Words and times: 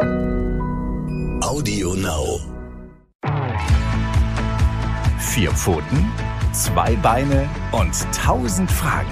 Audio 0.00 1.94
Now. 1.94 2.40
Vier 5.20 5.52
Pfoten, 5.52 6.10
zwei 6.52 6.96
Beine 6.96 7.48
und 7.70 7.94
tausend 8.12 8.70
Fragen. 8.70 9.10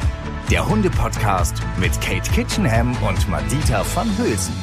Der 0.51 0.69
Hunde-Podcast 0.69 1.55
mit 1.79 1.93
Kate 2.01 2.29
Kitchenham 2.33 2.97
und 3.03 3.29
Madita 3.29 3.85
van 3.95 4.09
Hülsen. 4.19 4.55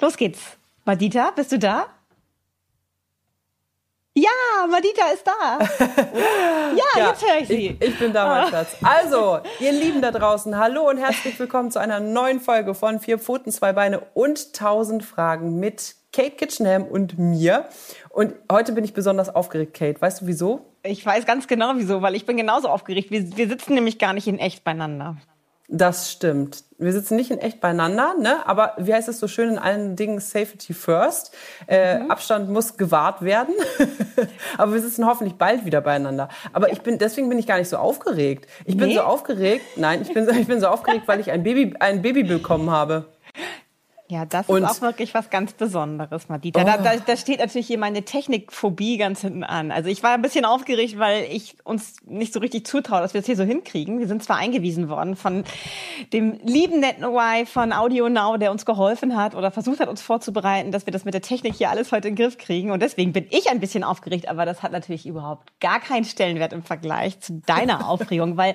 Los 0.00 0.16
geht's. 0.16 0.58
Madita, 0.84 1.30
bist 1.30 1.52
du 1.52 1.58
da? 1.60 1.93
Ja, 4.16 4.30
Madita 4.70 5.08
ist 5.12 5.26
da. 5.26 5.58
ja, 6.76 6.84
Ja, 6.96 7.08
jetzt 7.08 7.26
höre 7.26 7.40
ich 7.40 7.48
sie. 7.48 7.76
Ich, 7.80 7.88
ich 7.88 7.98
bin 7.98 8.12
da, 8.12 8.28
mein 8.28 8.48
Schatz. 8.48 8.76
Also, 8.80 9.40
ihr 9.58 9.72
Lieben 9.72 10.00
da 10.02 10.12
draußen, 10.12 10.56
hallo 10.56 10.88
und 10.88 10.98
herzlich 10.98 11.36
willkommen 11.36 11.72
zu 11.72 11.80
einer 11.80 11.98
neuen 11.98 12.38
Folge 12.38 12.76
von 12.76 13.00
Vier 13.00 13.18
Pfoten, 13.18 13.50
zwei 13.50 13.72
Beine 13.72 14.02
und 14.14 14.52
tausend 14.52 15.04
Fragen 15.04 15.58
mit 15.58 15.96
Kate 16.12 16.30
Kitchenham 16.30 16.84
und 16.84 17.18
mir. 17.18 17.68
Und 18.08 18.34
heute 18.52 18.70
bin 18.70 18.84
ich 18.84 18.94
besonders 18.94 19.34
aufgeregt, 19.34 19.74
Kate. 19.74 20.00
Weißt 20.00 20.20
du 20.20 20.28
wieso? 20.28 20.64
Ich 20.84 21.04
weiß 21.04 21.26
ganz 21.26 21.48
genau 21.48 21.72
wieso, 21.74 22.00
weil 22.00 22.14
ich 22.14 22.24
bin 22.24 22.36
genauso 22.36 22.68
aufgeregt. 22.68 23.10
Wir, 23.10 23.36
wir 23.36 23.48
sitzen 23.48 23.74
nämlich 23.74 23.98
gar 23.98 24.12
nicht 24.12 24.28
in 24.28 24.38
echt 24.38 24.62
beieinander. 24.62 25.16
Das 25.68 26.12
stimmt. 26.12 26.62
Wir 26.76 26.92
sitzen 26.92 27.16
nicht 27.16 27.30
in 27.30 27.38
echt 27.38 27.60
beieinander, 27.60 28.14
ne? 28.20 28.46
aber 28.46 28.74
wie 28.76 28.92
heißt 28.92 29.08
es 29.08 29.18
so 29.18 29.28
schön 29.28 29.48
in 29.48 29.58
allen 29.58 29.96
Dingen 29.96 30.20
Safety 30.20 30.74
first? 30.74 31.32
Äh, 31.66 32.00
Abstand 32.08 32.50
muss 32.50 32.76
gewahrt 32.76 33.22
werden. 33.22 33.54
aber 34.58 34.74
wir 34.74 34.80
sitzen 34.82 35.06
hoffentlich 35.06 35.36
bald 35.36 35.64
wieder 35.64 35.80
beieinander. 35.80 36.28
Aber 36.52 36.70
ich 36.70 36.82
bin, 36.82 36.98
deswegen 36.98 37.28
bin 37.30 37.38
ich 37.38 37.46
gar 37.46 37.56
nicht 37.58 37.68
so 37.70 37.78
aufgeregt. 37.78 38.46
Ich 38.66 38.76
bin 38.76 38.88
Nee? 38.88 38.96
so 38.96 39.02
aufgeregt, 39.02 39.64
nein, 39.76 40.02
ich 40.02 40.12
bin, 40.12 40.26
so- 40.26 40.32
ich 40.38 40.46
bin 40.46 40.60
so 40.60 40.66
aufgeregt, 40.66 41.04
weil 41.08 41.20
ich 41.20 41.30
ein 41.30 41.42
Baby, 41.42 41.74
ein 41.80 42.02
Baby 42.02 42.24
bekommen 42.24 42.70
habe. 42.70 43.06
Ja, 44.08 44.26
das 44.26 44.48
Und- 44.48 44.62
ist 44.64 44.70
auch 44.70 44.80
wirklich 44.82 45.14
was 45.14 45.30
ganz 45.30 45.54
Besonderes, 45.54 46.28
Madita. 46.28 46.60
Oh. 46.60 46.64
Da, 46.64 46.76
da, 46.76 46.96
da 46.96 47.16
steht 47.16 47.38
natürlich 47.38 47.66
hier 47.66 47.78
meine 47.78 48.02
Technikphobie 48.04 48.98
ganz 48.98 49.22
hinten 49.22 49.44
an. 49.44 49.70
Also 49.70 49.88
ich 49.88 50.02
war 50.02 50.10
ein 50.12 50.20
bisschen 50.20 50.44
aufgeregt, 50.44 50.98
weil 50.98 51.24
ich 51.30 51.56
uns 51.64 51.96
nicht 52.04 52.34
so 52.34 52.40
richtig 52.40 52.66
zutraue, 52.66 53.00
dass 53.00 53.14
wir 53.14 53.20
es 53.20 53.26
hier 53.26 53.36
so 53.36 53.44
hinkriegen. 53.44 53.98
Wir 54.00 54.06
sind 54.06 54.22
zwar 54.22 54.36
eingewiesen 54.36 54.90
worden 54.90 55.16
von 55.16 55.44
dem 56.12 56.38
lieben 56.42 56.80
netten 56.80 57.02
Y 57.04 57.46
von 57.46 57.72
Audio 57.72 58.10
Now, 58.10 58.36
der 58.36 58.50
uns 58.50 58.66
geholfen 58.66 59.16
hat 59.16 59.34
oder 59.34 59.50
versucht 59.50 59.80
hat, 59.80 59.88
uns 59.88 60.02
vorzubereiten, 60.02 60.70
dass 60.70 60.84
wir 60.84 60.92
das 60.92 61.06
mit 61.06 61.14
der 61.14 61.22
Technik 61.22 61.54
hier 61.54 61.70
alles 61.70 61.90
heute 61.90 62.08
in 62.08 62.14
den 62.14 62.22
Griff 62.22 62.36
kriegen. 62.36 62.72
Und 62.72 62.82
deswegen 62.82 63.14
bin 63.14 63.26
ich 63.30 63.48
ein 63.50 63.58
bisschen 63.58 63.84
aufgeregt, 63.84 64.28
aber 64.28 64.44
das 64.44 64.62
hat 64.62 64.72
natürlich 64.72 65.06
überhaupt 65.06 65.58
gar 65.60 65.80
keinen 65.80 66.04
Stellenwert 66.04 66.52
im 66.52 66.62
Vergleich 66.62 67.20
zu 67.20 67.40
deiner 67.46 67.88
Aufregung, 67.88 68.36
weil 68.36 68.54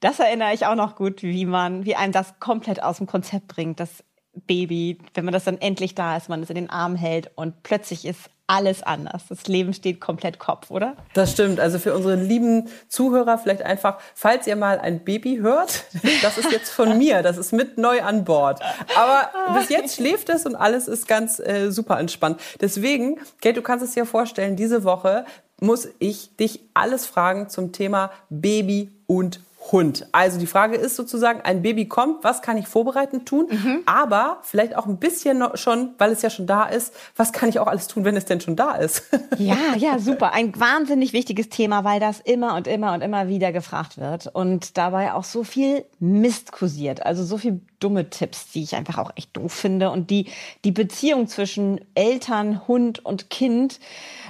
das 0.00 0.18
erinnere 0.20 0.54
ich 0.54 0.64
auch 0.64 0.76
noch 0.76 0.96
gut, 0.96 1.22
wie 1.22 1.44
man, 1.44 1.84
wie 1.84 1.96
einem 1.96 2.12
das 2.12 2.38
komplett 2.38 2.82
aus 2.82 2.98
dem 2.98 3.06
Konzept 3.06 3.48
bringt, 3.48 3.80
das 3.80 4.04
Baby, 4.46 4.98
wenn 5.14 5.24
man 5.24 5.32
das 5.32 5.44
dann 5.44 5.58
endlich 5.58 5.94
da 5.94 6.16
ist, 6.16 6.28
man 6.28 6.42
es 6.42 6.50
in 6.50 6.56
den 6.56 6.70
Arm 6.70 6.96
hält 6.96 7.30
und 7.34 7.62
plötzlich 7.62 8.04
ist 8.04 8.30
alles 8.48 8.82
anders. 8.82 9.24
Das 9.28 9.46
Leben 9.46 9.74
steht 9.74 10.00
komplett 10.00 10.38
Kopf, 10.38 10.70
oder? 10.70 10.96
Das 11.12 11.32
stimmt. 11.32 11.60
Also 11.60 11.78
für 11.78 11.94
unsere 11.94 12.16
lieben 12.16 12.68
Zuhörer 12.88 13.36
vielleicht 13.36 13.60
einfach, 13.62 13.98
falls 14.14 14.46
ihr 14.46 14.56
mal 14.56 14.80
ein 14.80 15.04
Baby 15.04 15.36
hört, 15.36 15.84
das 16.22 16.38
ist 16.38 16.50
jetzt 16.50 16.70
von 16.70 16.96
mir, 16.96 17.22
das 17.22 17.36
ist 17.36 17.52
mit 17.52 17.76
neu 17.76 18.02
an 18.02 18.24
Bord. 18.24 18.60
Aber 18.96 19.30
bis 19.58 19.68
jetzt 19.68 19.96
schläft 19.96 20.30
es 20.30 20.46
und 20.46 20.56
alles 20.56 20.88
ist 20.88 21.06
ganz 21.06 21.38
äh, 21.38 21.70
super 21.70 22.00
entspannt. 22.00 22.40
Deswegen, 22.60 23.18
Kate, 23.42 23.54
du 23.54 23.62
kannst 23.62 23.84
es 23.84 23.92
dir 23.92 24.06
vorstellen, 24.06 24.56
diese 24.56 24.82
Woche 24.82 25.26
muss 25.60 25.88
ich 25.98 26.34
dich 26.36 26.60
alles 26.72 27.04
fragen 27.04 27.50
zum 27.50 27.72
Thema 27.72 28.10
Baby 28.30 28.90
und 29.06 29.40
Hund. 29.72 30.06
Also 30.12 30.38
die 30.38 30.46
Frage 30.46 30.76
ist 30.76 30.96
sozusagen, 30.96 31.40
ein 31.42 31.62
Baby 31.62 31.86
kommt, 31.88 32.24
was 32.24 32.42
kann 32.42 32.56
ich 32.56 32.66
vorbereitend 32.66 33.26
tun? 33.26 33.48
Aber 33.86 34.38
vielleicht 34.42 34.76
auch 34.76 34.86
ein 34.86 34.98
bisschen 34.98 35.38
noch 35.38 35.56
schon, 35.56 35.90
weil 35.98 36.12
es 36.12 36.22
ja 36.22 36.30
schon 36.30 36.46
da 36.46 36.64
ist, 36.64 36.94
was 37.16 37.32
kann 37.32 37.48
ich 37.48 37.58
auch 37.58 37.66
alles 37.66 37.86
tun, 37.86 38.04
wenn 38.04 38.16
es 38.16 38.24
denn 38.24 38.40
schon 38.40 38.56
da 38.56 38.72
ist? 38.74 39.02
Ja, 39.38 39.56
ja, 39.76 39.98
super. 39.98 40.32
Ein 40.32 40.58
wahnsinnig 40.58 41.12
wichtiges 41.12 41.48
Thema, 41.48 41.84
weil 41.84 42.00
das 42.00 42.20
immer 42.20 42.56
und 42.56 42.66
immer 42.66 42.92
und 42.92 43.02
immer 43.02 43.28
wieder 43.28 43.52
gefragt 43.52 43.98
wird 43.98 44.26
und 44.26 44.76
dabei 44.76 45.12
auch 45.12 45.22
so 45.22 45.44
viel 45.44 45.84
Mist 46.00 46.50
kursiert. 46.50 47.06
Also 47.06 47.24
so 47.24 47.38
viel 47.38 47.60
dumme 47.80 48.10
Tipps, 48.10 48.50
die 48.50 48.62
ich 48.62 48.74
einfach 48.74 48.98
auch 48.98 49.12
echt 49.16 49.36
doof 49.36 49.52
finde. 49.52 49.90
Und 49.90 50.10
die 50.10 50.26
die 50.64 50.72
Beziehung 50.72 51.26
zwischen 51.28 51.80
Eltern, 51.94 52.66
Hund 52.68 53.04
und 53.04 53.30
Kind 53.30 53.80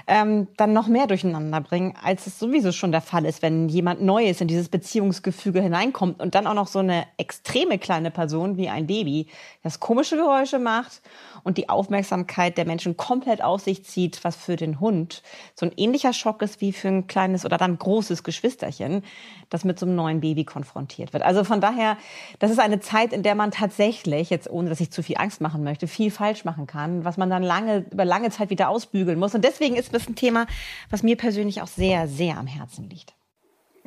ähm, 0.07 0.49
dann 0.57 0.73
noch 0.73 0.89
mehr 0.89 1.07
durcheinander 1.07 1.61
bringen, 1.61 1.95
als 2.03 2.27
es 2.27 2.39
sowieso 2.39 2.73
schon 2.73 2.93
der 2.93 3.03
Fall 3.03 3.25
ist, 3.27 3.43
wenn 3.43 3.69
jemand 3.69 4.03
Neues 4.03 4.41
in 4.41 4.49
dieses 4.49 4.69
Beziehungsgefüge 4.69 5.61
hineinkommt 5.61 6.21
und 6.21 6.35
dann 6.35 6.47
auch 6.47 6.55
noch 6.55 6.67
so 6.67 6.79
eine 6.79 7.07
extreme 7.19 7.79
kleine 7.79 8.11
Person 8.11 8.57
wie 8.57 8.69
ein 8.69 8.87
Baby, 8.87 9.27
das 9.63 9.81
komische 9.81 10.17
Geräusche 10.17 10.59
macht 10.59 11.03
und 11.45 11.59
die 11.59 11.69
Aufmerksamkeit 11.69 12.59
der 12.59 12.65
Menschen 12.65 12.97
komplett 12.97 13.43
auf 13.43 13.63
sich 13.63 13.85
zieht, 13.85 14.23
was 14.25 14.37
für 14.37 14.57
den 14.57 14.81
Hund 14.81 15.23
so 15.55 15.67
ein 15.67 15.73
ähnlicher 15.77 16.13
Schock 16.13 16.43
ist 16.43 16.61
wie 16.61 16.73
für 16.73 16.89
ein 16.89 17.07
kleines 17.07 17.45
oder 17.45 17.59
dann 17.59 17.79
großes 17.79 18.23
Geschwisterchen, 18.23 19.05
das 19.51 19.65
mit 19.65 19.79
so 19.79 19.87
einem 19.87 19.97
neuen 19.97 20.21
Baby 20.21 20.45
konfrontiert 20.45 21.13
wird. 21.13 21.23
Also 21.23 21.45
von 21.45 21.61
daher, 21.61 21.97
das 22.39 22.51
ist 22.51 22.59
eine 22.59 22.81
Zeit, 22.81 23.13
in 23.13 23.23
der 23.23 23.35
man 23.35 23.51
tatsächlich, 23.51 24.31
jetzt 24.31 24.51
ohne 24.51 24.69
dass 24.69 24.81
ich 24.81 24.91
zu 24.91 25.03
viel 25.03 25.17
Angst 25.19 25.41
machen 25.41 25.65
möchte, 25.65 25.87
viel 25.87 26.11
falsch 26.11 26.45
machen 26.45 26.67
kann, 26.67 27.05
was 27.05 27.17
man 27.17 27.31
dann 27.31 27.43
lange, 27.43 27.87
über 27.91 28.05
lange 28.05 28.31
Zeit 28.31 28.51
wieder 28.51 28.69
ausbügeln 28.69 29.19
muss. 29.19 29.35
Und 29.35 29.45
deswegen 29.45 29.77
ist 29.77 29.95
das 29.95 30.09
ein 30.09 30.15
Thema, 30.15 30.47
was 30.91 31.03
mir 31.03 31.17
persönlich 31.17 31.63
auch 31.63 31.67
sehr, 31.67 32.09
sehr 32.09 32.39
am 32.39 32.47
Herzen 32.47 32.89
liegt. 32.89 33.18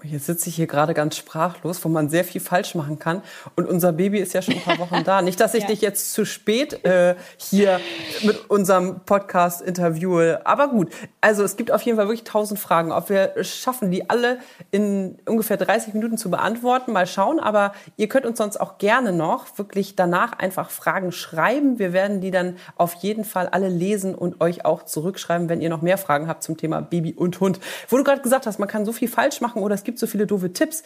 Jetzt 0.03 0.25
sitze 0.25 0.49
ich 0.49 0.55
hier 0.55 0.65
gerade 0.67 0.93
ganz 0.93 1.15
sprachlos, 1.15 1.83
wo 1.85 1.89
man 1.89 2.09
sehr 2.09 2.23
viel 2.23 2.41
falsch 2.41 2.73
machen 2.75 2.97
kann. 2.97 3.21
Und 3.55 3.67
unser 3.67 3.91
Baby 3.93 4.17
ist 4.19 4.33
ja 4.33 4.41
schon 4.41 4.55
ein 4.55 4.61
paar 4.61 4.79
Wochen 4.79 5.03
da. 5.03 5.21
Nicht, 5.21 5.39
dass 5.39 5.53
ich 5.53 5.61
Ja. 5.63 5.67
dich 5.69 5.81
jetzt 5.81 6.13
zu 6.13 6.25
spät 6.25 6.83
äh, 6.85 7.15
hier 7.37 7.79
mit 8.23 8.49
unserem 8.49 9.01
Podcast 9.05 9.61
interviewe. 9.61 10.41
Aber 10.45 10.69
gut, 10.69 10.89
also 11.21 11.43
es 11.43 11.55
gibt 11.55 11.71
auf 11.71 11.81
jeden 11.83 11.97
Fall 11.97 12.07
wirklich 12.07 12.23
tausend 12.23 12.59
Fragen. 12.59 12.91
Ob 12.91 13.09
wir 13.09 13.33
schaffen, 13.43 13.91
die 13.91 14.09
alle 14.09 14.39
in 14.71 15.17
ungefähr 15.27 15.57
30 15.57 15.93
Minuten 15.93 16.17
zu 16.17 16.31
beantworten, 16.31 16.91
mal 16.93 17.05
schauen. 17.05 17.39
Aber 17.39 17.73
ihr 17.97 18.07
könnt 18.09 18.25
uns 18.25 18.39
sonst 18.39 18.57
auch 18.59 18.79
gerne 18.79 19.11
noch 19.13 19.57
wirklich 19.59 19.95
danach 19.95 20.39
einfach 20.39 20.71
Fragen 20.71 21.11
schreiben. 21.11 21.77
Wir 21.77 21.93
werden 21.93 22.21
die 22.21 22.31
dann 22.31 22.55
auf 22.75 22.95
jeden 22.95 23.23
Fall 23.23 23.47
alle 23.49 23.69
lesen 23.69 24.15
und 24.15 24.41
euch 24.41 24.65
auch 24.65 24.83
zurückschreiben, 24.83 25.47
wenn 25.47 25.61
ihr 25.61 25.69
noch 25.69 25.81
mehr 25.83 25.97
Fragen 25.99 26.27
habt 26.27 26.41
zum 26.43 26.57
Thema 26.57 26.81
Baby 26.81 27.13
und 27.13 27.39
Hund. 27.39 27.59
Wo 27.89 27.97
du 27.97 28.03
gerade 28.03 28.21
gesagt 28.21 28.47
hast, 28.47 28.57
man 28.57 28.67
kann 28.67 28.85
so 28.85 28.91
viel 28.91 29.07
falsch 29.07 29.41
machen 29.41 29.61
oder 29.61 29.75
es 29.75 29.83
gibt 29.83 29.90
so 29.99 30.07
viele 30.07 30.27
doofe 30.27 30.53
Tipps. 30.53 30.83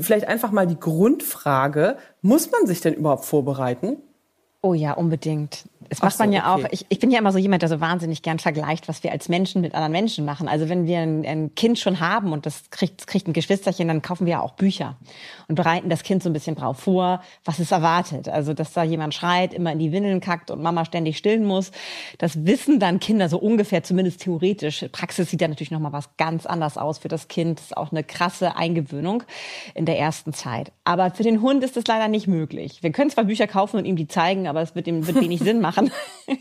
Vielleicht 0.00 0.26
einfach 0.26 0.50
mal 0.50 0.66
die 0.66 0.78
Grundfrage, 0.78 1.98
muss 2.22 2.50
man 2.50 2.66
sich 2.66 2.80
denn 2.80 2.94
überhaupt 2.94 3.24
vorbereiten? 3.24 3.98
Oh 4.64 4.72
ja, 4.72 4.94
unbedingt. 4.94 5.66
Das 5.88 5.98
Ach 6.00 6.04
macht 6.04 6.18
man 6.18 6.28
so, 6.30 6.34
ja 6.34 6.54
okay. 6.54 6.64
auch. 6.64 6.68
Ich, 6.72 6.86
ich 6.88 6.98
bin 6.98 7.10
ja 7.10 7.18
immer 7.18 7.32
so 7.32 7.38
jemand, 7.38 7.62
der 7.62 7.68
so 7.68 7.80
wahnsinnig 7.80 8.22
gern 8.22 8.38
vergleicht, 8.38 8.88
was 8.88 9.02
wir 9.02 9.12
als 9.12 9.28
Menschen 9.28 9.60
mit 9.60 9.74
anderen 9.74 9.92
Menschen 9.92 10.24
machen. 10.24 10.48
Also 10.48 10.68
wenn 10.68 10.86
wir 10.86 11.00
ein, 11.00 11.24
ein 11.26 11.54
Kind 11.54 11.78
schon 11.78 12.00
haben 12.00 12.32
und 12.32 12.46
das 12.46 12.70
kriegt, 12.70 13.00
das 13.00 13.06
kriegt 13.06 13.28
ein 13.28 13.32
Geschwisterchen, 13.32 13.88
dann 13.88 14.02
kaufen 14.02 14.26
wir 14.26 14.32
ja 14.32 14.40
auch 14.40 14.52
Bücher 14.52 14.96
und 15.48 15.56
bereiten 15.56 15.88
das 15.88 16.02
Kind 16.02 16.22
so 16.22 16.30
ein 16.30 16.32
bisschen 16.32 16.56
drauf 16.56 16.78
vor, 16.80 17.22
was 17.44 17.58
es 17.58 17.70
erwartet. 17.70 18.28
Also 18.28 18.54
dass 18.54 18.72
da 18.72 18.82
jemand 18.82 19.14
schreit, 19.14 19.52
immer 19.54 19.72
in 19.72 19.78
die 19.78 19.92
Windeln 19.92 20.20
kackt 20.20 20.50
und 20.50 20.62
Mama 20.62 20.84
ständig 20.84 21.18
stillen 21.18 21.44
muss. 21.44 21.70
Das 22.18 22.46
wissen 22.46 22.80
dann 22.80 23.00
Kinder 23.00 23.28
so 23.28 23.38
ungefähr, 23.38 23.82
zumindest 23.82 24.22
theoretisch. 24.22 24.86
Praxis 24.92 25.30
sieht 25.30 25.40
ja 25.40 25.48
natürlich 25.48 25.70
noch 25.70 25.80
mal 25.80 25.92
was 25.92 26.16
ganz 26.16 26.46
anders 26.46 26.78
aus 26.78 26.98
für 26.98 27.08
das 27.08 27.28
Kind. 27.28 27.58
Das 27.58 27.66
ist 27.66 27.76
auch 27.76 27.92
eine 27.92 28.04
krasse 28.04 28.56
Eingewöhnung 28.56 29.22
in 29.74 29.84
der 29.84 29.98
ersten 29.98 30.32
Zeit. 30.32 30.72
Aber 30.84 31.10
für 31.10 31.22
den 31.22 31.40
Hund 31.40 31.62
ist 31.62 31.76
das 31.76 31.86
leider 31.86 32.08
nicht 32.08 32.26
möglich. 32.26 32.82
Wir 32.82 32.92
können 32.92 33.10
zwar 33.10 33.24
Bücher 33.24 33.46
kaufen 33.46 33.76
und 33.76 33.84
ihm 33.84 33.96
die 33.96 34.08
zeigen, 34.08 34.46
aber 34.54 34.62
es 34.62 34.76
wird 34.76 34.86
ihm 34.86 35.04
wird 35.04 35.20
wenig 35.20 35.40
Sinn 35.40 35.60
machen. 35.60 35.90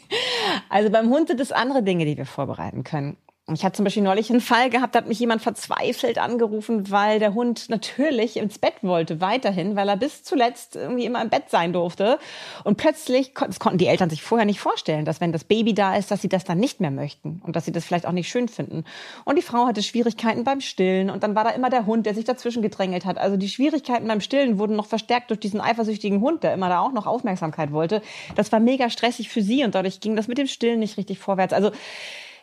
Also 0.69 0.90
beim 0.90 1.09
Hund 1.09 1.29
sind 1.29 1.40
es 1.40 1.51
andere 1.51 1.84
Dinge, 1.84 2.06
die 2.06 2.18
wir 2.18 2.25
vorbereiten 2.25 2.84
können. 2.84 3.18
Ich 3.52 3.66
hatte 3.66 3.76
zum 3.76 3.84
Beispiel 3.84 4.04
neulich 4.04 4.30
einen 4.30 4.40
Fall 4.40 4.70
gehabt, 4.70 4.96
da 4.96 5.00
hat 5.00 5.09
mich 5.09 5.20
jemand 5.20 5.42
verzweifelt 5.42 6.18
angerufen, 6.18 6.90
weil 6.92 7.20
der 7.20 7.34
Hund 7.34 7.70
natürlich 7.70 8.38
ins 8.38 8.58
Bett 8.58 8.76
wollte, 8.84 9.19
weiterhin, 9.19 9.75
weil 9.75 9.90
er 9.90 9.98
bis 9.98 10.24
zuletzt 10.24 10.78
irgendwie 10.78 11.04
immer 11.04 11.22
im 11.22 11.30
Bett 11.30 11.50
sein 11.50 11.74
durfte. 11.74 12.19
Und 12.63 12.78
plötzlich, 12.78 13.34
das 13.34 13.60
konnten 13.60 13.80
die 13.80 13.88
Eltern 13.88 14.10
sich 14.10 14.24
vorher 14.24 14.45
nicht 14.45 14.62
vorstellen, 14.62 15.04
dass 15.04 15.19
wenn 15.19 15.34
das 15.34 15.44
Baby 15.44 15.74
da 15.74 15.98
ist, 15.98 16.10
dass 16.10 16.22
sie 16.22 16.30
das 16.30 16.45
dann 16.45 16.57
nicht 16.57 16.80
mehr 16.80 16.90
möchten 16.90 17.42
und 17.44 17.57
dass 17.57 17.66
sie 17.66 17.74
das 17.74 17.84
vielleicht 17.84 18.06
auch 18.06 18.13
nicht 18.13 18.30
schön 18.30 18.48
finden. 18.48 18.86
Und 19.25 19.38
die 19.38 19.42
Frau 19.42 19.66
hatte 19.66 19.84
Schwierigkeiten 19.84 20.46
beim 20.46 20.62
Stillen 20.62 21.10
und 21.10 21.22
dann 21.22 21.36
war 21.36 21.44
da 21.44 21.50
immer 21.50 21.69
der 21.69 21.86
Hund, 21.86 22.06
der 22.06 22.16
sich 22.16 22.24
dazwischen 22.24 22.62
gedrängelt 22.62 23.04
hat. 23.04 23.18
Also 23.18 23.36
die 23.36 23.50
Schwierigkeiten 23.50 24.07
beim 24.07 24.22
Stillen 24.22 24.57
wurden 24.57 24.78
noch 24.78 24.86
verstärkt 24.86 25.31
durch 25.31 25.42
diesen 25.42 25.60
eifersüchtigen 25.60 26.22
Hund, 26.22 26.44
der 26.44 26.54
immer 26.54 26.69
da 26.69 26.80
auch 26.80 26.94
noch 26.94 27.07
Aufmerksamkeit 27.07 27.74
wollte. 27.74 28.01
Das 28.36 28.54
war 28.54 28.62
mega 28.62 28.89
stressig 28.89 29.28
für 29.28 29.42
sie 29.42 29.66
und 29.66 29.75
dadurch 29.75 30.00
ging 30.00 30.16
das 30.16 30.30
mit 30.30 30.38
dem 30.38 30.48
Stillen 30.48 30.80
nicht 30.80 30.96
richtig 30.98 31.19
vorwärts. 31.19 31.51
Also 31.51 31.72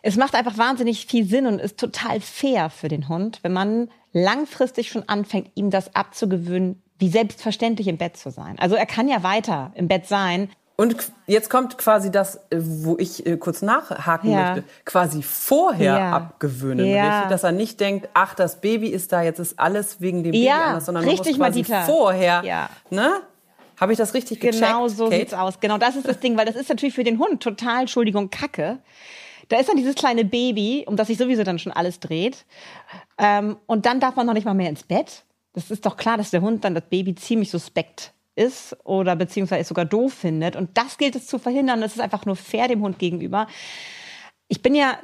es 0.01 0.15
macht 0.17 0.35
einfach 0.35 0.57
wahnsinnig 0.57 1.05
viel 1.05 1.25
Sinn 1.25 1.45
und 1.45 1.59
ist 1.59 1.77
total 1.79 2.19
fair 2.21 2.69
für 2.69 2.87
den 2.87 3.07
Hund, 3.09 3.39
wenn 3.43 3.53
man 3.53 3.89
langfristig 4.13 4.89
schon 4.89 5.07
anfängt, 5.07 5.51
ihm 5.55 5.69
das 5.69 5.95
abzugewöhnen, 5.95 6.81
wie 6.99 7.09
selbstverständlich 7.09 7.87
im 7.87 7.97
Bett 7.97 8.17
zu 8.17 8.29
sein. 8.31 8.57
Also 8.59 8.75
er 8.75 8.85
kann 8.85 9.07
ja 9.07 9.23
weiter 9.23 9.71
im 9.75 9.87
Bett 9.87 10.07
sein. 10.07 10.49
Und 10.77 10.95
jetzt 11.27 11.49
kommt 11.51 11.77
quasi 11.77 12.09
das, 12.11 12.37
äh, 12.49 12.57
wo 12.59 12.97
ich 12.97 13.25
äh, 13.27 13.37
kurz 13.37 13.61
nachhaken 13.61 14.31
Ja. 14.31 14.37
möchte, 14.55 14.63
quasi 14.85 15.21
vorher 15.21 15.95
Ja. 15.95 16.11
abgewöhnen, 16.11 16.87
Ja. 16.87 17.09
richtig? 17.09 17.29
Dass 17.29 17.43
er 17.43 17.51
nicht 17.51 17.79
denkt, 17.79 18.09
ach, 18.15 18.33
das 18.33 18.59
Baby 18.61 18.87
ist 18.87 19.11
da, 19.11 19.21
jetzt 19.21 19.39
ist 19.39 19.59
alles 19.59 20.01
wegen 20.01 20.23
dem 20.23 20.31
Baby 20.31 20.49
anders, 20.49 20.85
sondern 20.87 21.03
richtig, 21.03 21.37
man 21.37 21.49
muss 21.49 21.57
quasi 21.57 21.71
Madita. 21.71 21.85
vorher, 21.85 22.41
Ja. 22.43 22.69
ne? 22.89 23.11
Habe 23.79 23.91
ich 23.93 23.97
das 23.97 24.13
richtig 24.13 24.39
gecheckt, 24.39 24.61
Genau 24.63 24.87
so 24.87 25.05
Kate? 25.05 25.17
sieht's 25.17 25.33
aus. 25.33 25.59
Genau, 25.59 25.77
das 25.77 25.95
ist 25.95 26.07
das 26.07 26.19
Ding, 26.19 26.37
weil 26.37 26.45
das 26.45 26.55
ist 26.55 26.69
natürlich 26.69 26.93
für 26.95 27.03
den 27.03 27.17
Hund 27.19 27.41
total, 27.41 27.81
Entschuldigung, 27.81 28.29
Kacke. 28.29 28.77
Da 29.51 29.59
ist 29.59 29.67
dann 29.67 29.75
dieses 29.75 29.95
kleine 29.95 30.23
Baby, 30.23 30.85
um 30.87 30.95
das 30.95 31.07
sich 31.07 31.17
sowieso 31.17 31.43
dann 31.43 31.59
schon 31.59 31.73
alles 31.73 31.99
dreht. 31.99 32.45
Ähm, 33.17 33.57
und 33.65 33.85
dann 33.85 33.99
darf 33.99 34.15
man 34.15 34.25
noch 34.25 34.33
nicht 34.33 34.45
mal 34.45 34.53
mehr 34.53 34.69
ins 34.69 34.83
Bett. 34.83 35.25
Das 35.51 35.69
ist 35.69 35.85
doch 35.85 35.97
klar, 35.97 36.15
dass 36.15 36.31
der 36.31 36.41
Hund 36.41 36.63
dann 36.63 36.73
das 36.73 36.85
Baby 36.85 37.15
ziemlich 37.15 37.51
suspekt 37.51 38.13
ist 38.35 38.77
oder 38.85 39.17
beziehungsweise 39.17 39.61
es 39.61 39.67
sogar 39.67 39.83
doof 39.83 40.13
findet. 40.13 40.55
Und 40.55 40.77
das 40.77 40.97
gilt 40.97 41.17
es 41.17 41.27
zu 41.27 41.37
verhindern. 41.37 41.81
Das 41.81 41.93
ist 41.93 41.99
einfach 41.99 42.25
nur 42.25 42.37
fair 42.37 42.69
dem 42.69 42.81
Hund 42.81 42.97
gegenüber. 42.97 43.47
Ich 44.47 44.61
bin 44.61 44.73
ja, 44.73 44.99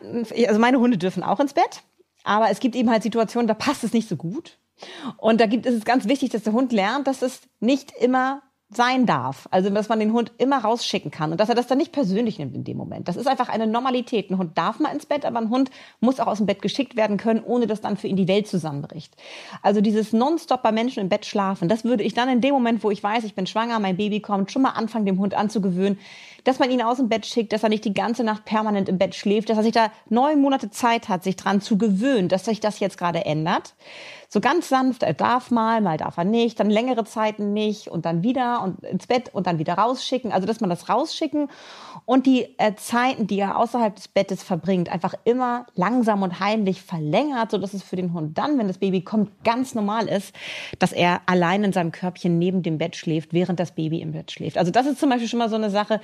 also 0.47 0.59
meine 0.61 0.79
Hunde 0.79 0.97
dürfen 0.97 1.23
auch 1.23 1.41
ins 1.41 1.53
Bett, 1.53 1.83
aber 2.23 2.49
es 2.49 2.61
gibt 2.61 2.75
eben 2.77 2.89
halt 2.89 3.03
Situationen, 3.03 3.49
da 3.49 3.53
passt 3.53 3.83
es 3.83 3.91
nicht 3.91 4.07
so 4.07 4.15
gut. 4.15 4.57
Und 5.17 5.41
da 5.41 5.45
gibt 5.45 5.65
es 5.65 5.75
ist 5.75 5.85
ganz 5.85 6.07
wichtig, 6.07 6.29
dass 6.29 6.43
der 6.43 6.53
Hund 6.53 6.71
lernt, 6.71 7.07
dass 7.07 7.21
es 7.21 7.41
nicht 7.59 7.91
immer 7.99 8.43
sein 8.69 9.05
darf. 9.05 9.47
Also, 9.49 9.69
dass 9.69 9.87
man 9.87 9.99
den 9.99 10.11
Hund 10.11 10.33
immer 10.37 10.59
rausschicken 10.59 11.09
kann 11.09 11.31
und 11.31 11.39
dass 11.39 11.47
er 11.47 11.55
das 11.55 11.67
dann 11.67 11.77
nicht 11.77 11.93
persönlich 11.93 12.37
nimmt 12.37 12.53
in 12.53 12.65
dem 12.65 12.75
Moment. 12.75 13.07
Das 13.07 13.15
ist 13.15 13.27
einfach 13.27 13.47
eine 13.47 13.65
Normalität. 13.65 14.29
Ein 14.29 14.37
Hund 14.37 14.57
darf 14.57 14.79
mal 14.79 14.93
ins 14.93 15.05
Bett, 15.05 15.23
aber 15.23 15.39
ein 15.39 15.49
Hund 15.49 15.71
muss 16.01 16.19
auch 16.19 16.27
aus 16.27 16.37
dem 16.37 16.47
Bett 16.47 16.61
geschickt 16.61 16.97
werden 16.97 17.15
können, 17.15 17.41
ohne 17.43 17.67
dass 17.67 17.79
dann 17.79 17.95
für 17.95 18.07
ihn 18.07 18.17
die 18.17 18.27
Welt 18.27 18.47
zusammenbricht. 18.47 19.15
Also 19.61 19.79
dieses 19.79 20.11
Nonstop 20.11 20.63
bei 20.63 20.73
Menschen 20.73 20.99
im 20.99 21.07
Bett 21.07 21.25
schlafen, 21.25 21.69
das 21.69 21.85
würde 21.85 22.03
ich 22.03 22.13
dann 22.13 22.27
in 22.27 22.41
dem 22.41 22.53
Moment, 22.53 22.83
wo 22.83 22.91
ich 22.91 23.01
weiß, 23.01 23.23
ich 23.23 23.35
bin 23.35 23.47
schwanger, 23.47 23.79
mein 23.79 23.95
Baby 23.95 24.19
kommt, 24.19 24.51
schon 24.51 24.63
mal 24.63 24.71
anfangen, 24.71 25.05
dem 25.05 25.19
Hund 25.19 25.33
anzugewöhnen, 25.33 25.97
dass 26.43 26.59
man 26.59 26.69
ihn 26.69 26.81
aus 26.81 26.97
dem 26.97 27.07
Bett 27.07 27.25
schickt, 27.25 27.53
dass 27.53 27.63
er 27.63 27.69
nicht 27.69 27.85
die 27.85 27.93
ganze 27.93 28.23
Nacht 28.23 28.43
permanent 28.43 28.89
im 28.89 28.97
Bett 28.97 29.15
schläft, 29.15 29.49
dass 29.49 29.57
er 29.57 29.63
sich 29.63 29.73
da 29.73 29.91
neun 30.09 30.41
Monate 30.41 30.69
Zeit 30.71 31.07
hat, 31.07 31.23
sich 31.23 31.37
dran 31.37 31.61
zu 31.61 31.77
gewöhnen, 31.77 32.27
dass 32.27 32.45
sich 32.45 32.59
das 32.59 32.79
jetzt 32.79 32.97
gerade 32.97 33.25
ändert. 33.25 33.75
So 34.29 34.41
ganz 34.41 34.67
sanft, 34.67 35.03
er 35.03 35.13
darf 35.13 35.51
mal, 35.51 35.79
mal 35.79 35.97
darf 35.97 36.17
er 36.17 36.25
nicht, 36.25 36.59
dann 36.59 36.69
längere 36.69 37.05
Zeiten 37.05 37.53
nicht 37.53 37.87
und 37.87 38.05
dann 38.05 38.23
wieder 38.23 38.61
und 38.61 38.83
ins 38.83 39.07
Bett 39.07 39.33
und 39.33 39.47
dann 39.47 39.57
wieder 39.57 39.75
rausschicken. 39.75 40.33
Also, 40.33 40.45
dass 40.45 40.59
man 40.59 40.69
das 40.69 40.89
rausschicken 40.89 41.49
und 42.03 42.25
die 42.25 42.57
äh, 42.57 42.75
Zeiten, 42.75 43.27
die 43.27 43.39
er 43.39 43.57
außerhalb 43.57 43.95
des 43.95 44.09
Bettes 44.09 44.43
verbringt, 44.43 44.89
einfach 44.91 45.13
immer 45.23 45.65
langsam 45.75 46.23
und 46.23 46.41
heimlich 46.41 46.81
verlängert, 46.81 47.51
so 47.51 47.57
dass 47.57 47.73
es 47.73 47.83
für 47.83 47.95
den 47.95 48.11
Hund 48.11 48.37
dann, 48.37 48.57
wenn 48.57 48.67
das 48.67 48.79
Baby 48.79 49.01
kommt, 49.01 49.31
ganz 49.45 49.75
normal 49.75 50.09
ist, 50.09 50.35
dass 50.77 50.91
er 50.91 51.21
allein 51.25 51.63
in 51.63 51.71
seinem 51.71 51.93
Körbchen 51.93 52.37
neben 52.37 52.63
dem 52.63 52.77
Bett 52.77 52.97
schläft, 52.97 53.31
während 53.31 53.61
das 53.61 53.71
Baby 53.71 54.01
im 54.01 54.11
Bett 54.11 54.29
schläft. 54.31 54.57
Also, 54.57 54.71
das 54.71 54.87
ist 54.87 54.99
zum 54.99 55.09
Beispiel 55.09 55.29
schon 55.29 55.39
mal 55.39 55.49
so 55.49 55.55
eine 55.55 55.69
Sache, 55.69 56.01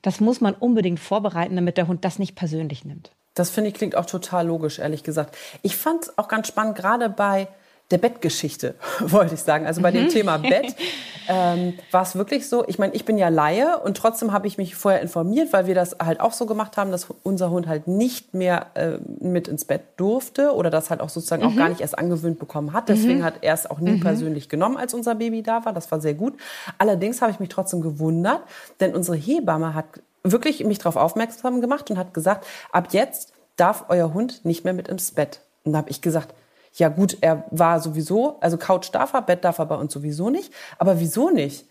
das 0.00 0.20
muss 0.20 0.40
man 0.40 0.54
unbedingt 0.54 1.00
vorbereiten, 1.00 1.54
damit 1.54 1.76
der 1.76 1.86
Hund 1.86 2.02
das 2.06 2.18
nicht 2.18 2.34
persönlich 2.34 2.86
nimmt. 2.86 3.10
Das 3.34 3.50
finde 3.50 3.68
ich 3.68 3.74
klingt 3.74 3.94
auch 3.94 4.06
total 4.06 4.46
logisch, 4.46 4.78
ehrlich 4.78 5.04
gesagt. 5.04 5.36
Ich 5.62 5.76
fand 5.76 6.04
es 6.04 6.18
auch 6.18 6.28
ganz 6.28 6.48
spannend, 6.48 6.76
gerade 6.76 7.08
bei 7.08 7.48
der 7.90 7.98
Bettgeschichte, 7.98 8.74
wollte 9.00 9.34
ich 9.34 9.40
sagen. 9.40 9.66
Also 9.66 9.80
bei 9.80 9.90
dem 9.90 10.08
Thema 10.08 10.36
Bett 10.36 10.74
ähm, 11.28 11.74
war 11.90 12.02
es 12.02 12.16
wirklich 12.16 12.48
so. 12.48 12.66
Ich 12.68 12.78
meine, 12.78 12.94
ich 12.94 13.04
bin 13.04 13.16
ja 13.16 13.28
Laie 13.28 13.78
und 13.78 13.96
trotzdem 13.96 14.32
habe 14.32 14.46
ich 14.46 14.58
mich 14.58 14.74
vorher 14.74 15.00
informiert, 15.00 15.52
weil 15.52 15.66
wir 15.66 15.74
das 15.74 15.96
halt 15.98 16.20
auch 16.20 16.32
so 16.32 16.46
gemacht 16.46 16.76
haben, 16.76 16.90
dass 16.90 17.06
unser 17.22 17.50
Hund 17.50 17.66
halt 17.66 17.88
nicht 17.88 18.34
mehr 18.34 18.66
äh, 18.74 18.98
mit 19.20 19.48
ins 19.48 19.64
Bett 19.64 19.82
durfte 19.96 20.54
oder 20.54 20.70
das 20.70 20.90
halt 20.90 21.00
auch 21.00 21.08
sozusagen 21.08 21.44
auch 21.44 21.56
gar 21.56 21.68
nicht 21.68 21.80
erst 21.80 21.98
angewöhnt 21.98 22.38
bekommen 22.38 22.72
hat. 22.72 22.88
Deswegen 22.88 23.24
hat 23.24 23.34
er 23.40 23.54
es 23.54 23.68
auch 23.68 23.78
nie 23.78 23.98
persönlich 24.00 24.48
genommen, 24.48 24.76
als 24.76 24.92
unser 24.92 25.14
Baby 25.14 25.42
da 25.42 25.64
war. 25.64 25.72
Das 25.72 25.90
war 25.90 26.00
sehr 26.00 26.14
gut. 26.14 26.34
Allerdings 26.76 27.22
habe 27.22 27.32
ich 27.32 27.40
mich 27.40 27.48
trotzdem 27.48 27.80
gewundert, 27.80 28.42
denn 28.80 28.94
unsere 28.94 29.16
Hebamme 29.16 29.74
hat 29.74 29.86
wirklich 30.24 30.64
mich 30.64 30.78
darauf 30.78 30.96
aufmerksam 30.96 31.60
gemacht 31.60 31.90
und 31.90 31.96
hat 31.96 32.12
gesagt, 32.12 32.46
ab 32.72 32.88
jetzt 32.90 33.32
darf 33.56 33.86
euer 33.88 34.14
Hund 34.14 34.44
nicht 34.44 34.64
mehr 34.64 34.74
mit 34.74 34.88
ins 34.88 35.12
Bett. 35.12 35.40
Und 35.64 35.72
da 35.72 35.78
habe 35.78 35.90
ich 35.90 36.00
gesagt, 36.00 36.34
ja 36.78 36.88
gut, 36.88 37.18
er 37.20 37.44
war 37.50 37.80
sowieso, 37.80 38.38
also 38.40 38.56
Couch 38.56 38.90
darf 38.92 39.12
er, 39.14 39.22
Bett 39.22 39.44
darf 39.44 39.58
er 39.58 39.66
bei 39.66 39.76
uns 39.76 39.92
sowieso 39.92 40.30
nicht. 40.30 40.52
Aber 40.78 41.00
wieso 41.00 41.30
nicht? 41.30 41.66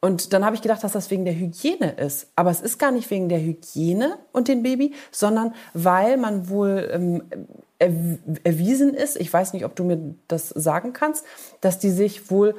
Und 0.00 0.32
dann 0.32 0.44
habe 0.44 0.56
ich 0.56 0.62
gedacht, 0.62 0.82
dass 0.82 0.92
das 0.92 1.10
wegen 1.10 1.24
der 1.24 1.34
Hygiene 1.34 1.92
ist. 1.92 2.26
Aber 2.34 2.50
es 2.50 2.60
ist 2.60 2.78
gar 2.78 2.90
nicht 2.90 3.08
wegen 3.10 3.28
der 3.28 3.40
Hygiene 3.40 4.18
und 4.32 4.48
dem 4.48 4.62
Baby, 4.62 4.94
sondern 5.12 5.54
weil 5.74 6.16
man 6.16 6.48
wohl 6.48 6.90
ähm, 6.92 7.22
erw- 7.80 8.18
erwiesen 8.42 8.94
ist, 8.94 9.16
ich 9.16 9.32
weiß 9.32 9.52
nicht, 9.52 9.64
ob 9.64 9.76
du 9.76 9.84
mir 9.84 10.14
das 10.26 10.48
sagen 10.48 10.92
kannst, 10.92 11.24
dass 11.60 11.78
die 11.78 11.90
sich 11.90 12.30
wohl 12.32 12.56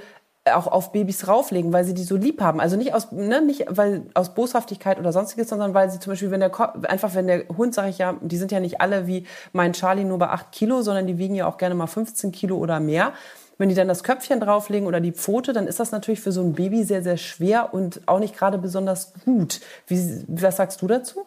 auch 0.52 0.68
auf 0.68 0.92
Babys 0.92 1.28
rauflegen, 1.28 1.72
weil 1.72 1.86
sie 1.86 1.94
die 1.94 2.04
so 2.04 2.18
lieb 2.18 2.42
haben. 2.42 2.60
Also 2.60 2.76
nicht 2.76 2.94
aus, 2.94 3.12
ne, 3.12 3.42
nicht 3.42 3.66
weil 3.70 4.04
aus 4.14 4.34
Boshaftigkeit 4.34 5.00
oder 5.00 5.14
sonstiges, 5.14 5.48
sondern 5.48 5.74
weil 5.74 5.90
sie 5.90 6.00
zum 6.00 6.12
Beispiel, 6.12 6.32
wenn 6.32 6.42
der 6.42 6.50
Ko 6.50 6.66
einfach 6.84 7.16
wenn 7.16 7.28
der 7.28 7.48
Hund, 7.58 7.74
sage 7.74 7.90
ich 7.90 7.98
ja, 7.98 8.18
die 8.22 8.38
sind 8.38 8.52
ja 8.52 8.60
nicht 8.60 8.82
alle 8.82 9.08
wie 9.08 9.26
mein 9.54 9.72
Charlie 9.72 10.04
nur 10.04 10.20
bei 10.20 10.30
8 10.30 10.52
Kilo, 10.52 10.82
sondern 10.82 11.08
die 11.08 11.18
wiegen 11.18 11.36
ja 11.36 11.48
auch 11.48 11.58
gerne 11.58 11.76
mal 11.76 11.88
15 11.88 12.34
Kilo 12.34 12.58
oder 12.58 12.82
mehr. 12.82 13.14
Wenn 13.58 13.70
die 13.70 13.76
dann 13.76 13.88
das 13.88 14.04
Köpfchen 14.04 14.40
drauflegen 14.42 14.88
oder 14.88 15.00
die 15.00 15.12
Pfote, 15.14 15.54
dann 15.54 15.68
ist 15.68 15.80
das 15.80 15.92
natürlich 15.92 16.20
für 16.20 16.32
so 16.32 16.42
ein 16.42 16.54
Baby 16.54 16.84
sehr, 16.84 17.04
sehr 17.04 17.18
schwer 17.18 17.74
und 17.74 18.02
auch 18.08 18.20
nicht 18.20 18.36
gerade 18.36 18.58
besonders 18.58 19.14
gut. 19.24 19.62
Wie, 19.88 20.26
was 20.28 20.58
sagst 20.58 20.82
du 20.82 20.88
dazu? 20.88 21.26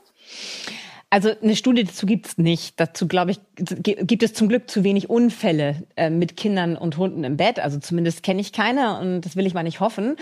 Also 1.09 1.31
eine 1.41 1.55
Studie 1.55 1.85
dazu 1.85 2.05
gibt's 2.05 2.37
nicht. 2.37 2.81
Dazu 2.81 3.07
glaube 3.07 3.31
ich, 3.31 3.39
gibt 3.55 4.25
es 4.25 4.35
zum 4.35 4.49
Glück 4.49 4.69
zu 4.69 4.83
wenig 4.83 5.09
Unfälle 5.09 5.85
äh, 5.95 6.11
mit 6.11 6.37
Kindern 6.37 6.77
und 6.77 6.97
Hunden 6.97 7.23
im 7.23 7.37
Bett. 7.37 7.61
Also 7.61 7.79
zumindest 7.79 8.25
kenne 8.25 8.41
ich 8.41 8.53
keine 8.53 8.99
und 8.99 9.21
das 9.21 9.37
will 9.37 9.47
ich 9.47 9.55
mal 9.55 9.63
nicht 9.63 9.79
hoffen. 9.79 10.17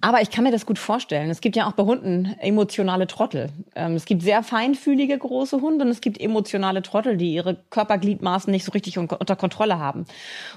Aber 0.00 0.22
ich 0.22 0.30
kann 0.30 0.44
mir 0.44 0.50
das 0.50 0.64
gut 0.64 0.78
vorstellen. 0.78 1.28
Es 1.28 1.42
gibt 1.42 1.56
ja 1.56 1.68
auch 1.68 1.72
bei 1.72 1.82
Hunden 1.82 2.34
emotionale 2.40 3.06
Trottel. 3.06 3.50
Ähm, 3.76 3.94
es 3.94 4.06
gibt 4.06 4.22
sehr 4.22 4.42
feinfühlige 4.42 5.18
große 5.18 5.60
Hunde 5.60 5.84
und 5.84 5.90
es 5.90 6.00
gibt 6.00 6.18
emotionale 6.18 6.80
Trottel, 6.80 7.18
die 7.18 7.34
ihre 7.34 7.56
Körpergliedmaßen 7.68 8.50
nicht 8.50 8.64
so 8.64 8.72
richtig 8.72 8.96
un 8.96 9.08
unter 9.10 9.36
Kontrolle 9.36 9.78
haben. 9.78 10.06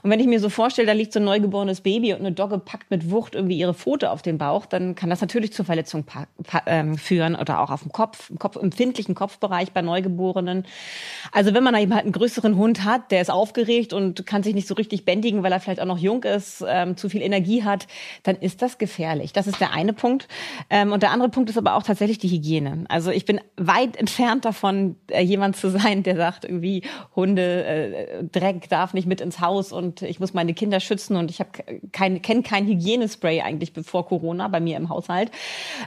Und 0.02 0.10
wenn 0.10 0.20
ich 0.22 0.28
mir 0.28 0.40
so 0.40 0.48
vorstelle, 0.48 0.88
da 0.88 0.94
liegt 0.94 1.12
so 1.12 1.20
ein 1.20 1.26
neugeborenes 1.26 1.82
Baby 1.82 2.14
und 2.14 2.20
eine 2.20 2.32
Dogge 2.32 2.58
packt 2.58 2.90
mit 2.90 3.12
Wucht 3.12 3.36
irgendwie 3.36 3.58
ihre 3.58 3.74
Pfote 3.74 4.12
auf 4.12 4.22
den 4.22 4.38
Bauch, 4.38 4.66
dann 4.66 4.96
kann 4.96 5.10
das 5.10 5.20
natürlich 5.20 5.52
zur 5.52 5.66
Verletzung 5.66 6.06
pa- 6.06 6.28
pa- 6.44 6.64
ähm, 6.68 6.98
führen 6.98 7.36
oder 7.36 7.60
auch 7.60 7.70
auf 7.70 7.82
dem 7.82 7.92
Kopf, 7.92 8.30
im 8.30 8.40
Kopf, 8.40 8.56
empfindlichen 8.56 9.14
Kopfbereich 9.14 9.73
bei 9.74 9.82
Neugeborenen. 9.82 10.66
Also 11.32 11.54
wenn 11.54 11.64
man 11.64 11.76
eben 11.76 11.94
halt 11.94 12.04
einen 12.04 12.12
größeren 12.12 12.56
Hund 12.58 12.84
hat, 12.84 13.12
der 13.12 13.22
ist 13.22 13.32
aufgeregt 13.32 13.94
und 13.94 14.26
kann 14.26 14.44
sich 14.44 14.54
nicht 14.54 14.68
so 14.68 14.76
richtig 14.76 15.06
bändigen, 15.06 15.44
weil 15.44 15.52
er 15.52 15.60
vielleicht 15.60 15.82
auch 15.82 15.86
noch 15.86 15.98
jung 15.98 16.24
ist, 16.24 16.64
ähm, 16.68 16.98
zu 16.98 17.10
viel 17.10 17.22
Energie 17.22 17.64
hat, 17.64 17.88
dann 18.24 18.36
ist 18.36 18.62
das 18.62 18.78
gefährlich. 18.78 19.34
Das 19.34 19.48
ist 19.48 19.60
der 19.60 19.72
eine 19.74 19.94
Punkt. 19.94 20.28
Ähm, 20.70 20.92
und 20.92 21.04
der 21.04 21.12
andere 21.12 21.30
Punkt 21.30 21.50
ist 21.50 21.58
aber 21.58 21.76
auch 21.76 21.84
tatsächlich 21.84 22.18
die 22.20 22.30
Hygiene. 22.30 22.86
Also 22.90 23.12
ich 23.12 23.26
bin 23.26 23.40
weit 23.58 23.98
entfernt 23.98 24.46
davon, 24.46 24.96
äh, 25.10 25.22
jemand 25.22 25.56
zu 25.56 25.70
sein, 25.70 26.04
der 26.04 26.16
sagt 26.16 26.46
irgendwie, 26.46 26.84
Hunde, 27.16 27.66
äh, 27.66 28.24
Dreck 28.24 28.70
darf 28.70 28.94
nicht 28.94 29.08
mit 29.08 29.22
ins 29.22 29.40
Haus 29.40 29.72
und 29.72 30.02
ich 30.02 30.20
muss 30.20 30.34
meine 30.34 30.54
Kinder 30.54 30.80
schützen 30.80 31.16
und 31.16 31.32
ich 31.32 31.40
habe 31.40 31.50
kein, 31.92 32.22
kenne 32.22 32.44
kein 32.44 32.68
Hygienespray 32.68 33.42
eigentlich 33.42 33.74
bevor 33.74 34.06
Corona 34.08 34.48
bei 34.48 34.60
mir 34.60 34.78
im 34.78 34.90
Haushalt. 34.90 35.32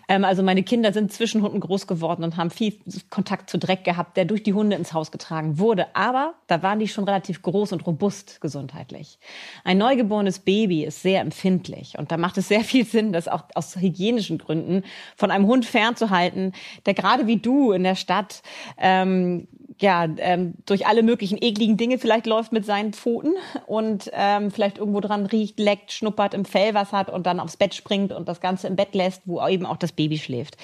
Ähm, 0.09 0.25
also 0.25 0.43
meine 0.43 0.63
Kinder 0.63 0.93
sind 0.93 1.13
zwischen 1.13 1.43
Hunden 1.43 1.61
groß 1.61 1.87
geworden 1.87 2.25
und 2.25 2.37
haben 2.37 2.51
viel 2.51 2.75
Kontakt 3.11 3.51
zu 3.51 3.59
Dreck 3.59 3.76
gehabt, 3.85 4.17
der 4.17 4.25
durch 4.25 4.43
die 4.43 4.55
Hunde 4.55 4.77
ins 4.77 4.93
Haus 4.93 5.11
getragen 5.11 5.59
wurde. 5.59 5.87
Aber 5.95 6.35
da 6.47 6.63
waren 6.63 6.79
die 6.79 6.89
schon 6.89 7.05
relativ 7.05 7.43
groß 7.43 7.73
und 7.73 7.87
robust 7.87 8.41
gesundheitlich. 8.41 9.19
Ein 9.65 9.79
neugeborenes 9.79 10.41
Baby 10.41 10.85
ist 10.85 11.03
sehr 11.03 11.21
empfindlich 11.21 11.99
und 11.99 12.13
da 12.13 12.17
macht 12.17 12.39
es 12.39 12.49
sehr 12.49 12.63
viel 12.63 12.85
Sinn, 12.85 13.13
das 13.13 13.29
auch 13.29 13.45
aus 13.55 13.77
hygienischen 13.77 14.39
Gründen 14.39 14.85
von 15.17 15.31
einem 15.31 15.47
Hund 15.47 15.65
fernzuhalten, 15.65 16.53
der 16.87 16.95
gerade 16.95 17.27
wie 17.27 17.37
du 17.37 17.73
in 17.73 17.83
der 17.83 17.95
Stadt 17.95 18.43
ähm, 18.79 19.49
ja, 19.79 20.07
ähm, 20.19 20.55
durch 20.65 20.87
alle 20.87 21.03
möglichen 21.03 21.37
ekligen 21.41 21.77
Dinge 21.77 21.99
vielleicht 21.99 22.27
läuft 22.27 22.53
mit 22.53 22.65
seinen 22.65 22.95
Pfoten 22.95 23.35
und 23.67 24.11
ähm, 24.15 24.51
vielleicht 24.51 24.79
irgendwo 24.79 25.01
dran 25.01 25.27
riecht, 25.27 25.59
leckt, 25.59 25.93
schnuppert, 25.93 26.33
im 26.33 26.45
Fell 26.47 26.73
was 26.73 26.93
hat 26.93 27.11
und 27.11 27.27
dann 27.27 27.41
aufs 27.41 27.59
Bett 27.59 27.75
springt 27.75 28.13
und 28.13 28.27
das 28.27 28.41
Ganze 28.41 28.69
im 28.69 28.77
Bett 28.77 28.95
lässt, 28.95 29.23
wo 29.27 29.47
eben 29.47 29.67
auch 29.67 29.77
das 29.77 29.93
Baby 29.93 30.19
schläft. 30.19 30.57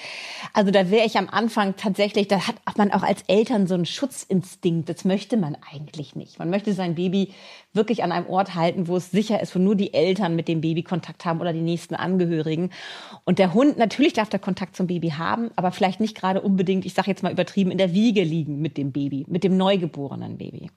Also 0.53 0.71
da 0.71 0.89
wäre 0.89 1.05
ich 1.05 1.17
am 1.17 1.29
Anfang 1.29 1.75
tatsächlich, 1.75 2.27
da 2.27 2.47
hat 2.47 2.77
man 2.77 2.91
auch 2.91 3.03
als 3.03 3.21
Eltern 3.27 3.67
so 3.67 3.75
einen 3.75 3.85
Schutzinstinkt. 3.85 4.89
Das 4.89 5.05
möchte 5.05 5.37
man 5.37 5.57
eigentlich 5.71 6.15
nicht. 6.15 6.39
Man 6.39 6.49
möchte 6.49 6.73
sein 6.73 6.95
Baby 6.95 7.33
wirklich 7.73 8.03
an 8.03 8.11
einem 8.11 8.27
Ort 8.27 8.55
halten, 8.55 8.87
wo 8.87 8.97
es 8.97 9.11
sicher 9.11 9.41
ist, 9.41 9.55
wo 9.55 9.59
nur 9.59 9.75
die 9.75 9.93
Eltern 9.93 10.35
mit 10.35 10.47
dem 10.47 10.61
Baby 10.61 10.83
Kontakt 10.83 11.25
haben 11.25 11.41
oder 11.41 11.53
die 11.53 11.61
nächsten 11.61 11.95
Angehörigen. 11.95 12.71
Und 13.25 13.39
der 13.39 13.53
Hund, 13.53 13.77
natürlich 13.77 14.13
darf 14.13 14.29
der 14.29 14.39
Kontakt 14.39 14.75
zum 14.75 14.87
Baby 14.87 15.09
haben, 15.09 15.51
aber 15.55 15.71
vielleicht 15.71 15.99
nicht 15.99 16.15
gerade 16.15 16.41
unbedingt, 16.41 16.85
ich 16.85 16.93
sage 16.93 17.09
jetzt 17.09 17.23
mal 17.23 17.31
übertrieben, 17.31 17.71
in 17.71 17.77
der 17.77 17.93
Wiege 17.93 18.23
liegen 18.23 18.61
mit 18.61 18.77
dem 18.77 18.91
Baby, 18.91 19.25
mit 19.27 19.43
dem 19.43 19.57
neugeborenen 19.57 20.37
Baby. 20.37 20.69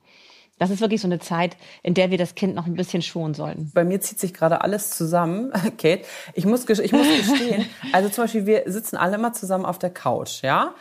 Das 0.59 0.71
ist 0.71 0.81
wirklich 0.81 1.03
so 1.03 1.09
eine 1.09 1.19
Zeit, 1.19 1.57
in 1.83 1.93
der 1.93 2.11
wir 2.11 2.17
das 2.17 2.35
Kind 2.35 2.55
noch 2.55 2.67
ein 2.67 2.75
bisschen 2.75 3.03
schonen 3.03 3.35
sollten. 3.35 3.71
Bei 3.75 3.85
mir 3.85 4.01
zieht 4.01 4.19
sich 4.19 4.33
gerade 4.33 4.63
alles 4.63 4.91
zusammen, 4.91 5.53
Kate. 5.79 6.03
Ich 6.33 6.47
muss, 6.47 6.67
ich 6.67 6.93
muss 6.93 7.07
gestehen, 7.07 7.67
also 7.93 8.09
zum 8.09 8.25
Beispiel, 8.25 8.47
wir 8.47 8.63
sitzen 8.67 8.97
alle 8.97 9.17
immer 9.17 9.35
zusammen 9.35 9.67
auf 9.67 9.79
der 9.79 9.91
Couch, 9.91 10.43
ja? 10.43 10.75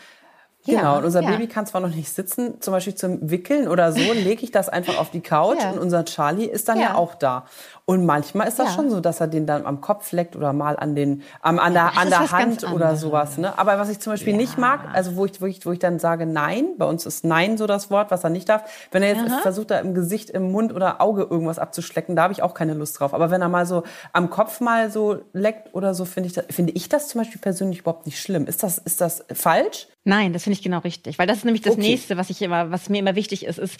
Ja, 0.65 0.79
Genau, 0.79 0.97
und 0.97 1.05
unser 1.05 1.21
ja. 1.21 1.29
Baby 1.29 1.47
kann 1.47 1.65
zwar 1.67 1.81
noch 1.81 1.89
nicht 1.93 2.11
sitzen, 2.13 2.59
zum 2.61 2.71
Beispiel 2.73 2.95
zum 2.95 3.29
Wickeln 3.29 3.67
oder 3.67 3.91
so, 3.91 3.99
lege 4.13 4.43
ich 4.43 4.51
das 4.51 4.67
einfach 4.69 4.97
auf 4.97 5.11
die 5.11 5.21
Couch 5.21 5.59
Ja. 5.61 5.71
und 5.71 5.79
unser 5.79 6.05
Charlie 6.05 6.45
ist 6.45 6.67
dann 6.69 6.77
ja. 6.79 6.85
Ja. 6.89 6.95
auch 6.95 7.15
da. 7.15 7.45
Und 7.85 8.03
manchmal 8.05 8.47
ist 8.47 8.57
das 8.57 8.69
Ja. 8.69 8.73
schon 8.73 8.89
so, 8.89 8.99
dass 8.99 9.21
er 9.21 9.27
den 9.27 9.45
dann 9.45 9.65
am 9.65 9.79
Kopf 9.79 10.11
leckt 10.11 10.35
oder 10.35 10.53
mal 10.53 10.75
an 10.77 10.95
den, 10.95 11.21
am, 11.41 11.59
an 11.59 11.73
der, 11.73 11.95
an 11.99 12.09
der 12.09 12.31
Hand 12.31 12.63
oder 12.71 12.95
sowas. 12.95 13.37
Ne? 13.37 13.57
Aber 13.59 13.77
was 13.77 13.89
ich 13.89 13.99
zum 13.99 14.13
Beispiel 14.13 14.35
nicht 14.35 14.57
mag, 14.57 14.79
also 14.93 15.15
wo 15.15 15.25
ich, 15.25 15.39
wo 15.39 15.45
ich, 15.45 15.63
wo 15.65 15.71
ich 15.71 15.77
dann 15.79 15.99
sage 15.99 16.25
Nein, 16.25 16.65
bei 16.79 16.85
uns 16.85 17.05
ist 17.05 17.23
Nein 17.23 17.57
so 17.57 17.67
das 17.67 17.91
Wort, 17.91 18.09
was 18.09 18.23
er 18.23 18.31
nicht 18.31 18.49
darf. 18.49 18.63
Wenn 18.91 19.03
er 19.03 19.09
jetzt 19.15 19.35
versucht, 19.41 19.69
da 19.69 19.77
im 19.77 19.93
Gesicht, 19.93 20.31
im 20.31 20.51
Mund 20.51 20.73
oder 20.73 20.99
Auge 20.99 21.21
irgendwas 21.29 21.59
abzuschlecken, 21.59 22.15
da 22.15 22.23
habe 22.23 22.33
ich 22.33 22.41
auch 22.41 22.55
keine 22.55 22.73
Lust 22.73 22.99
drauf. 22.99 23.13
Aber 23.13 23.29
wenn 23.29 23.41
er 23.41 23.49
mal 23.49 23.67
so 23.67 23.83
am 24.13 24.31
Kopf 24.31 24.61
mal 24.61 24.89
so 24.89 25.19
leckt 25.33 25.75
oder 25.75 25.93
so, 25.93 26.05
finde 26.05 26.27
ich, 26.27 26.33
das- 26.33 26.45
finde 26.49 26.73
ich 26.73 26.89
das 26.89 27.07
zum 27.09 27.21
Beispiel 27.21 27.39
persönlich 27.39 27.79
überhaupt 27.81 28.07
nicht 28.07 28.19
schlimm. 28.19 28.47
Ist 28.47 28.63
das, 28.63 28.79
ist 28.79 28.99
das 28.99 29.23
falsch? 29.31 29.87
Nein, 30.05 30.33
das 30.33 30.43
finde 30.43 30.57
ich 30.57 30.63
genau 30.63 30.79
richtig, 30.79 31.17
weil 31.17 31.27
das 31.27 31.39
ist 31.39 31.45
nämlich 31.45 31.63
das 31.63 31.73
Okay. 31.73 31.81
nächste, 31.81 32.15
was 32.15 32.29
ich 32.29 32.41
immer, 32.41 32.69
was 32.71 32.89
mir 32.89 32.99
immer 32.99 33.15
wichtig 33.15 33.43
ist, 33.45 33.57
ist 33.57 33.79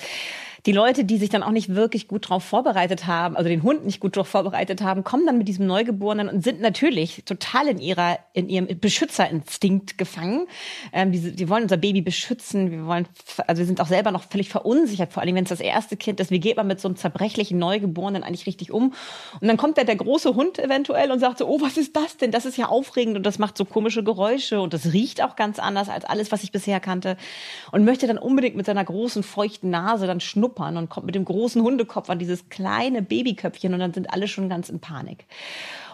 die 0.65 0.71
Leute, 0.71 1.03
die 1.05 1.17
sich 1.17 1.29
dann 1.29 1.43
auch 1.43 1.51
nicht 1.51 1.75
wirklich 1.75 2.07
gut 2.07 2.29
drauf 2.29 2.43
vorbereitet 2.43 3.05
haben, 3.05 3.35
also 3.37 3.47
den 3.47 3.61
Hund 3.61 3.85
nicht 3.85 3.99
gut 3.99 4.17
drauf 4.17 4.27
vorbereitet 4.27 4.81
haben, 4.81 5.03
kommen 5.03 5.27
dann 5.27 5.37
mit 5.37 5.47
diesem 5.47 5.67
Neugeborenen 5.67 6.27
und 6.27 6.43
sind 6.43 6.59
natürlich 6.59 7.23
total 7.25 7.67
in 7.67 7.77
ihrer, 7.77 8.17
in 8.33 8.49
ihrem 8.49 8.67
Beschützerinstinkt 8.79 9.99
gefangen. 9.99 10.47
Ähm, 10.91 11.11
die, 11.11 11.35
die 11.35 11.49
wollen 11.49 11.63
unser 11.63 11.77
Baby 11.77 12.01
beschützen, 12.01 12.71
wir 12.71 12.87
wollen, 12.87 13.07
also 13.45 13.59
wir 13.59 13.67
sind 13.67 13.79
auch 13.79 13.87
selber 13.87 14.09
noch 14.11 14.23
völlig 14.23 14.49
verunsichert, 14.49 15.13
vor 15.13 15.21
allem 15.21 15.35
wenn 15.35 15.43
es 15.43 15.49
das 15.49 15.59
erste 15.59 15.97
Kind 15.97 16.19
ist. 16.19 16.31
Wie 16.31 16.39
geht 16.39 16.57
man 16.57 16.65
mit 16.65 16.81
so 16.81 16.87
einem 16.87 16.97
zerbrechlichen 16.97 17.59
Neugeborenen 17.59 18.23
eigentlich 18.23 18.47
richtig 18.47 18.71
um? 18.71 18.93
Und 19.39 19.47
dann 19.47 19.57
kommt 19.57 19.77
da 19.77 19.83
der 19.83 19.95
große 19.95 20.33
Hund 20.33 20.57
eventuell 20.57 21.11
und 21.11 21.19
sagt 21.19 21.37
so, 21.37 21.47
oh, 21.47 21.61
was 21.61 21.77
ist 21.77 21.95
das 21.95 22.17
denn? 22.17 22.31
Das 22.31 22.45
ist 22.45 22.57
ja 22.57 22.69
aufregend 22.69 23.15
und 23.17 23.23
das 23.23 23.37
macht 23.37 23.55
so 23.55 23.65
komische 23.65 24.03
Geräusche 24.03 24.59
und 24.59 24.73
das 24.73 24.93
riecht 24.93 25.21
auch 25.23 25.35
ganz 25.35 25.59
anders 25.59 25.89
als 25.89 26.05
alles, 26.15 26.31
was 26.31 26.43
ich 26.43 26.51
bisher 26.51 26.79
kannte. 26.79 27.17
Und 27.71 27.85
möchte 27.85 28.07
dann 28.07 28.17
unbedingt 28.17 28.55
mit 28.55 28.65
seiner 28.65 28.83
großen, 28.83 29.23
feuchten 29.23 29.69
Nase 29.69 30.07
dann 30.07 30.19
schnuppern 30.19 30.77
und 30.77 30.89
kommt 30.89 31.05
mit 31.05 31.15
dem 31.15 31.25
großen 31.25 31.61
Hundekopf 31.61 32.09
an 32.09 32.19
dieses 32.19 32.49
kleine 32.49 33.01
Babyköpfchen 33.01 33.73
und 33.73 33.79
dann 33.79 33.93
sind 33.93 34.11
alle 34.11 34.27
schon 34.27 34.49
ganz 34.49 34.69
in 34.69 34.79
Panik. 34.79 35.25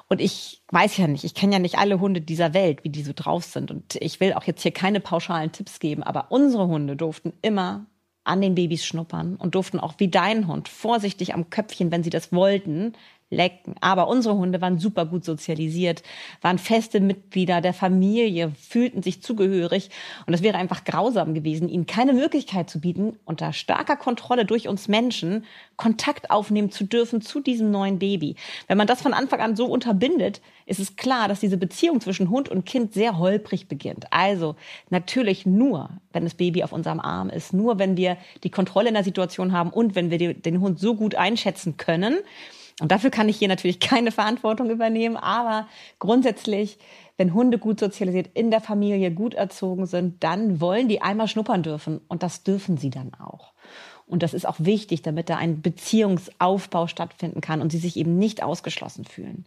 Und 0.07 0.19
ich 0.19 0.61
weiß 0.71 0.97
ja 0.97 1.07
nicht, 1.07 1.23
ich 1.23 1.33
kenne 1.33 1.53
ja 1.53 1.59
nicht 1.59 1.77
alle 1.77 1.99
Hunde 1.99 2.19
dieser 2.19 2.53
Welt, 2.53 2.83
wie 2.83 2.89
die 2.89 3.03
so 3.03 3.13
drauf 3.15 3.45
sind. 3.45 3.71
Und 3.71 3.95
ich 3.95 4.19
will 4.19 4.33
auch 4.33 4.43
jetzt 4.43 4.61
hier 4.61 4.73
keine 4.73 4.99
pauschalen 4.99 5.53
Tipps 5.53 5.79
geben, 5.79 6.03
aber 6.03 6.27
unsere 6.31 6.67
Hunde 6.67 6.95
durften 6.97 7.33
immer 7.41 7.85
an 8.23 8.41
den 8.41 8.55
Babys 8.55 8.85
schnuppern 8.85 9.35
und 9.35 9.55
durften 9.55 9.79
auch 9.79 9.93
wie 9.97 10.09
dein 10.09 10.47
Hund 10.47 10.67
vorsichtig 10.69 11.33
am 11.33 11.49
Köpfchen, 11.49 11.91
wenn 11.91 12.03
sie 12.03 12.09
das 12.09 12.31
wollten, 12.31 12.93
lecken. 13.31 13.75
Aber 13.81 14.07
unsere 14.07 14.35
Hunde 14.35 14.61
waren 14.61 14.77
super 14.77 15.05
gut 15.05 15.25
sozialisiert, 15.25 16.03
waren 16.41 16.59
feste 16.59 17.00
Mitglieder 17.00 17.61
der 17.61 17.73
Familie, 17.73 18.51
fühlten 18.59 19.01
sich 19.01 19.23
zugehörig. 19.23 19.89
Und 20.27 20.33
es 20.33 20.43
wäre 20.43 20.57
einfach 20.57 20.83
grausam 20.83 21.33
gewesen, 21.33 21.69
ihnen 21.69 21.88
keine 21.88 22.13
Möglichkeit 22.13 22.69
zu 22.69 22.79
bieten, 22.79 23.17
unter 23.25 23.53
starker 23.53 23.95
Kontrolle 23.95 24.45
durch 24.45 24.67
uns 24.67 24.88
Menschen 24.88 25.45
Kontakt 25.77 26.29
aufnehmen 26.29 26.69
zu 26.69 26.83
dürfen 26.83 27.21
zu 27.21 27.39
diesem 27.39 27.71
neuen 27.71 27.97
Baby. 27.97 28.35
Wenn 28.67 28.77
man 28.77 28.85
das 28.85 29.01
von 29.01 29.13
Anfang 29.13 29.39
an 29.39 29.55
so 29.55 29.65
unterbindet, 29.65 30.41
ist 30.65 30.79
es 30.79 30.95
klar, 30.95 31.27
dass 31.27 31.39
diese 31.39 31.57
Beziehung 31.57 32.01
zwischen 32.01 32.29
Hund 32.29 32.50
und 32.50 32.65
Kind 32.65 32.93
sehr 32.93 33.17
holprig 33.17 33.67
beginnt. 33.67 34.05
Also 34.11 34.55
natürlich 34.89 35.45
nur, 35.45 35.89
wenn 36.11 36.23
das 36.23 36.35
Baby 36.35 36.63
auf 36.63 36.73
unserem 36.73 37.00
Arm 37.00 37.29
ist, 37.29 37.53
nur 37.53 37.79
wenn 37.79 37.97
wir 37.97 38.17
die 38.43 38.51
Kontrolle 38.51 38.89
in 38.89 38.93
der 38.93 39.03
Situation 39.03 39.53
haben 39.53 39.71
und 39.71 39.95
wenn 39.95 40.11
wir 40.11 40.33
den 40.33 40.59
Hund 40.59 40.79
so 40.79 40.95
gut 40.95 41.15
einschätzen 41.15 41.77
können. 41.77 42.17
Und 42.81 42.91
dafür 42.91 43.11
kann 43.11 43.29
ich 43.29 43.38
hier 43.38 43.47
natürlich 43.47 43.79
keine 43.79 44.11
Verantwortung 44.11 44.69
übernehmen, 44.69 45.15
aber 45.15 45.67
grundsätzlich, 46.00 46.79
wenn 47.15 47.33
Hunde 47.33 47.59
gut 47.59 47.79
sozialisiert 47.79 48.31
in 48.33 48.50
der 48.50 48.59
Familie 48.59 49.11
gut 49.11 49.35
erzogen 49.35 49.85
sind, 49.85 50.23
dann 50.23 50.59
wollen 50.59 50.88
die 50.88 51.01
einmal 51.01 51.27
schnuppern 51.27 51.61
dürfen 51.61 52.01
und 52.07 52.23
das 52.23 52.43
dürfen 52.43 52.77
sie 52.77 52.89
dann 52.89 53.11
auch. 53.13 53.53
Und 54.07 54.23
das 54.23 54.33
ist 54.33 54.45
auch 54.45 54.57
wichtig, 54.57 55.03
damit 55.03 55.29
da 55.29 55.38
ein 55.38 55.61
Beziehungsaufbau 55.61 56.88
stattfinden 56.88 57.39
kann 57.39 57.61
und 57.61 57.71
sie 57.71 57.77
sich 57.77 57.95
eben 57.95 58.17
nicht 58.17 58.43
ausgeschlossen 58.43 59.05
fühlen. 59.05 59.45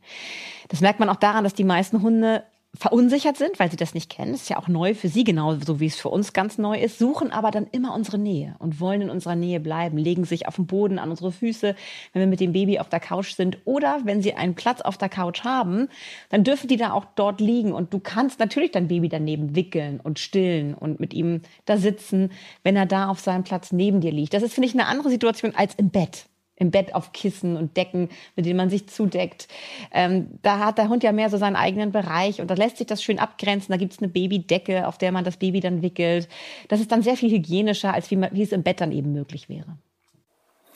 Das 0.69 0.81
merkt 0.81 1.01
man 1.01 1.11
auch 1.11 1.17
daran, 1.17 1.45
dass 1.45 1.53
die 1.53 1.65
meisten 1.65 2.01
Hunde 2.01 2.45
verunsichert 2.77 3.37
sind, 3.37 3.59
weil 3.59 3.71
sie 3.71 3.77
das 3.77 3.95
nicht 3.95 4.11
kennen. 4.11 4.33
Das 4.33 4.43
ist 4.43 4.49
ja 4.49 4.59
auch 4.59 4.69
neu 4.69 4.95
für 4.95 5.09
sie, 5.09 5.25
genauso 5.25 5.81
wie 5.81 5.87
es 5.87 5.97
für 5.97 6.09
uns 6.09 6.33
ganz 6.33 6.59
neu 6.59 6.79
ist, 6.79 6.99
suchen 6.99 7.31
aber 7.31 7.51
dann 7.51 7.67
immer 7.71 7.95
unsere 7.95 8.19
Nähe 8.19 8.57
und 8.59 8.81
wollen 8.81 9.03
in 9.03 9.11
unserer 9.11 9.37
Nähe 9.37 9.61
bleiben, 9.61 9.97
legen 9.97 10.25
sich 10.25 10.49
auf 10.49 10.57
den 10.57 10.67
Boden 10.67 10.99
an 10.99 11.11
unsere 11.11 11.33
Füße, 11.33 11.75
wenn 12.13 12.21
wir 12.21 12.27
mit 12.27 12.41
dem 12.41 12.53
Baby 12.53 12.79
auf 12.79 12.89
der 12.89 13.01
Couch 13.01 13.35
sind 13.35 13.59
oder 13.65 14.01
wenn 14.05 14.23
sie 14.23 14.35
einen 14.35 14.55
Platz 14.55 14.81
auf 14.81 14.99
der 14.99 15.09
Couch 15.09 15.45
haben, 15.45 15.89
dann 16.31 16.45
dürfen 16.45 16.69
die 16.69 16.77
da 16.77 16.93
auch 16.93 17.05
dort 17.15 17.41
liegen 17.41 17.73
und 17.73 17.93
du 17.93 18.01
kannst 18.01 18.41
natürlich 18.41 18.73
dein 18.73 18.89
Baby 18.89 19.09
daneben 19.09 19.55
wickeln 19.55 20.01
und 20.01 20.19
stillen 20.19 20.75
und 20.75 21.01
mit 21.01 21.15
ihm 21.15 21.43
da 21.65 21.77
sitzen, 21.77 22.31
wenn 22.63 22.77
er 22.77 22.87
da 22.87 23.09
auf 23.09 23.21
seinem 23.21 23.45
Platz 23.45 23.73
neben 23.73 24.01
dir 24.01 24.13
liegt. 24.13 24.35
Das 24.35 24.43
ist, 24.43 24.55
finde 24.55 24.69
ich, 24.69 24.75
eine 24.75 24.87
andere 24.87 25.11
Situation 25.11 25.55
als 25.55 25.75
im 25.77 25.91
Bett 25.91 26.27
im 26.57 26.71
Bett 26.71 26.95
auf 26.95 27.13
Kissen 27.13 27.57
und 27.57 27.77
Decken, 27.77 28.09
mit 28.37 28.47
denen 28.47 28.57
man 28.57 28.71
sich 28.71 28.89
zudeckt. 28.89 29.49
Ähm, 29.93 30.39
da 30.43 30.61
hat 30.61 30.79
der 30.79 30.89
Hund 30.89 31.03
ja 31.03 31.13
mehr 31.13 31.31
so 31.31 31.37
seinen 31.37 31.57
eigenen 31.57 31.93
Bereich 31.93 32.41
und 32.41 32.49
da 32.49 32.55
lässt 32.55 32.79
sich 32.79 32.87
das 32.87 33.03
schön 33.03 33.19
abgrenzen. 33.19 33.73
Da 33.73 33.77
gibt's 33.77 33.99
eine 33.99 34.09
Babydecke, 34.09 34.87
auf 34.87 34.99
der 34.99 35.13
man 35.13 35.25
das 35.25 35.37
Baby 35.37 35.61
dann 35.61 35.83
wickelt. 35.83 36.29
Das 36.69 36.81
ist 36.81 36.93
dann 36.93 37.03
sehr 37.03 37.17
viel 37.17 37.31
hygienischer, 37.31 37.93
als 37.93 38.11
wie, 38.11 38.17
man, 38.17 38.31
wie 38.33 38.43
es 38.43 38.53
im 38.53 38.63
Bett 38.63 38.81
dann 38.81 38.93
eben 38.93 39.13
möglich 39.13 39.49
wäre. 39.49 39.77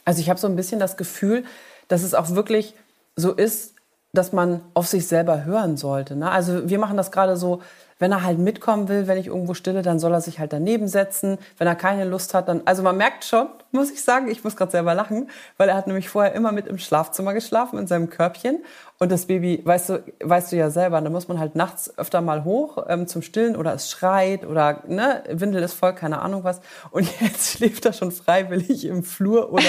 Also 0.04 0.20
ich 0.20 0.30
habe 0.30 0.40
so 0.40 0.46
ein 0.46 0.56
bisschen 0.56 0.80
das 0.80 0.96
Gefühl, 0.96 1.44
dass 1.86 2.02
es 2.02 2.14
auch 2.14 2.30
wirklich 2.30 2.74
so 3.14 3.32
ist, 3.32 3.74
dass 4.12 4.32
man 4.32 4.62
auf 4.74 4.86
sich 4.86 5.06
selber 5.06 5.44
hören 5.44 5.76
sollte. 5.76 6.16
Ne? 6.16 6.30
Also 6.30 6.68
wir 6.68 6.78
machen 6.78 6.96
das 6.96 7.12
gerade 7.12 7.36
so, 7.36 7.60
wenn 7.98 8.12
er 8.12 8.22
halt 8.22 8.38
mitkommen 8.38 8.88
will, 8.88 9.06
wenn 9.06 9.18
ich 9.18 9.26
irgendwo 9.26 9.54
stille, 9.54 9.82
dann 9.82 9.98
soll 9.98 10.12
er 10.12 10.20
sich 10.20 10.38
halt 10.38 10.52
daneben 10.52 10.88
setzen. 10.88 11.38
Wenn 11.56 11.66
er 11.66 11.74
keine 11.74 12.04
Lust 12.04 12.34
hat, 12.34 12.48
dann, 12.48 12.62
also 12.64 12.82
man 12.82 12.96
merkt 12.96 13.24
schon, 13.24 13.48
muss 13.72 13.90
ich 13.90 14.02
sagen, 14.02 14.28
ich 14.28 14.44
muss 14.44 14.56
gerade 14.56 14.70
selber 14.70 14.94
lachen, 14.94 15.30
weil 15.56 15.68
er 15.68 15.76
hat 15.76 15.86
nämlich 15.86 16.08
vorher 16.08 16.32
immer 16.32 16.52
mit 16.52 16.66
im 16.66 16.78
Schlafzimmer 16.78 17.34
geschlafen, 17.34 17.78
in 17.78 17.86
seinem 17.86 18.08
Körbchen. 18.08 18.64
Und 18.98 19.12
das 19.12 19.26
Baby, 19.26 19.60
weißt 19.64 19.88
du, 19.90 20.04
weißt 20.22 20.52
du 20.52 20.56
ja 20.56 20.70
selber, 20.70 21.00
da 21.00 21.10
muss 21.10 21.28
man 21.28 21.38
halt 21.38 21.54
nachts 21.54 21.96
öfter 21.98 22.20
mal 22.20 22.44
hoch 22.44 22.84
ähm, 22.88 23.06
zum 23.06 23.22
Stillen 23.22 23.56
oder 23.56 23.74
es 23.74 23.90
schreit 23.90 24.46
oder 24.46 24.82
ne, 24.86 25.22
Windel 25.28 25.62
ist 25.62 25.74
voll, 25.74 25.94
keine 25.94 26.20
Ahnung 26.20 26.44
was. 26.44 26.60
Und 26.90 27.08
jetzt 27.20 27.52
schläft 27.56 27.84
er 27.84 27.92
schon 27.92 28.12
freiwillig 28.12 28.84
im 28.84 29.02
Flur 29.02 29.52
oder, 29.52 29.64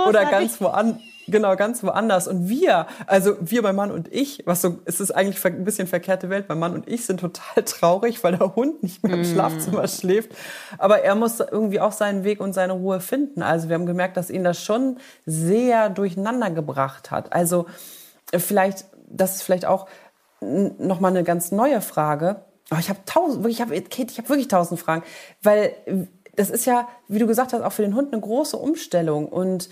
oder 0.08 0.24
ganz 0.26 0.60
woanders. 0.60 1.00
Genau, 1.28 1.56
ganz 1.56 1.82
woanders. 1.82 2.28
Und 2.28 2.48
wir, 2.48 2.86
also 3.06 3.36
wir, 3.40 3.62
mein 3.62 3.74
Mann 3.74 3.90
und 3.90 4.12
ich, 4.12 4.42
was 4.46 4.62
so, 4.62 4.78
es 4.84 5.00
ist 5.00 5.10
eigentlich 5.10 5.44
ein 5.44 5.64
bisschen 5.64 5.88
verkehrte 5.88 6.30
Welt. 6.30 6.46
Mein 6.48 6.58
Mann 6.58 6.74
und 6.74 6.88
ich 6.88 7.04
sind 7.04 7.20
total 7.20 7.62
traurig, 7.64 8.22
weil 8.22 8.36
der 8.36 8.54
Hund 8.54 8.82
nicht 8.82 9.02
mehr 9.02 9.14
im 9.14 9.24
Schlafzimmer 9.24 9.88
schläft. 9.88 10.30
Aber 10.78 11.02
er 11.02 11.14
muss 11.14 11.40
irgendwie 11.40 11.80
auch 11.80 11.92
seinen 11.92 12.24
Weg 12.24 12.40
und 12.40 12.52
seine 12.52 12.74
Ruhe 12.74 13.00
finden. 13.00 13.42
Also 13.42 13.68
wir 13.68 13.74
haben 13.74 13.86
gemerkt, 13.86 14.16
dass 14.16 14.30
ihn 14.30 14.44
das 14.44 14.62
schon 14.62 14.98
sehr 15.24 15.90
durcheinander 15.90 16.50
gebracht 16.50 17.10
hat. 17.10 17.32
Also 17.32 17.66
äh, 18.30 18.38
vielleicht, 18.38 18.86
das 19.08 19.36
ist 19.36 19.42
vielleicht 19.42 19.66
auch 19.66 19.88
nochmal 20.40 21.10
eine 21.10 21.24
ganz 21.24 21.50
neue 21.50 21.80
Frage. 21.80 22.44
Aber 22.70 22.80
ich 22.80 22.88
habe 22.88 23.00
tausend, 23.06 23.42
wirklich, 23.42 23.58
ich 23.58 23.62
habe, 23.62 23.80
Kate, 23.82 24.10
ich 24.10 24.18
habe 24.18 24.28
wirklich 24.28 24.48
tausend 24.48 24.80
Fragen, 24.80 25.02
weil 25.42 25.72
das 26.36 26.50
ist 26.50 26.66
ja, 26.66 26.88
wie 27.08 27.18
du 27.18 27.26
gesagt 27.26 27.52
hast, 27.52 27.62
auch 27.62 27.72
für 27.72 27.82
den 27.82 27.94
Hund 27.94 28.12
eine 28.12 28.20
große 28.20 28.56
Umstellung 28.56 29.26
und 29.28 29.70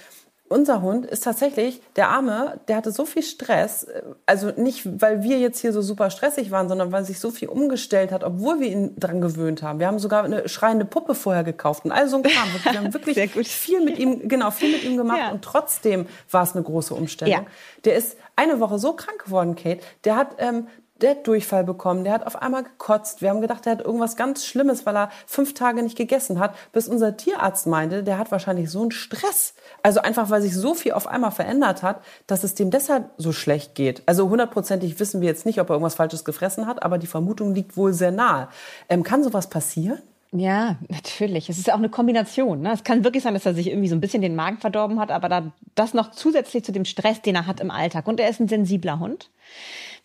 unser 0.49 0.83
Hund 0.83 1.07
ist 1.07 1.25
tatsächlich, 1.25 1.81
der 1.97 2.11
Arme, 2.11 2.61
der 2.69 2.77
hatte 2.77 2.93
so 2.93 3.07
viel 3.07 3.23
Stress, 3.23 3.85
äh, 3.85 4.03
also 4.27 4.51
nicht, 4.57 5.01
weil 5.01 5.23
wir 5.23 5.39
jetzt 5.39 5.59
hier 5.61 5.73
so 5.73 5.81
super 5.83 6.11
stressig 6.11 6.51
waren, 6.51 6.69
sondern 6.69 6.93
weil 6.93 7.05
sich 7.05 7.19
so 7.19 7.31
viel 7.31 7.49
umgestellt 7.49 8.13
hat, 8.13 8.23
obwohl 8.25 8.61
wir 8.61 8.69
ihn 8.69 8.95
dran 8.99 9.21
gewöhnt 9.21 9.63
haben. 9.63 9.79
Wir 9.81 9.87
haben 9.87 9.99
sogar 9.99 10.25
eine 10.25 10.49
schreiende 10.49 10.85
Puppe 10.85 11.15
vorher 11.15 11.45
gekauft 11.45 11.85
und 11.85 11.93
all 11.93 12.09
so 12.09 12.17
ein 12.19 12.23
Kram. 12.23 12.49
Wir 12.63 12.79
haben 12.81 12.95
wirklich 13.07 13.49
viel 13.49 13.83
mit 13.83 13.99
ihm, 13.99 14.29
genau, 14.29 14.51
viel 14.51 14.73
mit 14.73 14.85
ihm 14.85 14.97
gemacht 14.97 15.19
Ja. 15.19 15.31
und 15.33 15.43
trotzdem 15.43 16.07
war 16.31 16.43
es 16.43 16.53
eine 16.55 16.63
große 16.63 16.95
Umstellung. 16.95 17.33
Ja. 17.33 17.47
Der 17.85 17.97
ist 17.97 18.17
eine 18.37 18.61
Woche 18.61 18.79
so 18.79 18.93
krank 18.95 19.25
geworden, 19.25 19.55
Kate. 19.57 19.81
Der 20.05 20.17
hat, 20.17 20.37
ähm, 20.39 20.67
der 21.05 21.13
hat 21.13 21.27
Durchfall 21.27 21.65
bekommen, 21.65 22.03
der 22.03 22.15
hat 22.15 22.27
auf 22.27 22.41
einmal 22.41 22.63
gekotzt. 22.63 23.21
Wir 23.21 23.29
haben 23.29 23.43
gedacht, 23.43 23.67
der 23.67 23.73
hat 23.73 23.83
irgendwas 23.83 24.17
ganz 24.17 24.47
Schlimmes, 24.47 24.87
weil 24.87 24.97
er 24.97 25.11
fünf 25.27 25.53
Tage 25.53 25.83
nicht 25.83 25.99
gegessen 25.99 26.41
hat, 26.41 26.55
bis 26.73 26.89
unser 26.89 27.17
Tierarzt 27.17 27.67
meinte, 27.67 28.03
der 28.03 28.19
hat 28.19 28.33
wahrscheinlich 28.33 28.71
so 28.71 28.81
einen 28.81 28.91
Stress. 28.91 29.55
Also 29.83 30.01
einfach, 30.01 30.31
weil 30.31 30.41
sich 30.41 30.55
so 30.55 30.73
viel 30.73 30.93
auf 30.93 31.07
einmal 31.07 31.31
verändert 31.31 31.83
hat, 31.83 32.01
dass 32.27 32.43
es 32.43 32.55
dem 32.55 32.71
deshalb 32.71 33.11
so 33.19 33.33
schlecht 33.33 33.75
geht. 33.75 34.03
Also 34.07 34.31
hundertprozentig 34.31 34.99
wissen 34.99 35.21
wir 35.21 35.29
jetzt 35.29 35.45
nicht, 35.45 35.61
ob 35.61 35.69
er 35.69 35.75
irgendwas 35.75 35.95
Falsches 35.95 36.25
gefressen 36.25 36.67
hat, 36.67 36.83
aber 36.83 36.97
die 36.97 37.07
Vermutung 37.07 37.55
liegt 37.55 37.77
wohl 37.77 37.93
sehr 37.93 38.11
nahe. 38.11 38.49
Ähm, 38.89 39.03
kann 39.03 39.23
sowas 39.23 39.51
passieren? 39.51 40.01
Ja, 40.33 40.77
natürlich. 40.89 41.49
Es 41.49 41.59
ist 41.59 41.71
auch 41.71 41.79
eine 41.79 41.91
Kombination. 41.91 42.63
Ne? 42.63 42.73
Es 42.73 42.83
kann 42.83 43.05
wirklich 43.05 43.23
sein, 43.23 43.35
dass 43.35 43.47
er 43.47 43.55
sich 43.55 43.69
irgendwie 43.69 43.89
so 43.89 43.95
ein 43.95 44.01
bisschen 44.01 44.23
den 44.23 44.35
Magen 44.35 44.59
verdorben 44.59 44.99
hat, 44.99 45.13
aber 45.13 45.29
da, 45.29 45.53
das 45.77 45.95
noch 45.95 46.11
zusätzlich 46.11 46.65
zu 46.65 46.73
dem 46.73 46.85
Stress, 46.85 47.23
den 47.23 47.37
er 47.37 47.47
hat 47.47 47.61
im 47.61 47.71
Alltag. 47.71 48.09
Und 48.09 48.19
er 48.19 48.29
ist 48.31 48.41
ein 48.41 48.49
sensibler 48.49 48.99
Hund. 48.99 49.29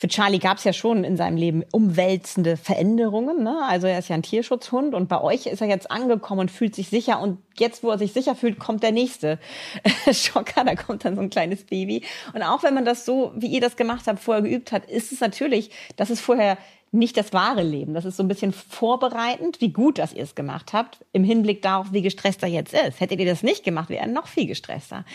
Für 0.02 0.08
Charlie 0.08 0.40
gab 0.40 0.60
es 0.60 0.64
ja 0.64 0.72
schon 0.72 1.04
in 1.04 1.18
seinem 1.18 1.36
Leben 1.36 1.66
umwälzende 1.74 2.56
Veränderungen. 2.56 3.44
Ne? 3.44 3.60
Also 3.68 3.86
er 3.86 4.00
ist 4.00 4.08
ja 4.08 4.16
ein 4.16 4.24
Tierschutzhund 4.24 4.96
und 4.96 5.10
bei 5.10 5.20
euch 5.20 5.46
ist 5.46 5.60
er 5.60 5.68
jetzt 5.68 5.92
angekommen 5.92 6.40
und 6.40 6.52
fühlt 6.52 6.74
sich 6.74 6.88
sicher. 6.88 7.20
Und 7.20 7.40
jetzt, 7.58 7.84
wo 7.84 7.90
er 7.90 7.98
sich 7.98 8.14
sicher 8.14 8.34
fühlt, 8.34 8.60
kommt 8.60 8.82
der 8.82 8.94
nächste 8.94 9.40
Schocker. 10.14 10.64
Da 10.64 10.76
kommt 10.76 11.04
dann 11.04 11.16
so 11.16 11.22
ein 11.22 11.30
kleines 11.30 11.66
Baby. 11.66 12.06
Und 12.34 12.44
auch 12.44 12.64
wenn 12.64 12.74
man 12.74 12.86
das 12.86 13.04
so, 13.04 13.34
wie 13.36 13.48
ihr 13.48 13.60
das 13.60 13.76
gemacht 13.76 14.06
habt, 14.08 14.22
vorher 14.22 14.42
geübt 14.42 14.72
hat, 14.72 14.86
ist 14.86 15.12
es 15.12 15.20
natürlich, 15.20 15.70
dass 15.98 16.10
es 16.10 16.22
vorher 16.22 16.58
nicht 16.92 17.18
das 17.18 17.34
wahre 17.34 17.64
Leben. 17.64 17.94
Das 17.94 18.06
ist 18.06 18.18
so 18.18 18.24
ein 18.24 18.28
bisschen 18.28 18.52
vorbereitend, 18.52 19.62
wie 19.62 19.72
gut, 19.72 20.00
dass 20.00 20.14
ihr 20.14 20.24
es 20.24 20.36
gemacht 20.36 20.74
habt, 20.74 21.06
im 21.12 21.24
Hinblick 21.24 21.62
darauf, 21.62 21.92
wie 21.92 22.02
gestresst 22.02 22.42
er 22.42 22.50
jetzt 22.50 22.74
ist. 22.74 23.00
Hättet 23.00 23.20
ihr 23.20 23.26
das 23.26 23.44
nicht 23.44 23.64
gemacht, 23.64 23.90
wäre 23.90 24.02
er 24.02 24.08
noch 24.08 24.28
viel 24.28 24.48
gestresster. 24.48 25.06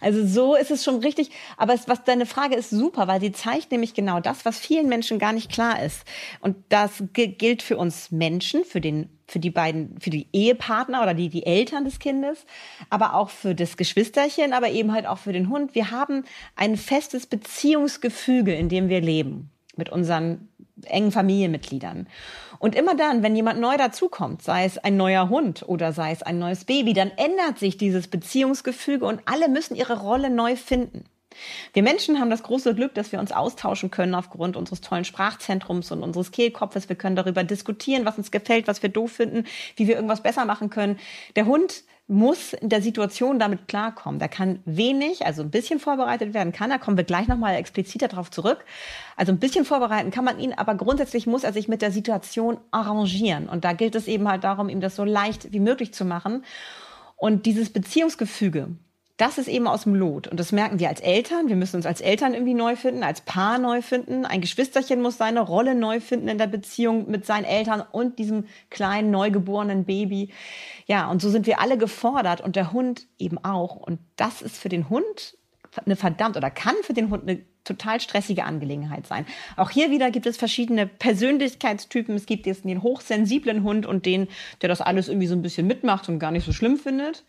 Also 0.00 0.24
so 0.26 0.54
ist 0.54 0.70
es 0.70 0.84
schon 0.84 1.00
richtig. 1.00 1.30
Aber 1.56 1.74
es, 1.74 1.88
was 1.88 2.04
deine 2.04 2.26
Frage 2.26 2.54
ist 2.54 2.70
super, 2.70 3.08
weil 3.08 3.20
sie 3.20 3.32
zeigt 3.32 3.72
nämlich 3.72 3.94
genau 3.94 4.20
das, 4.20 4.33
was 4.44 4.58
vielen 4.58 4.88
Menschen 4.88 5.18
gar 5.18 5.32
nicht 5.32 5.50
klar 5.50 5.82
ist. 5.82 6.04
Und 6.40 6.56
das 6.68 7.02
gilt 7.12 7.62
für 7.62 7.76
uns 7.76 8.10
Menschen, 8.10 8.64
für 8.64 8.80
den 8.80 9.10
für 9.26 9.38
die 9.38 9.50
beiden, 9.50 9.98
für 10.00 10.10
die 10.10 10.28
Ehepartner 10.32 11.02
oder 11.02 11.14
die, 11.14 11.28
die 11.28 11.46
Eltern 11.46 11.84
des 11.84 11.98
Kindes, 11.98 12.44
aber 12.90 13.14
auch 13.14 13.30
für 13.30 13.54
das 13.54 13.76
Geschwisterchen, 13.76 14.52
aber 14.52 14.68
eben 14.68 14.92
halt 14.92 15.06
auch 15.06 15.18
für 15.18 15.32
den 15.32 15.48
Hund. 15.48 15.74
Wir 15.74 15.90
haben 15.90 16.24
ein 16.56 16.76
festes 16.76 17.26
Beziehungsgefüge, 17.26 18.54
in 18.54 18.68
dem 18.68 18.88
wir 18.88 19.00
leben 19.00 19.50
mit 19.76 19.88
unseren 19.88 20.48
engen 20.84 21.12
Familienmitgliedern. 21.12 22.06
Und 22.58 22.74
immer 22.74 22.94
dann, 22.94 23.22
wenn 23.22 23.36
jemand 23.36 23.60
neu 23.60 23.76
dazukommt, 23.76 24.42
sei 24.42 24.64
es 24.64 24.78
ein 24.78 24.96
neuer 24.96 25.28
Hund 25.28 25.64
oder 25.66 25.92
sei 25.92 26.12
es 26.12 26.22
ein 26.22 26.38
neues 26.38 26.64
Baby, 26.64 26.92
dann 26.92 27.10
ändert 27.16 27.58
sich 27.58 27.76
dieses 27.76 28.08
Beziehungsgefüge 28.08 29.04
und 29.04 29.20
alle 29.26 29.48
müssen 29.48 29.74
ihre 29.74 30.00
Rolle 30.00 30.30
neu 30.30 30.56
finden. 30.56 31.04
Wir 31.72 31.82
Menschen 31.82 32.20
haben 32.20 32.30
das 32.30 32.42
große 32.42 32.74
Glück, 32.74 32.94
dass 32.94 33.12
wir 33.12 33.20
uns 33.20 33.32
austauschen 33.32 33.90
können 33.90 34.14
aufgrund 34.14 34.56
unseres 34.56 34.80
tollen 34.80 35.04
Sprachzentrums 35.04 35.90
und 35.92 36.02
unseres 36.02 36.30
Kehlkopfes. 36.30 36.88
Wir 36.88 36.96
können 36.96 37.16
darüber 37.16 37.44
diskutieren, 37.44 38.04
was 38.04 38.18
uns 38.18 38.30
gefällt, 38.30 38.66
was 38.66 38.82
wir 38.82 38.90
doof 38.90 39.12
finden, 39.12 39.44
wie 39.76 39.86
wir 39.88 39.96
irgendwas 39.96 40.22
besser 40.22 40.44
machen 40.44 40.70
können. 40.70 40.98
Der 41.36 41.46
Hund 41.46 41.84
muss 42.06 42.52
in 42.52 42.68
der 42.68 42.82
Situation 42.82 43.38
damit 43.38 43.66
klarkommen. 43.66 44.20
Da 44.20 44.28
kann 44.28 44.60
wenig, 44.66 45.24
also 45.24 45.42
ein 45.42 45.50
bisschen 45.50 45.80
vorbereitet 45.80 46.34
werden 46.34 46.52
kann. 46.52 46.68
Da 46.68 46.76
kommen 46.76 46.98
wir 46.98 47.04
gleich 47.04 47.28
nochmal 47.28 47.54
expliziter 47.56 48.08
darauf 48.08 48.30
zurück. 48.30 48.64
Also 49.16 49.32
ein 49.32 49.38
bisschen 49.38 49.64
vorbereiten 49.64 50.10
kann 50.10 50.24
man 50.24 50.38
ihn, 50.38 50.52
aber 50.52 50.74
grundsätzlich 50.74 51.26
muss 51.26 51.44
er 51.44 51.54
sich 51.54 51.66
mit 51.66 51.80
der 51.80 51.92
Situation 51.92 52.58
arrangieren. 52.72 53.48
Und 53.48 53.64
da 53.64 53.72
gilt 53.72 53.94
es 53.94 54.06
eben 54.06 54.28
halt 54.28 54.44
darum, 54.44 54.68
ihm 54.68 54.82
das 54.82 54.96
so 54.96 55.04
leicht 55.04 55.52
wie 55.52 55.60
möglich 55.60 55.94
zu 55.94 56.04
machen. 56.04 56.44
Und 57.16 57.46
dieses 57.46 57.72
Beziehungsgefüge, 57.72 58.68
das 59.16 59.38
ist 59.38 59.46
eben 59.46 59.68
aus 59.68 59.84
dem 59.84 59.94
Lot. 59.94 60.26
Und 60.26 60.40
das 60.40 60.50
merken 60.50 60.80
wir 60.80 60.88
als 60.88 61.00
Eltern. 61.00 61.48
Wir 61.48 61.54
müssen 61.54 61.76
uns 61.76 61.86
als 61.86 62.00
Eltern 62.00 62.34
irgendwie 62.34 62.54
neu 62.54 62.74
finden, 62.74 63.04
als 63.04 63.20
Paar 63.20 63.58
neu 63.58 63.80
finden. 63.80 64.24
Ein 64.24 64.40
Geschwisterchen 64.40 65.00
muss 65.00 65.18
seine 65.18 65.40
Rolle 65.40 65.76
neu 65.76 66.00
finden 66.00 66.26
in 66.26 66.38
der 66.38 66.48
Beziehung 66.48 67.08
mit 67.08 67.24
seinen 67.24 67.44
Eltern 67.44 67.82
und 67.92 68.18
diesem 68.18 68.46
kleinen, 68.70 69.12
neugeborenen 69.12 69.84
Baby. 69.84 70.30
Ja, 70.86 71.08
und 71.08 71.22
so 71.22 71.30
sind 71.30 71.46
wir 71.46 71.60
alle 71.60 71.78
gefordert 71.78 72.40
und 72.40 72.56
der 72.56 72.72
Hund 72.72 73.06
eben 73.18 73.38
auch. 73.44 73.76
Und 73.76 74.00
das 74.16 74.42
ist 74.42 74.58
für 74.58 74.68
den 74.68 74.90
Hund 74.90 75.36
eine 75.84 75.96
verdammt 75.96 76.36
oder 76.36 76.50
kann 76.50 76.74
für 76.82 76.92
den 76.92 77.10
Hund 77.10 77.22
eine 77.22 77.40
total 77.64 78.00
stressige 78.00 78.44
Angelegenheit 78.44 79.06
sein. 79.06 79.26
Auch 79.56 79.70
hier 79.70 79.90
wieder 79.90 80.10
gibt 80.10 80.26
es 80.26 80.36
verschiedene 80.36 80.86
Persönlichkeitstypen. 80.86 82.14
Es 82.14 82.26
gibt 82.26 82.46
jetzt 82.46 82.64
den 82.64 82.82
hochsensiblen 82.82 83.62
Hund 83.62 83.86
und 83.86 84.06
den, 84.06 84.28
der 84.60 84.68
das 84.68 84.80
alles 84.80 85.08
irgendwie 85.08 85.26
so 85.26 85.34
ein 85.34 85.42
bisschen 85.42 85.66
mitmacht 85.66 86.08
und 86.08 86.18
gar 86.18 86.30
nicht 86.30 86.44
so 86.44 86.52
schlimm 86.52 86.76
findet. 86.76 87.24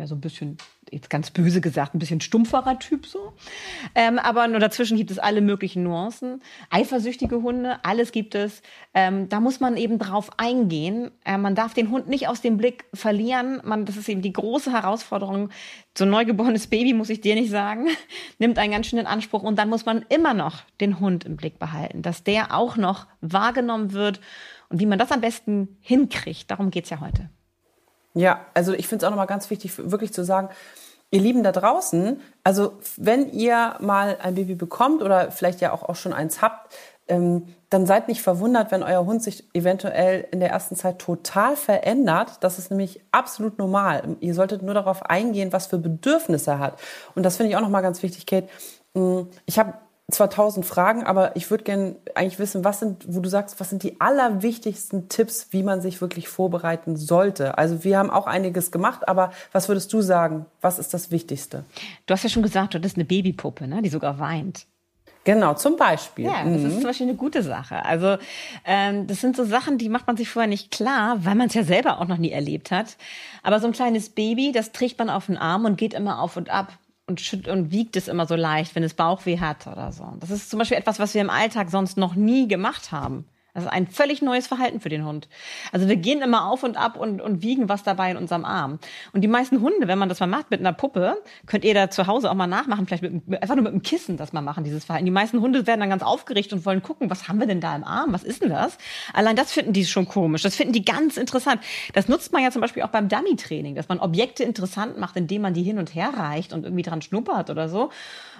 Der 0.00 0.06
so 0.06 0.14
ein 0.14 0.22
bisschen 0.22 0.56
jetzt 0.90 1.10
ganz 1.10 1.30
böse 1.30 1.60
gesagt, 1.60 1.94
ein 1.94 1.98
bisschen 1.98 2.22
stumpferer 2.22 2.78
Typ 2.78 3.04
so. 3.04 3.34
Ähm, 3.94 4.18
aber 4.18 4.48
nur 4.48 4.58
dazwischen 4.58 4.96
gibt 4.96 5.10
es 5.10 5.18
alle 5.18 5.42
möglichen 5.42 5.82
Nuancen. 5.82 6.40
Eifersüchtige 6.70 7.42
Hunde, 7.42 7.84
alles 7.84 8.10
gibt 8.10 8.34
es. 8.34 8.62
Ähm, 8.94 9.28
da 9.28 9.40
muss 9.40 9.60
man 9.60 9.76
eben 9.76 9.98
drauf 9.98 10.30
eingehen. 10.38 11.10
Äh, 11.26 11.36
man 11.36 11.54
darf 11.54 11.74
den 11.74 11.90
Hund 11.90 12.08
nicht 12.08 12.28
aus 12.28 12.40
dem 12.40 12.56
Blick 12.56 12.86
verlieren. 12.94 13.60
Man, 13.62 13.84
das 13.84 13.98
ist 13.98 14.08
eben 14.08 14.22
die 14.22 14.32
große 14.32 14.72
Herausforderung. 14.72 15.50
So 15.94 16.04
ein 16.04 16.10
neugeborenes 16.10 16.68
Baby, 16.68 16.94
muss 16.94 17.10
ich 17.10 17.20
dir 17.20 17.34
nicht 17.34 17.50
sagen, 17.50 17.88
nimmt 18.38 18.58
einen 18.58 18.72
ganz 18.72 18.86
schönen 18.86 19.06
Anspruch. 19.06 19.42
Und 19.42 19.58
dann 19.58 19.68
muss 19.68 19.84
man 19.84 20.06
immer 20.08 20.32
noch 20.32 20.62
den 20.80 20.98
Hund 20.98 21.26
im 21.26 21.36
Blick 21.36 21.58
behalten, 21.58 22.00
dass 22.00 22.24
der 22.24 22.54
auch 22.54 22.78
noch 22.78 23.06
wahrgenommen 23.20 23.92
wird. 23.92 24.22
Und 24.70 24.80
wie 24.80 24.86
man 24.86 24.98
das 24.98 25.12
am 25.12 25.20
besten 25.20 25.76
hinkriegt, 25.82 26.50
darum 26.50 26.70
geht's 26.70 26.88
ja 26.88 27.00
heute. 27.00 27.28
Ja, 28.14 28.40
also 28.54 28.72
ich 28.72 28.88
finde 28.88 29.04
es 29.04 29.06
auch 29.06 29.10
nochmal 29.10 29.26
ganz 29.26 29.50
wichtig, 29.50 29.72
wirklich 29.78 30.12
zu 30.12 30.24
sagen, 30.24 30.48
ihr 31.10 31.20
Lieben 31.20 31.42
da 31.42 31.52
draußen, 31.52 32.20
also 32.44 32.74
wenn 32.96 33.32
ihr 33.32 33.76
mal 33.80 34.18
ein 34.20 34.34
Baby 34.34 34.54
bekommt 34.54 35.02
oder 35.02 35.30
vielleicht 35.30 35.60
ja 35.60 35.72
auch, 35.72 35.82
auch 35.82 35.96
schon 35.96 36.12
eins 36.12 36.40
habt, 36.40 36.74
ähm, 37.08 37.48
dann 37.68 37.86
seid 37.86 38.08
nicht 38.08 38.22
verwundert, 38.22 38.70
wenn 38.70 38.82
euer 38.82 39.04
Hund 39.04 39.22
sich 39.22 39.44
eventuell 39.52 40.26
in 40.30 40.40
der 40.40 40.50
ersten 40.50 40.76
Zeit 40.76 40.98
total 41.00 41.56
verändert. 41.56 42.38
Das 42.40 42.58
ist 42.58 42.70
nämlich 42.70 43.00
absolut 43.10 43.58
normal. 43.58 44.16
Ihr 44.20 44.34
solltet 44.34 44.62
nur 44.62 44.74
darauf 44.74 45.04
eingehen, 45.04 45.52
was 45.52 45.66
für 45.66 45.78
Bedürfnisse 45.78 46.52
er 46.52 46.58
hat. 46.60 46.80
Und 47.14 47.24
das 47.24 47.36
finde 47.36 47.50
ich 47.50 47.56
auch 47.56 47.60
nochmal 47.60 47.82
ganz 47.82 48.02
wichtig, 48.02 48.26
Kate. 48.26 48.48
Mm, 48.94 49.22
ich 49.46 49.58
habe 49.58 49.74
zwar 50.14 50.30
tausend 50.30 50.66
Fragen, 50.66 51.04
aber 51.04 51.36
ich 51.36 51.50
würde 51.50 51.64
gerne 51.64 51.96
eigentlich 52.14 52.38
wissen, 52.38 52.64
was 52.64 52.80
sind, 52.80 53.04
wo 53.08 53.20
du 53.20 53.28
sagst, 53.28 53.60
was 53.60 53.70
sind 53.70 53.82
die 53.82 54.00
allerwichtigsten 54.00 55.08
Tipps, 55.08 55.48
wie 55.50 55.62
man 55.62 55.80
sich 55.80 56.00
wirklich 56.00 56.28
vorbereiten 56.28 56.96
sollte? 56.96 57.58
Also 57.58 57.84
wir 57.84 57.98
haben 57.98 58.10
auch 58.10 58.26
einiges 58.26 58.70
gemacht, 58.70 59.08
aber 59.08 59.32
was 59.52 59.68
würdest 59.68 59.92
du 59.92 60.00
sagen? 60.00 60.46
Was 60.60 60.78
ist 60.78 60.94
das 60.94 61.10
Wichtigste? 61.10 61.64
Du 62.06 62.12
hast 62.12 62.22
ja 62.22 62.28
schon 62.28 62.42
gesagt, 62.42 62.74
du 62.74 62.78
bist 62.78 62.96
eine 62.96 63.04
Babypuppe, 63.04 63.66
ne? 63.66 63.82
die 63.82 63.88
sogar 63.88 64.18
weint. 64.18 64.66
Genau, 65.24 65.54
zum 65.54 65.76
Beispiel. 65.76 66.24
Ja, 66.24 66.44
das 66.44 66.60
mhm. 66.60 66.66
ist 66.66 66.74
zum 66.76 66.84
Beispiel 66.84 67.08
eine 67.08 67.16
gute 67.16 67.42
Sache. 67.42 67.84
Also 67.84 68.16
ähm, 68.64 69.06
das 69.06 69.20
sind 69.20 69.36
so 69.36 69.44
Sachen, 69.44 69.76
die 69.76 69.90
macht 69.90 70.06
man 70.06 70.16
sich 70.16 70.30
vorher 70.30 70.48
nicht 70.48 70.70
klar, 70.70 71.24
weil 71.24 71.34
man 71.34 71.48
es 71.48 71.54
ja 71.54 71.62
selber 71.62 72.00
auch 72.00 72.08
noch 72.08 72.16
nie 72.16 72.30
erlebt 72.30 72.70
hat. 72.70 72.96
Aber 73.42 73.60
so 73.60 73.66
ein 73.66 73.72
kleines 73.72 74.08
Baby, 74.08 74.52
das 74.52 74.72
trägt 74.72 74.98
man 74.98 75.10
auf 75.10 75.26
den 75.26 75.36
Arm 75.36 75.66
und 75.66 75.76
geht 75.76 75.92
immer 75.92 76.20
auf 76.20 76.36
und 76.36 76.48
ab 76.48 76.78
und, 77.10 77.20
schütt 77.20 77.48
und 77.48 77.70
wiegt 77.70 77.96
es 77.96 78.08
immer 78.08 78.26
so 78.26 78.36
leicht, 78.36 78.74
wenn 78.74 78.82
es 78.82 78.94
Bauchweh 78.94 79.38
hat 79.38 79.66
oder 79.66 79.92
so. 79.92 80.04
Das 80.20 80.30
ist 80.30 80.48
zum 80.48 80.58
Beispiel 80.58 80.78
etwas, 80.78 80.98
was 80.98 81.12
wir 81.12 81.20
im 81.20 81.30
Alltag 81.30 81.70
sonst 81.70 81.98
noch 81.98 82.14
nie 82.14 82.48
gemacht 82.48 82.92
haben. 82.92 83.26
Das 83.54 83.64
ist 83.64 83.70
ein 83.70 83.86
völlig 83.86 84.22
neues 84.22 84.46
Verhalten 84.46 84.80
für 84.80 84.88
den 84.88 85.04
Hund. 85.04 85.28
Also 85.72 85.88
wir 85.88 85.96
gehen 85.96 86.22
immer 86.22 86.46
auf 86.46 86.62
und 86.62 86.76
ab 86.76 86.96
und, 86.96 87.20
und 87.20 87.42
wiegen 87.42 87.68
was 87.68 87.82
dabei 87.82 88.10
in 88.10 88.16
unserem 88.16 88.44
Arm. 88.44 88.78
Und 89.12 89.22
die 89.22 89.28
meisten 89.28 89.60
Hunde, 89.60 89.88
wenn 89.88 89.98
man 89.98 90.08
das 90.08 90.20
mal 90.20 90.26
macht 90.26 90.50
mit 90.50 90.60
einer 90.60 90.72
Puppe, 90.72 91.16
könnt 91.46 91.64
ihr 91.64 91.74
da 91.74 91.90
zu 91.90 92.06
Hause 92.06 92.30
auch 92.30 92.34
mal 92.34 92.46
nachmachen, 92.46 92.86
vielleicht 92.86 93.02
mit, 93.02 93.42
einfach 93.42 93.56
nur 93.56 93.64
mit 93.64 93.72
einem 93.72 93.82
Kissen 93.82 94.16
das 94.16 94.32
mal 94.32 94.40
machen, 94.40 94.64
dieses 94.64 94.84
Verhalten. 94.84 95.04
Die 95.04 95.10
meisten 95.10 95.40
Hunde 95.40 95.66
werden 95.66 95.80
dann 95.80 95.90
ganz 95.90 96.02
aufgeregt 96.02 96.52
und 96.52 96.64
wollen 96.64 96.82
gucken, 96.82 97.10
was 97.10 97.28
haben 97.28 97.40
wir 97.40 97.46
denn 97.46 97.60
da 97.60 97.74
im 97.74 97.84
Arm? 97.84 98.12
Was 98.12 98.22
ist 98.22 98.42
denn 98.42 98.50
das? 98.50 98.78
Allein 99.12 99.36
das 99.36 99.52
finden 99.52 99.72
die 99.72 99.84
schon 99.84 100.06
komisch. 100.06 100.42
Das 100.42 100.56
finden 100.56 100.72
die 100.72 100.84
ganz 100.84 101.16
interessant. 101.16 101.62
Das 101.94 102.08
nutzt 102.08 102.32
man 102.32 102.42
ja 102.42 102.50
zum 102.50 102.60
Beispiel 102.60 102.82
auch 102.82 102.88
beim 102.88 103.08
Dummy-Training, 103.08 103.74
dass 103.74 103.88
man 103.88 103.98
Objekte 103.98 104.44
interessant 104.44 104.98
macht, 104.98 105.16
indem 105.16 105.42
man 105.42 105.54
die 105.54 105.62
hin 105.62 105.78
und 105.78 105.94
her 105.94 106.12
reicht 106.16 106.52
und 106.52 106.64
irgendwie 106.64 106.82
dran 106.82 107.02
schnuppert 107.02 107.50
oder 107.50 107.68
so. 107.68 107.90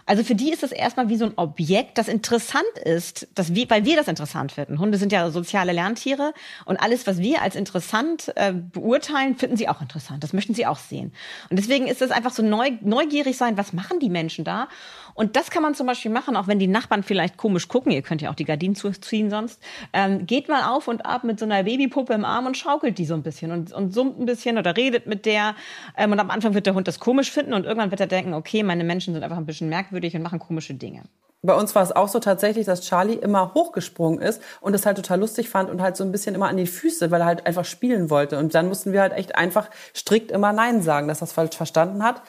Also 0.06 0.24
für 0.24 0.34
die 0.34 0.50
ist 0.50 0.62
das 0.62 0.72
erstmal 0.72 1.08
wie 1.08 1.16
so 1.16 1.26
ein 1.26 1.32
Objekt, 1.36 1.98
das 1.98 2.08
interessant 2.08 2.64
ist, 2.84 3.28
das 3.34 3.54
wir, 3.54 3.68
weil 3.70 3.84
wir 3.84 3.96
das 3.96 4.08
interessant 4.08 4.52
finden. 4.52 4.78
Hunde 4.78 4.98
sind 4.98 5.12
ja 5.12 5.30
soziale 5.30 5.72
Lerntiere 5.72 6.32
und 6.64 6.76
alles, 6.78 7.06
was 7.06 7.18
wir 7.18 7.42
als 7.42 7.56
interessant 7.56 8.32
äh, 8.36 8.52
beurteilen, 8.52 9.36
finden 9.36 9.56
sie 9.56 9.68
auch 9.68 9.80
interessant. 9.80 10.22
Das 10.24 10.32
möchten 10.32 10.54
sie 10.54 10.66
auch 10.66 10.78
sehen. 10.78 11.12
Und 11.50 11.58
deswegen 11.58 11.86
ist 11.86 12.02
es 12.02 12.10
einfach 12.10 12.32
so 12.32 12.42
neu, 12.42 12.70
neugierig 12.80 13.36
sein, 13.36 13.56
was 13.56 13.72
machen 13.72 14.00
die 14.00 14.10
Menschen 14.10 14.44
da? 14.44 14.68
Und 15.14 15.36
das 15.36 15.50
kann 15.50 15.62
man 15.62 15.74
zum 15.74 15.86
Beispiel 15.86 16.10
machen, 16.10 16.36
auch 16.36 16.46
wenn 16.46 16.58
die 16.58 16.66
Nachbarn 16.66 17.02
vielleicht 17.02 17.36
komisch 17.36 17.68
gucken. 17.68 17.92
Ihr 17.92 18.02
könnt 18.02 18.22
ja 18.22 18.30
auch 18.30 18.34
die 18.34 18.44
Gardinen 18.44 18.74
zuziehen 18.74 19.30
sonst. 19.30 19.60
Ähm, 19.92 20.26
geht 20.26 20.48
mal 20.48 20.64
auf 20.74 20.88
und 20.88 21.06
ab 21.06 21.24
mit 21.24 21.38
so 21.38 21.44
einer 21.44 21.64
Babypuppe 21.64 22.12
im 22.14 22.24
Arm 22.24 22.46
und 22.46 22.56
schaukelt 22.56 22.98
die 22.98 23.04
so 23.04 23.14
ein 23.14 23.22
bisschen 23.22 23.52
und, 23.52 23.72
und 23.72 23.92
summt 23.92 24.18
ein 24.18 24.26
bisschen 24.26 24.58
oder 24.58 24.76
redet 24.76 25.06
mit 25.06 25.26
der. 25.26 25.54
Ähm, 25.96 26.12
und 26.12 26.20
am 26.20 26.30
Anfang 26.30 26.54
wird 26.54 26.66
der 26.66 26.74
Hund 26.74 26.88
das 26.88 27.00
komisch 27.00 27.30
finden 27.30 27.52
und 27.52 27.64
irgendwann 27.64 27.90
wird 27.90 28.00
er 28.00 28.06
denken, 28.06 28.34
okay, 28.34 28.62
meine 28.62 28.84
Menschen 28.84 29.14
sind 29.14 29.22
einfach 29.22 29.38
ein 29.38 29.46
bisschen 29.46 29.68
merkwürdig 29.68 30.14
und 30.14 30.22
machen 30.22 30.38
komische 30.38 30.74
Dinge. 30.74 31.02
Bei 31.42 31.54
uns 31.54 31.74
war 31.74 31.82
es 31.82 31.92
auch 31.92 32.08
so 32.08 32.18
tatsächlich, 32.18 32.66
dass 32.66 32.82
Charlie 32.82 33.14
immer 33.14 33.54
hochgesprungen 33.54 34.20
ist 34.20 34.42
und 34.60 34.74
es 34.74 34.84
halt 34.84 34.96
total 34.96 35.20
lustig 35.20 35.48
fand 35.48 35.70
und 35.70 35.80
halt 35.80 35.96
so 35.96 36.04
ein 36.04 36.12
bisschen 36.12 36.34
immer 36.34 36.48
an 36.48 36.58
die 36.58 36.66
Füße, 36.66 37.10
weil 37.10 37.22
er 37.22 37.26
halt 37.26 37.46
einfach 37.46 37.64
spielen 37.64 38.10
wollte. 38.10 38.38
Und 38.38 38.54
dann 38.54 38.68
mussten 38.68 38.92
wir 38.92 39.00
halt 39.00 39.14
echt 39.14 39.36
einfach 39.36 39.70
strikt 39.96 40.30
immer 40.30 40.52
Nein 40.52 40.82
sagen, 40.82 41.08
dass 41.08 41.22
er 41.22 41.24
es 41.24 41.32
falsch 41.32 41.56
verstanden 41.56 42.02
hat. 42.02 42.22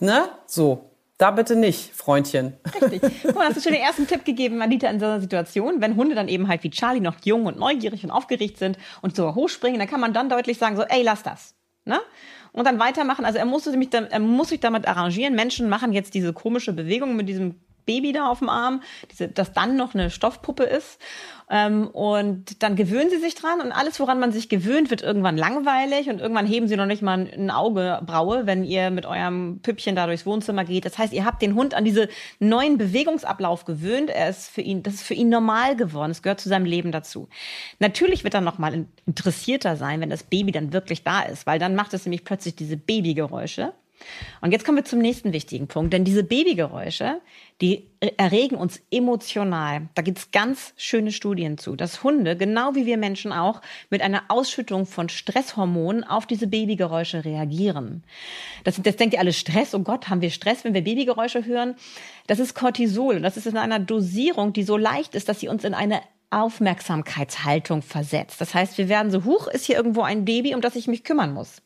Ne? 0.00 0.24
So. 0.46 0.89
Da 1.20 1.30
bitte 1.30 1.54
nicht, 1.54 1.94
Freundchen. 1.94 2.54
Richtig. 2.80 3.02
Guck 3.22 3.34
mal, 3.34 3.48
hast 3.48 3.58
du 3.58 3.60
schon 3.60 3.74
den 3.74 3.82
ersten 3.82 4.06
Tipp 4.06 4.24
gegeben, 4.24 4.62
Anita, 4.62 4.88
in 4.88 4.98
so 4.98 5.04
einer 5.04 5.20
Situation, 5.20 5.82
wenn 5.82 5.94
Hunde 5.94 6.14
dann 6.14 6.28
eben 6.28 6.48
halt 6.48 6.64
wie 6.64 6.70
Charlie 6.70 7.02
noch 7.02 7.16
jung 7.24 7.44
und 7.44 7.58
neugierig 7.58 8.02
und 8.02 8.10
aufgeregt 8.10 8.56
sind 8.56 8.78
und 9.02 9.14
so 9.14 9.34
hochspringen, 9.34 9.78
dann 9.78 9.86
kann 9.86 10.00
man 10.00 10.14
dann 10.14 10.30
deutlich 10.30 10.56
sagen 10.56 10.76
so, 10.76 10.82
ey, 10.82 11.02
lass 11.02 11.22
das. 11.22 11.54
Ne? 11.84 12.00
Und 12.52 12.66
dann 12.66 12.80
weitermachen. 12.80 13.26
Also 13.26 13.38
er 13.38 13.44
muss, 13.44 13.64
sich, 13.64 13.92
er 13.92 14.18
muss 14.18 14.48
sich 14.48 14.60
damit 14.60 14.88
arrangieren. 14.88 15.34
Menschen 15.34 15.68
machen 15.68 15.92
jetzt 15.92 16.14
diese 16.14 16.32
komische 16.32 16.72
Bewegung 16.72 17.16
mit 17.16 17.28
diesem 17.28 17.60
Baby 17.86 18.12
da 18.12 18.28
auf 18.28 18.38
dem 18.38 18.48
Arm, 18.48 18.82
diese, 19.10 19.28
das 19.28 19.52
dann 19.52 19.76
noch 19.76 19.94
eine 19.94 20.10
Stoffpuppe 20.10 20.64
ist. 20.64 20.98
Ähm, 21.52 21.88
und 21.88 22.62
dann 22.62 22.76
gewöhnen 22.76 23.10
sie 23.10 23.18
sich 23.18 23.34
dran 23.34 23.60
und 23.60 23.72
alles, 23.72 23.98
woran 23.98 24.20
man 24.20 24.30
sich 24.30 24.48
gewöhnt, 24.48 24.90
wird 24.90 25.02
irgendwann 25.02 25.36
langweilig 25.36 26.08
und 26.08 26.20
irgendwann 26.20 26.46
heben 26.46 26.68
sie 26.68 26.76
noch 26.76 26.86
nicht 26.86 27.02
mal 27.02 27.28
ein 27.32 27.50
Augebraue, 27.50 28.46
wenn 28.46 28.62
ihr 28.62 28.90
mit 28.90 29.04
eurem 29.04 29.58
Püppchen 29.60 29.96
da 29.96 30.06
durchs 30.06 30.26
Wohnzimmer 30.26 30.64
geht. 30.64 30.84
Das 30.84 30.96
heißt, 30.96 31.12
ihr 31.12 31.24
habt 31.24 31.42
den 31.42 31.56
Hund 31.56 31.74
an 31.74 31.84
diese 31.84 32.08
neuen 32.38 32.78
Bewegungsablauf 32.78 33.64
gewöhnt. 33.64 34.10
Er 34.10 34.30
ist 34.30 34.48
für 34.48 34.60
ihn, 34.60 34.84
das 34.84 34.94
ist 34.94 35.02
für 35.02 35.14
ihn 35.14 35.28
normal 35.28 35.74
geworden. 35.74 36.12
Es 36.12 36.22
gehört 36.22 36.40
zu 36.40 36.48
seinem 36.48 36.66
Leben 36.66 36.92
dazu. 36.92 37.28
Natürlich 37.80 38.22
wird 38.22 38.34
er 38.34 38.40
noch 38.40 38.58
mal 38.58 38.86
interessierter 39.06 39.76
sein, 39.76 40.00
wenn 40.00 40.10
das 40.10 40.22
Baby 40.22 40.52
dann 40.52 40.72
wirklich 40.72 41.02
da 41.02 41.22
ist, 41.22 41.46
weil 41.46 41.58
dann 41.58 41.74
macht 41.74 41.94
es 41.94 42.06
nämlich 42.06 42.24
plötzlich 42.24 42.54
diese 42.54 42.76
Babygeräusche. 42.76 43.72
Und 44.40 44.52
jetzt 44.52 44.64
kommen 44.64 44.78
wir 44.78 44.84
zum 44.84 44.98
nächsten 44.98 45.32
wichtigen 45.32 45.68
Punkt, 45.68 45.92
denn 45.92 46.04
diese 46.04 46.24
Babygeräusche, 46.24 47.20
die 47.60 47.86
erregen 48.16 48.56
uns 48.56 48.80
emotional. 48.90 49.88
Da 49.94 50.02
gibt's 50.02 50.30
ganz 50.30 50.72
schöne 50.76 51.12
Studien 51.12 51.58
zu, 51.58 51.76
dass 51.76 52.02
Hunde, 52.02 52.36
genau 52.36 52.74
wie 52.74 52.86
wir 52.86 52.96
Menschen 52.96 53.32
auch, 53.32 53.60
mit 53.90 54.00
einer 54.00 54.22
Ausschüttung 54.28 54.86
von 54.86 55.08
Stresshormonen 55.08 56.04
auf 56.04 56.26
diese 56.26 56.46
Babygeräusche 56.46 57.24
reagieren. 57.24 58.02
Das, 58.64 58.80
das 58.82 58.96
denkt 58.96 59.14
ihr 59.14 59.20
alle 59.20 59.32
Stress, 59.32 59.74
oh 59.74 59.80
Gott, 59.80 60.08
haben 60.08 60.22
wir 60.22 60.30
Stress, 60.30 60.64
wenn 60.64 60.74
wir 60.74 60.82
Babygeräusche 60.82 61.44
hören? 61.44 61.74
Das 62.26 62.38
ist 62.38 62.54
Cortisol 62.54 63.20
das 63.20 63.36
ist 63.36 63.46
in 63.46 63.56
einer 63.56 63.78
Dosierung, 63.78 64.52
die 64.52 64.62
so 64.62 64.76
leicht 64.76 65.14
ist, 65.14 65.28
dass 65.28 65.40
sie 65.40 65.48
uns 65.48 65.64
in 65.64 65.74
eine 65.74 66.00
Aufmerksamkeitshaltung 66.30 67.82
versetzt. 67.82 68.40
Das 68.40 68.54
heißt, 68.54 68.78
wir 68.78 68.88
werden 68.88 69.10
so, 69.10 69.24
hoch 69.24 69.48
ist 69.48 69.64
hier 69.64 69.76
irgendwo 69.76 70.02
ein 70.02 70.24
Baby, 70.24 70.54
um 70.54 70.60
das 70.60 70.76
ich 70.76 70.86
mich 70.86 71.04
kümmern 71.04 71.34
muss. 71.34 71.60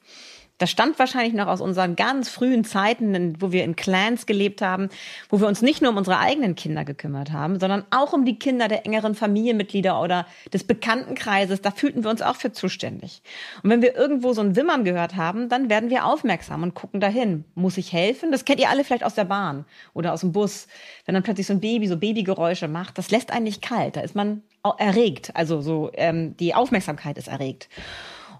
Das 0.58 0.70
stammt 0.70 1.00
wahrscheinlich 1.00 1.34
noch 1.34 1.48
aus 1.48 1.60
unseren 1.60 1.96
ganz 1.96 2.28
frühen 2.28 2.64
Zeiten, 2.64 3.34
wo 3.40 3.50
wir 3.50 3.64
in 3.64 3.74
Clans 3.74 4.24
gelebt 4.24 4.62
haben, 4.62 4.88
wo 5.28 5.40
wir 5.40 5.48
uns 5.48 5.62
nicht 5.62 5.82
nur 5.82 5.90
um 5.90 5.96
unsere 5.96 6.20
eigenen 6.20 6.54
Kinder 6.54 6.84
gekümmert 6.84 7.32
haben, 7.32 7.58
sondern 7.58 7.84
auch 7.90 8.12
um 8.12 8.24
die 8.24 8.38
Kinder 8.38 8.68
der 8.68 8.86
engeren 8.86 9.16
Familienmitglieder 9.16 10.00
oder 10.00 10.26
des 10.52 10.62
Bekanntenkreises. 10.62 11.60
Da 11.60 11.72
fühlten 11.72 12.04
wir 12.04 12.10
uns 12.10 12.22
auch 12.22 12.36
für 12.36 12.52
zuständig. 12.52 13.22
Und 13.64 13.70
wenn 13.70 13.82
wir 13.82 13.96
irgendwo 13.96 14.32
so 14.32 14.42
ein 14.42 14.54
Wimmern 14.54 14.84
gehört 14.84 15.16
haben, 15.16 15.48
dann 15.48 15.68
werden 15.70 15.90
wir 15.90 16.04
aufmerksam 16.06 16.62
und 16.62 16.74
gucken 16.74 17.00
dahin. 17.00 17.44
Muss 17.56 17.76
ich 17.76 17.92
helfen? 17.92 18.30
Das 18.30 18.44
kennt 18.44 18.60
ihr 18.60 18.70
alle 18.70 18.84
vielleicht 18.84 19.04
aus 19.04 19.14
der 19.14 19.24
Bahn 19.24 19.64
oder 19.92 20.12
aus 20.12 20.20
dem 20.20 20.30
Bus. 20.30 20.68
Wenn 21.04 21.14
dann 21.14 21.24
plötzlich 21.24 21.48
so 21.48 21.54
ein 21.54 21.60
Baby 21.60 21.88
so 21.88 21.96
Babygeräusche 21.96 22.68
macht, 22.68 22.96
das 22.96 23.10
lässt 23.10 23.32
einen 23.32 23.44
nicht 23.44 23.60
kalt. 23.60 23.96
Da 23.96 24.02
ist 24.02 24.14
man 24.14 24.42
erregt. 24.78 25.32
Also 25.34 25.60
so 25.60 25.90
ähm, 25.94 26.36
die 26.36 26.54
Aufmerksamkeit 26.54 27.18
ist 27.18 27.28
erregt. 27.28 27.68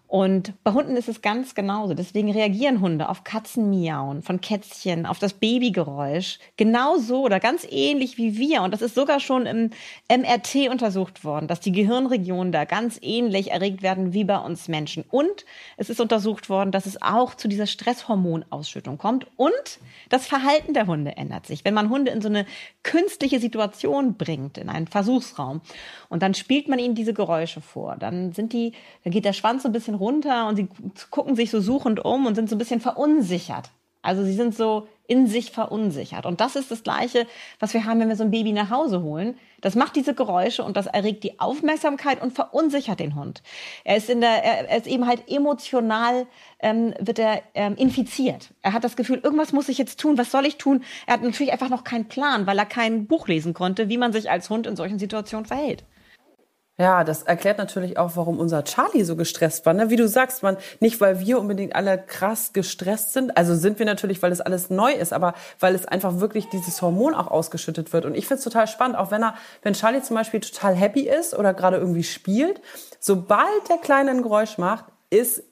Und 0.07 0.53
bei 0.63 0.73
Hunden 0.73 0.97
ist 0.97 1.09
es 1.09 1.23
ganz 1.23 1.55
genauso. 1.55 1.95
Deswegen 1.95 2.31
reagieren 2.31 2.81
Hunde 2.81 3.09
auf 3.09 3.25
Katzenmiauen 3.25 4.23
von 4.23 4.41
Kätzchen, 4.41 5.07
auf 5.07 5.19
das 5.19 5.33
Babygeräusch. 5.33 6.39
Genauso 6.57 7.23
oder 7.23 7.41
ganz 7.41 7.67
ähnlich 7.69 8.17
wie 8.17 8.37
wir. 8.37 8.63
Und 8.63 8.73
das 8.73 8.83
ist 8.83 8.95
sogar 8.95 9.19
schon 9.19 9.47
im 9.47 9.71
MRT 10.09 10.71
untersucht 10.71 11.25
worden, 11.25 11.49
dass 11.49 11.61
die 11.61 11.73
Gehirnregionen 11.73 12.53
da 12.53 12.65
ganz 12.65 12.99
ähnlich 13.03 13.51
erregt 13.51 13.83
werden 13.83 14.13
wie 14.13 14.25
bei 14.25 14.39
uns 14.39 14.69
Menschen. 14.69 15.05
Und 15.11 15.47
es 15.77 15.91
ist 15.91 16.01
untersucht 16.01 16.49
worden, 16.49 16.71
dass 16.71 16.87
es 16.87 17.01
auch 17.03 17.35
zu 17.35 17.49
dieser 17.49 17.67
Stresshormonausschüttung 17.67 18.99
kommt. 18.99 19.27
Und 19.37 19.81
das 20.11 20.27
Verhalten 20.27 20.75
der 20.75 20.87
Hunde 20.87 21.17
ändert 21.17 21.47
sich. 21.47 21.65
Wenn 21.65 21.75
man 21.75 21.89
Hunde 21.91 22.13
in 22.13 22.21
so 22.21 22.29
eine 22.29 22.47
künstliche 22.83 23.41
Situation 23.41 24.15
bringt, 24.15 24.59
in 24.59 24.69
einen 24.69 24.87
Versuchsraum, 24.87 25.63
und 26.09 26.23
dann 26.23 26.35
spielt 26.35 26.69
man 26.69 26.79
ihnen 26.79 26.95
diese 26.95 27.15
Geräusche 27.15 27.61
vor, 27.61 27.97
dann 27.97 28.33
sind 28.33 28.53
die, 28.53 28.73
dann 29.03 29.13
geht 29.13 29.25
der 29.25 29.33
Schwanz 29.33 29.63
so 29.63 29.69
ein 29.69 29.73
bisschen 29.95 30.07
runter 30.07 30.49
und 30.49 30.57
sie 30.57 30.69
gucken 31.11 31.37
sich 31.37 31.51
so 31.51 31.61
suchend 31.61 32.05
um 32.05 32.27
und 32.27 32.35
sind 32.35 32.49
so 32.49 32.57
ein 32.57 32.59
bisschen 32.59 32.81
verunsichert. 32.81 33.71
Also 34.03 34.23
sie 34.23 34.35
sind 34.35 34.55
so 34.55 34.87
in 35.07 35.27
sich 35.27 35.51
verunsichert. 35.51 36.27
Und 36.27 36.41
das 36.41 36.57
ist 36.57 36.71
das 36.71 36.83
Gleiche, 36.83 37.27
was 37.59 37.73
wir 37.73 37.85
haben, 37.85 38.01
wenn 38.01 38.09
wir 38.09 38.17
so 38.17 38.25
ein 38.25 38.31
Baby 38.31 38.53
nach 38.53 38.71
Hause 38.71 39.03
holen. 39.03 39.39
Das 39.63 39.75
macht 39.75 39.97
diese 39.97 40.15
Geräusche 40.15 40.63
und 40.63 40.77
das 40.77 40.87
erregt 40.87 41.25
die 41.25 41.41
Aufmerksamkeit 41.41 42.23
und 42.23 42.35
verunsichert 42.35 43.01
den 43.01 43.15
Hund. 43.15 43.43
Er 43.83 43.97
ist 43.97 44.11
in 44.11 44.21
der, 44.21 44.45
er 44.45 44.77
ist 44.77 44.87
eben 44.87 45.07
halt 45.07 45.31
emotional, 45.31 46.27
ähm, 46.59 46.95
wird 47.01 47.19
er 47.19 47.43
ähm, 47.55 47.77
infiziert. 47.77 48.51
Er 48.61 48.75
hat 48.75 48.85
das 48.85 48.97
Gefühl, 48.97 49.21
irgendwas 49.23 49.53
muss 49.53 49.71
ich 49.71 49.79
jetzt 49.79 50.01
tun. 50.01 50.19
Was 50.19 50.31
soll 50.31 50.45
ich 50.45 50.59
tun? 50.59 50.85
Er 51.07 51.15
hat 51.15 51.23
natürlich 51.23 51.53
einfach 51.53 51.71
noch 51.71 51.85
keinen 51.85 52.09
Plan, 52.09 52.47
weil 52.47 52.59
er 52.59 52.67
kein 52.67 53.07
Buch 53.07 53.27
lesen 53.27 53.55
konnte, 53.55 53.89
wie 53.89 53.99
man 53.99 54.13
sich 54.13 54.31
als 54.31 54.51
Hund 54.51 54.67
in 54.67 54.77
solchen 54.77 54.99
Situationen 54.99 55.47
verhält. 55.47 55.85
Ja, 56.77 57.05
das 57.05 57.23
erklärt 57.23 57.59
natürlich 57.59 57.99
auch, 57.99 58.17
warum 58.17 58.41
unser 58.41 58.65
Charlie 58.65 59.05
so 59.05 59.15
gestresst 59.15 59.65
war. 59.65 59.75
Ne? 59.75 59.91
Wie 59.91 59.97
du 59.97 60.09
sagst, 60.09 60.43
man 60.43 60.57
nicht, 60.81 61.01
weil 61.01 61.21
wir 61.21 61.39
unbedingt 61.39 61.77
alle 61.77 61.99
krass 61.99 62.53
gestresst 62.53 63.13
sind. 63.13 63.37
Also 63.37 63.55
sind 63.55 63.79
wir 63.79 63.87
natürlich, 63.87 64.21
weil 64.23 64.33
es 64.33 64.41
alles 64.41 64.71
neu 64.71 64.93
ist, 64.93 65.13
aber 65.13 65.35
weil 65.61 65.77
es 65.77 65.87
einfach 65.87 66.19
wirklich 66.19 66.49
dieses 66.49 66.83
Hormon 66.83 67.15
auch 67.15 67.29
ausgeschüttet 67.29 67.93
wird. 67.93 68.07
Und 68.07 68.17
ich 68.17 68.27
finde 68.27 68.39
es 68.39 68.45
total 68.45 68.67
spannend, 68.67 68.99
auch 68.99 69.13
wenn 69.13 69.23
er, 69.23 69.35
wenn 69.63 69.75
Charlie 69.75 70.03
zum 70.03 70.17
Beispiel 70.17 70.41
total 70.41 70.75
happy 70.75 71.09
ist 71.09 71.39
oder 71.39 71.55
gerade 71.55 71.77
irgendwie 71.77 72.03
spielt, 72.03 72.61
sobald 72.99 73.69
der 73.69 73.79
Kleine 73.79 74.11
ein 74.11 74.23
Geräusch 74.23 74.59
macht, 74.59 74.87
ist 75.11 75.45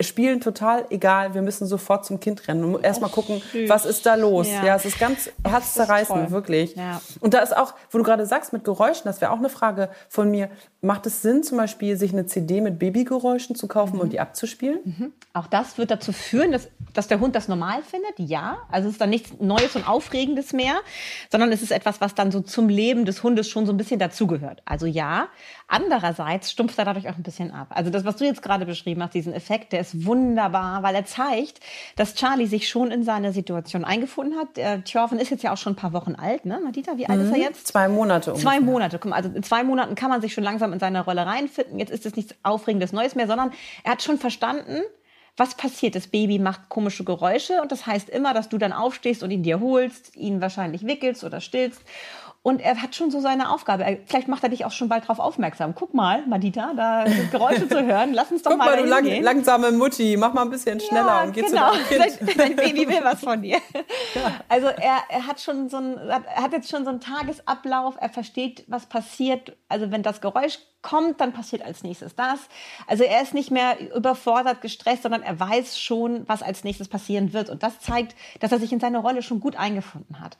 Spielen 0.00 0.40
total 0.40 0.86
egal, 0.90 1.34
wir 1.34 1.42
müssen 1.42 1.66
sofort 1.66 2.04
zum 2.04 2.20
Kind 2.20 2.48
rennen 2.48 2.74
und 2.74 2.84
erstmal 2.84 3.10
gucken, 3.10 3.42
süß. 3.52 3.68
was 3.68 3.84
ist 3.84 4.06
da 4.06 4.14
los. 4.14 4.48
Ja. 4.48 4.64
ja, 4.64 4.76
es 4.76 4.84
ist 4.84 4.98
ganz 4.98 5.30
herzzerreißend, 5.46 6.30
wirklich. 6.30 6.74
Ja. 6.74 7.00
Und 7.20 7.34
da 7.34 7.40
ist 7.40 7.56
auch, 7.56 7.74
wo 7.90 7.98
du 7.98 8.04
gerade 8.04 8.26
sagst, 8.26 8.52
mit 8.52 8.64
Geräuschen, 8.64 9.04
das 9.04 9.20
wäre 9.20 9.30
auch 9.30 9.38
eine 9.38 9.48
Frage 9.48 9.90
von 10.08 10.30
mir, 10.30 10.50
macht 10.84 11.06
es 11.06 11.22
Sinn, 11.22 11.44
zum 11.44 11.58
Beispiel 11.58 11.96
sich 11.96 12.12
eine 12.12 12.26
CD 12.26 12.60
mit 12.60 12.80
Babygeräuschen 12.80 13.54
zu 13.54 13.68
kaufen 13.68 13.94
mhm. 13.94 14.00
und 14.00 14.12
die 14.12 14.18
abzuspielen? 14.18 14.80
Mhm. 14.84 15.12
Auch 15.32 15.46
das 15.46 15.78
wird 15.78 15.92
dazu 15.92 16.12
führen, 16.12 16.50
dass, 16.50 16.68
dass 16.92 17.06
der 17.06 17.20
Hund 17.20 17.36
das 17.36 17.46
normal 17.46 17.82
findet, 17.82 18.18
ja. 18.18 18.58
Also 18.70 18.88
es 18.88 18.94
ist 18.94 19.00
dann 19.00 19.10
nichts 19.10 19.32
Neues 19.40 19.76
und 19.76 19.88
Aufregendes 19.88 20.52
mehr, 20.52 20.74
sondern 21.30 21.52
es 21.52 21.62
ist 21.62 21.70
etwas, 21.70 22.00
was 22.00 22.16
dann 22.16 22.32
so 22.32 22.40
zum 22.40 22.68
Leben 22.68 23.04
des 23.04 23.22
Hundes 23.22 23.48
schon 23.48 23.64
so 23.64 23.72
ein 23.72 23.76
bisschen 23.76 24.00
dazugehört. 24.00 24.60
Also 24.64 24.86
ja, 24.86 25.28
Andererseits 25.74 26.50
stumpft 26.50 26.78
er 26.78 26.84
dadurch 26.84 27.08
auch 27.08 27.16
ein 27.16 27.22
bisschen 27.22 27.50
ab. 27.50 27.68
Also 27.70 27.88
das, 27.88 28.04
was 28.04 28.16
du 28.16 28.26
jetzt 28.26 28.42
gerade 28.42 28.66
beschrieben 28.66 29.02
hast, 29.02 29.14
diesen 29.14 29.32
Effekt, 29.32 29.72
der 29.72 29.80
ist 29.80 30.04
wunderbar, 30.04 30.82
weil 30.82 30.94
er 30.94 31.06
zeigt, 31.06 31.60
dass 31.96 32.14
Charlie 32.14 32.44
sich 32.44 32.68
schon 32.68 32.90
in 32.90 33.04
seine 33.04 33.32
Situation 33.32 33.82
eingefunden 33.82 34.38
hat. 34.38 34.58
Der 34.58 34.84
Thjörven 34.84 35.18
ist 35.18 35.30
jetzt 35.30 35.42
ja 35.42 35.50
auch 35.50 35.56
schon 35.56 35.72
ein 35.72 35.76
paar 35.76 35.94
Wochen 35.94 36.14
alt, 36.14 36.44
ne? 36.44 36.60
Madita, 36.62 36.98
wie 36.98 37.06
alt 37.06 37.20
mhm. 37.20 37.24
ist 37.24 37.30
er 37.30 37.36
mhm. 37.38 37.42
jetzt? 37.42 37.66
Zwei 37.68 37.88
Monate 37.88 38.34
ungefähr. 38.34 38.50
Zwei 38.50 38.60
Monate. 38.60 39.00
Also 39.12 39.30
in 39.30 39.42
zwei 39.42 39.64
Monaten 39.64 39.94
kann 39.94 40.10
man 40.10 40.20
sich 40.20 40.34
schon 40.34 40.44
langsam 40.44 40.71
in 40.72 40.80
seine 40.80 41.04
Rolle 41.04 41.26
reinfinden. 41.26 41.78
Jetzt 41.78 41.90
ist 41.90 42.06
es 42.06 42.16
nichts 42.16 42.34
Aufregendes 42.42 42.92
Neues 42.92 43.14
mehr, 43.14 43.26
sondern 43.26 43.52
er 43.84 43.92
hat 43.92 44.02
schon 44.02 44.18
verstanden, 44.18 44.82
was 45.36 45.56
passiert? 45.56 45.94
Das 45.94 46.08
Baby 46.08 46.38
macht 46.38 46.68
komische 46.68 47.04
Geräusche 47.04 47.62
und 47.62 47.72
das 47.72 47.86
heißt 47.86 48.10
immer, 48.10 48.34
dass 48.34 48.48
du 48.48 48.58
dann 48.58 48.72
aufstehst 48.72 49.22
und 49.22 49.30
ihn 49.30 49.42
dir 49.42 49.60
holst, 49.60 50.14
ihn 50.14 50.40
wahrscheinlich 50.40 50.86
wickelst 50.86 51.24
oder 51.24 51.40
stillst. 51.40 51.82
Und 52.44 52.60
er 52.60 52.82
hat 52.82 52.96
schon 52.96 53.12
so 53.12 53.20
seine 53.20 53.50
Aufgabe. 53.50 54.00
Vielleicht 54.06 54.26
macht 54.26 54.42
er 54.42 54.48
dich 54.48 54.64
auch 54.64 54.72
schon 54.72 54.88
bald 54.88 55.04
darauf 55.04 55.20
aufmerksam. 55.20 55.76
Guck 55.76 55.94
mal, 55.94 56.26
Madita, 56.26 56.72
da 56.74 57.06
sind 57.06 57.30
Geräusche 57.30 57.68
zu 57.68 57.84
hören. 57.86 58.12
Lass 58.14 58.32
uns 58.32 58.42
doch 58.42 58.50
Guck 58.50 58.58
mal, 58.58 58.66
mal 58.66 58.82
du 58.82 58.88
lang, 58.88 59.22
langsame 59.22 59.70
Mutti, 59.70 60.16
mach 60.18 60.32
mal 60.32 60.42
ein 60.42 60.50
bisschen 60.50 60.80
schneller 60.80 61.06
ja, 61.06 61.22
und 61.22 61.32
geh 61.32 61.42
genau. 61.42 61.70
zu 61.70 61.98
deinem 61.98 62.18
Kind. 62.18 62.38
Dein 62.38 62.56
Baby 62.56 62.88
will 62.88 62.98
was 63.04 63.20
von 63.20 63.40
dir. 63.40 63.58
Ja. 64.16 64.40
Also 64.48 64.66
er, 64.66 65.02
er 65.08 65.26
hat 65.28 65.40
schon 65.40 65.68
so 65.68 65.76
ein, 65.76 65.96
er 65.96 66.42
hat 66.42 66.52
jetzt 66.52 66.68
schon 66.68 66.82
so 66.82 66.90
einen 66.90 67.00
Tagesablauf. 67.00 67.94
Er 68.00 68.08
versteht, 68.08 68.64
was 68.66 68.86
passiert. 68.86 69.56
Also 69.68 69.92
wenn 69.92 70.02
das 70.02 70.20
Geräusch 70.20 70.58
kommt, 70.82 71.20
dann 71.20 71.32
passiert 71.32 71.62
als 71.62 71.84
nächstes 71.84 72.16
das. 72.16 72.40
Also 72.88 73.04
er 73.04 73.22
ist 73.22 73.34
nicht 73.34 73.52
mehr 73.52 73.76
überfordert, 73.94 74.60
gestresst, 74.60 75.04
sondern 75.04 75.22
er 75.22 75.38
weiß 75.38 75.78
schon, 75.78 76.28
was 76.28 76.42
als 76.42 76.64
nächstes 76.64 76.88
passieren 76.88 77.32
wird. 77.32 77.48
Und 77.48 77.62
das 77.62 77.78
zeigt, 77.80 78.16
dass 78.40 78.50
er 78.50 78.58
sich 78.58 78.72
in 78.72 78.80
seine 78.80 78.98
Rolle 78.98 79.22
schon 79.22 79.38
gut 79.38 79.56
eingefunden 79.56 80.20
hat. 80.20 80.36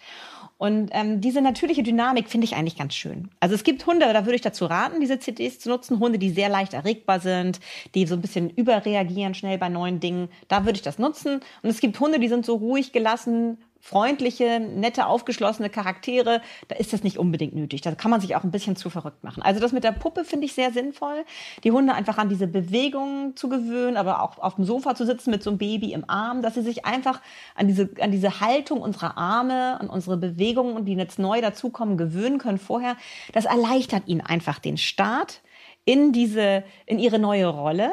Und 0.63 0.91
ähm, 0.93 1.21
diese 1.21 1.43
natürliche 1.43 1.83
Dynamik 1.83 2.29
finde 2.29 2.45
ich 2.45 2.55
eigentlich 2.55 2.79
ganz 2.79 2.95
schön. 2.95 3.31
Also 3.41 3.57
es 3.57 3.65
gibt 3.65 3.85
Hunde, 3.85 4.13
da 4.13 4.27
würde 4.27 4.37
ich 4.37 4.43
dazu 4.43 4.67
raten, 4.67 5.01
diese 5.01 5.19
CDs 5.19 5.59
zu 5.59 5.69
nutzen. 5.69 5.99
Hunde, 5.99 6.21
die 6.21 6.31
sehr 6.31 6.49
leicht 6.49 6.73
erregbar 6.73 7.19
sind, 7.19 7.59
die 7.97 8.07
so 8.07 8.15
ein 8.15 8.21
bisschen 8.21 8.49
überreagieren 8.49 9.35
schnell 9.35 9.59
bei 9.59 9.69
neuen 9.69 9.99
Dingen. 9.99 10.29
Da 10.47 10.65
würde 10.65 10.77
ich 10.77 10.83
das 10.83 11.01
nutzen. 11.01 11.41
Und 11.65 11.69
es 11.69 11.81
gibt 11.81 11.99
Hunde, 11.99 12.21
die 12.21 12.29
sind 12.29 12.47
so 12.47 12.55
ruhig 12.55 12.93
gelassen, 12.93 13.59
freundliche, 13.85 14.61
nette, 14.61 15.07
aufgeschlossene 15.07 15.69
Charaktere, 15.69 16.41
da 16.69 16.77
ist 16.77 16.93
das 16.93 17.03
nicht 17.03 17.19
unbedingt 17.19 17.53
nötig. 17.53 17.81
Da 17.81 17.93
kann 17.97 18.13
man 18.13 18.21
sich 18.21 18.37
auch 18.37 18.45
ein 18.45 18.53
bisschen 18.53 18.77
zu 18.77 18.91
verrückt 18.91 19.25
machen. 19.25 19.43
Also 19.43 19.61
das 19.61 19.73
mit 19.73 19.83
der 19.83 19.91
Puppe 19.91 20.25
finde 20.25 20.47
ich 20.47 20.55
sehr 20.55 20.73
sinnvoll, 20.73 21.25
die 21.65 21.73
Hunde 21.73 21.93
einfach 21.93 22.17
an 22.17 22.29
diese 22.29 22.47
Bewegungen 22.47 23.35
zu 23.35 23.49
gewöhnen, 23.49 23.97
aber 23.97 24.23
auch 24.23 24.39
auf 24.39 24.55
dem 24.55 24.65
Sofa 24.65 24.95
zu 24.95 25.05
sitzen 25.05 25.33
mit 25.33 25.43
so 25.43 25.51
einem 25.51 25.59
Baby 25.59 25.93
im 25.93 26.09
Arm, 26.09 26.43
dass 26.43 26.55
sie 26.55 26.63
sich 26.63 26.87
einfach 26.87 27.21
an 27.57 27.67
diese, 27.67 27.91
an 28.01 28.13
diese 28.13 28.41
Haltung 28.41 28.81
unserer 28.81 29.19
Arme, 29.19 29.81
an 29.81 29.91
unsere 29.91 30.17
Bewegungen, 30.17 30.85
die 30.85 30.95
jetzt 30.95 31.19
neu 31.19 31.41
dazukommen, 31.41 31.97
gewöhnen 31.97 32.39
können 32.39 32.59
vorher. 32.59 32.97
Das 33.33 33.47
erleichtert 33.47 34.07
ihnen 34.07 34.21
einfach 34.21 34.61
den 34.61 34.77
Start 34.77 35.43
in 35.85 36.13
diese, 36.13 36.63
in 36.87 37.01
ihre 37.01 37.19
neue 37.19 37.49
Rolle. 37.49 37.91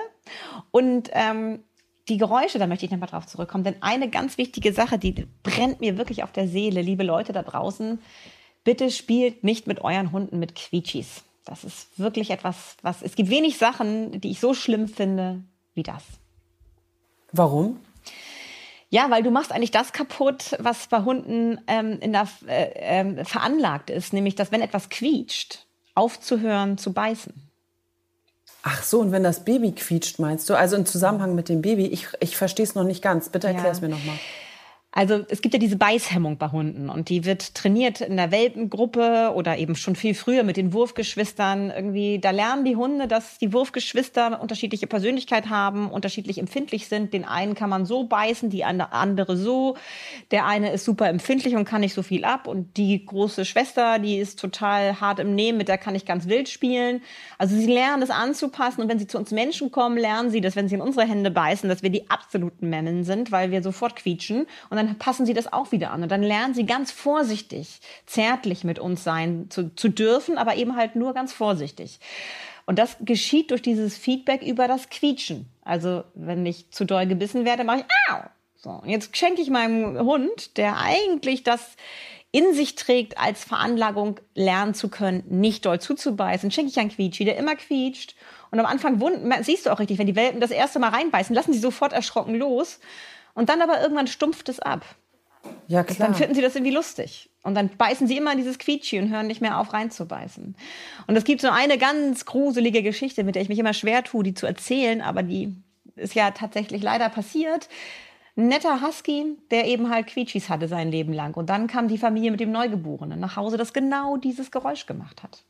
Und 0.70 1.10
ähm, 1.14 1.64
die 2.10 2.18
Geräusche, 2.18 2.60
da 2.60 2.68
möchte 2.68 2.86
ich 2.86 2.92
nochmal 2.92 3.10
drauf 3.10 3.28
zurückkommen, 3.28 3.64
denn 3.64 3.82
eine 3.82 4.10
ganz 4.10 4.38
wichtige 4.38 4.74
Sache, 4.74 4.98
die 4.98 5.28
brennt 5.44 5.80
mir 5.82 5.98
wirklich 5.98 6.24
auf 6.24 6.32
der 6.32 6.48
Seele, 6.48 6.82
liebe 6.82 7.04
Leute 7.04 7.34
da 7.34 7.44
draußen, 7.44 8.00
bitte 8.64 8.92
spielt 8.92 9.44
nicht 9.44 9.68
mit 9.68 9.82
euren 9.82 10.12
Hunden 10.12 10.40
mit 10.40 10.56
Quietschis. 10.56 11.24
Das 11.46 11.64
ist 11.64 11.98
wirklich 11.98 12.30
etwas, 12.30 12.78
was, 12.82 13.02
es 13.02 13.16
gibt 13.16 13.30
wenig 13.30 13.58
Sachen, 13.58 14.22
die 14.22 14.32
ich 14.32 14.40
so 14.40 14.54
schlimm 14.54 14.88
finde 14.88 15.44
wie 15.74 15.84
das. 15.84 16.04
Warum? 17.32 17.80
Ja, 18.90 19.10
weil 19.10 19.24
du 19.24 19.30
machst 19.30 19.52
eigentlich 19.52 19.72
das 19.72 19.94
kaputt, 19.94 20.56
was 20.60 20.88
bei 20.88 21.04
Hunden 21.04 21.60
ähm, 21.68 22.00
in 22.02 22.12
der, 22.12 22.28
äh, 22.48 23.00
äh, 23.02 23.26
veranlagt 23.26 23.90
ist, 23.90 24.14
nämlich 24.14 24.36
dass 24.36 24.52
wenn 24.52 24.62
etwas 24.62 24.90
quietscht, 24.90 25.68
aufzuhören 25.94 26.78
zu 26.78 26.94
beißen. 26.94 27.49
Ach 28.62 28.84
so, 28.84 29.00
und 29.00 29.12
wenn 29.12 29.24
das 29.24 29.46
Baby 29.46 29.72
quietscht, 29.72 30.20
meinst 30.20 30.50
du? 30.50 30.56
Also 30.56 30.76
im 30.76 30.86
Zusammenhang 30.86 31.34
mit 31.34 31.48
dem 31.48 31.62
Baby, 31.62 31.86
ich, 31.88 32.10
ich 32.20 32.36
verstehe 32.36 32.66
es 32.66 32.76
noch 32.76 32.84
nicht 32.84 33.02
ganz. 33.02 33.30
Bitte 33.30 33.48
erklär 33.48 33.72
es 33.72 33.80
ja. 33.80 33.88
mir 33.88 33.96
nochmal. 33.96 34.18
Also 34.92 35.24
es 35.30 35.42
gibt 35.42 35.54
ja 35.54 35.60
diese 35.60 35.78
Beißhemmung 35.78 36.40
bei 36.40 36.48
Hunden 36.48 36.90
und 36.90 37.10
die 37.10 37.24
wird 37.24 37.54
trainiert 37.54 38.02
in 38.02 38.18
der 38.18 38.32
Welpengruppe 38.32 39.34
oder 39.36 39.60
eben 39.60 39.76
schon 39.76 39.96
viel 39.96 40.16
früher 40.16 40.42
mit 40.42 40.58
den 40.58 40.74
Wurfgeschwistern. 40.74 41.70
Irgendwie, 41.70 42.18
da 42.18 42.32
lernen 42.32 42.66
die 42.66 42.76
Hunde, 42.76 43.08
dass 43.08 43.38
die 43.38 43.54
Wurfgeschwister 43.54 44.42
unterschiedliche 44.42 44.88
Persönlichkeit 44.88 45.52
haben, 45.52 45.92
unterschiedlich 45.92 46.40
empfindlich 46.40 46.88
sind. 46.88 47.14
Den 47.14 47.24
einen 47.24 47.54
kann 47.54 47.70
man 47.70 47.86
so 47.86 48.06
beißen, 48.06 48.50
die 48.50 48.64
andere 48.64 49.38
so. 49.38 49.78
Der 50.32 50.48
eine 50.48 50.72
ist 50.72 50.86
super 50.86 51.08
empfindlich 51.08 51.56
und 51.56 51.66
kann 51.66 51.82
nicht 51.82 51.94
so 51.94 52.02
viel 52.02 52.26
ab 52.26 52.48
und 52.48 52.76
die 52.76 53.06
große 53.06 53.46
Schwester, 53.46 54.00
die 54.00 54.18
ist 54.18 54.40
total 54.40 55.00
hart 55.00 55.20
im 55.20 55.36
Nehmen, 55.36 55.60
mit 55.60 55.68
der 55.68 55.78
kann 55.78 55.94
ich 55.94 56.06
ganz 56.06 56.28
wild 56.28 56.50
spielen. 56.50 57.04
Also 57.38 57.56
sie 57.56 57.72
lernen 57.72 58.02
es 58.02 58.10
anzupassen 58.10 58.82
und 58.82 58.90
wenn 58.90 58.98
sie 58.98 59.06
zu 59.06 59.20
uns 59.20 59.30
Menschen 59.30 59.70
kommen, 59.70 60.00
lernen 60.00 60.32
sie, 60.32 60.42
dass 60.42 60.56
wenn 60.56 60.68
sie 60.68 60.76
in 60.76 60.82
unsere 60.82 61.08
Hände 61.08 61.30
beißen, 61.30 61.70
dass 61.70 61.84
wir 61.84 61.92
die 61.92 62.10
absoluten 62.10 62.70
Memmen 62.72 63.04
sind, 63.04 63.32
weil 63.32 63.52
wir 63.52 63.62
sofort 63.62 63.96
quietschen 63.96 64.48
und 64.72 64.79
dann 64.88 64.98
passen 64.98 65.26
sie 65.26 65.34
das 65.34 65.52
auch 65.52 65.72
wieder 65.72 65.92
an. 65.92 66.04
Und 66.04 66.10
dann 66.10 66.24
lernen 66.24 66.54
sie 66.54 66.66
ganz 66.66 66.92
vorsichtig, 66.92 67.80
zärtlich 68.06 68.64
mit 68.64 68.80
uns 68.80 69.04
sein 69.04 69.48
zu, 69.50 69.74
zu 69.76 69.90
dürfen, 69.90 70.38
aber 70.38 70.56
eben 70.56 70.76
halt 70.76 70.96
nur 70.96 71.14
ganz 71.14 71.34
vorsichtig. 71.34 72.00
Und 72.66 72.78
das 72.78 72.98
geschieht 73.02 73.52
durch 73.52 73.62
dieses 73.62 73.98
Feedback 73.98 74.42
über 74.44 74.68
das 74.68 74.90
Quietschen. 74.90 75.48
Also 75.64 76.04
wenn 76.14 76.46
ich 76.46 76.70
zu 76.72 76.86
doll 76.86 77.08
gebissen 77.08 77.46
werde, 77.46 77.64
mache 77.64 77.80
ich 77.80 77.86
Au! 78.14 78.20
So, 78.56 78.70
und 78.72 78.90
jetzt 78.90 79.16
schenke 79.16 79.42
ich 79.42 79.50
meinem 79.50 79.98
Hund, 80.00 80.58
der 80.58 80.78
eigentlich 80.78 81.44
das 81.44 81.78
in 82.32 82.54
sich 82.54 82.76
trägt, 82.76 83.18
als 83.18 83.44
Veranlagung 83.44 84.20
lernen 84.36 84.74
zu 84.74 84.90
können, 84.90 85.24
nicht 85.30 85.66
doll 85.66 85.80
zuzubeißen, 85.80 86.52
schenke 86.52 86.70
ich 86.70 86.80
einen 86.80 86.92
Quietschi, 86.92 87.26
der 87.26 87.38
immer 87.38 87.56
quietscht. 87.56 88.16
Und 88.52 88.60
am 88.60 88.66
Anfang 88.66 89.02
siehst 89.42 89.66
du 89.66 89.72
auch 89.72 89.80
richtig, 89.80 89.98
wenn 89.98 90.08
die 90.08 90.16
Welpen 90.16 90.42
das 90.42 90.52
erste 90.52 90.80
Mal 90.80 90.90
reinbeißen, 90.90 91.36
lassen 91.36 91.54
sie 91.54 91.60
sofort 91.60 91.94
erschrocken 91.94 92.36
los. 92.36 92.80
Und 93.40 93.48
dann 93.48 93.62
aber 93.62 93.82
irgendwann 93.82 94.08
stumpft 94.08 94.50
es 94.50 94.60
ab. 94.60 94.84
Ja, 95.68 95.86
klar. 95.86 96.10
Dann 96.10 96.18
finden 96.18 96.36
sie 96.36 96.42
das 96.42 96.56
irgendwie 96.56 96.74
lustig. 96.74 97.30
Und 97.42 97.56
dann 97.56 97.70
beißen 97.70 98.06
sie 98.06 98.18
immer 98.18 98.34
in 98.34 98.38
dieses 98.38 98.60
Quietschi 98.60 99.00
und 99.00 99.10
hören 99.10 99.28
nicht 99.28 99.40
mehr 99.40 99.60
auf 99.60 99.72
reinzubeißen. 99.72 100.58
Und 101.08 101.16
es 101.16 101.24
gibt 101.24 101.40
so 101.40 101.48
eine 101.48 101.78
ganz 101.78 102.26
gruselige 102.26 102.84
Geschichte, 102.84 103.24
mit 103.24 103.36
der 103.36 103.42
ich 103.42 103.48
mich 103.48 103.58
immer 103.58 103.74
schwer 103.74 104.04
tue, 104.04 104.26
die 104.26 104.34
zu 104.34 104.46
erzählen, 104.46 105.02
aber 105.02 105.24
die 105.24 105.56
ist 105.96 106.16
ja 106.16 106.32
tatsächlich 106.32 106.84
leider 106.84 107.08
passiert. 107.08 107.70
Ein 108.36 108.50
netter 108.50 108.82
Husky, 108.82 109.38
der 109.52 109.68
eben 109.68 109.90
halt 109.90 110.08
Quietschis 110.08 110.50
hatte 110.50 110.68
sein 110.68 110.92
Leben 110.92 111.14
lang. 111.14 111.34
Und 111.36 111.50
dann 111.50 111.68
kam 111.68 111.88
die 111.88 111.98
Familie 111.98 112.32
mit 112.32 112.42
dem 112.42 112.52
Neugeborenen 112.52 113.22
nach 113.22 113.38
Hause, 113.38 113.56
das 113.56 113.72
genau 113.72 114.18
dieses 114.18 114.52
Geräusch 114.52 114.86
gemacht 114.86 115.24
hat. 115.24 115.46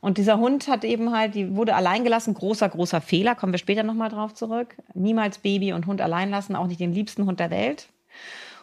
Und 0.00 0.16
dieser 0.16 0.38
Hund 0.38 0.66
hat 0.68 0.84
eben 0.84 1.12
halt, 1.12 1.34
die 1.34 1.54
wurde 1.54 1.74
allein 1.74 2.04
gelassen, 2.04 2.32
großer, 2.32 2.68
großer 2.68 3.00
Fehler, 3.00 3.34
kommen 3.34 3.52
wir 3.52 3.58
später 3.58 3.82
nochmal 3.82 4.08
drauf 4.08 4.32
zurück. 4.34 4.74
Niemals 4.94 5.38
Baby 5.38 5.74
und 5.74 5.86
Hund 5.86 6.00
allein 6.00 6.30
lassen, 6.30 6.56
auch 6.56 6.66
nicht 6.66 6.80
den 6.80 6.92
liebsten 6.92 7.26
Hund 7.26 7.38
der 7.38 7.50
Welt. 7.50 7.88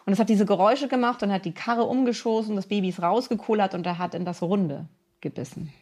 Und 0.04 0.12
es 0.12 0.18
hat 0.18 0.28
diese 0.28 0.46
Geräusche 0.46 0.88
gemacht 0.88 1.22
und 1.22 1.32
hat 1.32 1.44
die 1.44 1.52
Karre 1.52 1.84
umgeschossen, 1.84 2.56
das 2.56 2.66
Baby 2.66 2.88
ist 2.88 3.02
rausgekullert 3.02 3.74
und 3.74 3.86
er 3.86 3.98
hat 3.98 4.14
in 4.14 4.24
das 4.24 4.42
Runde 4.42 4.86
gebissen. 5.20 5.72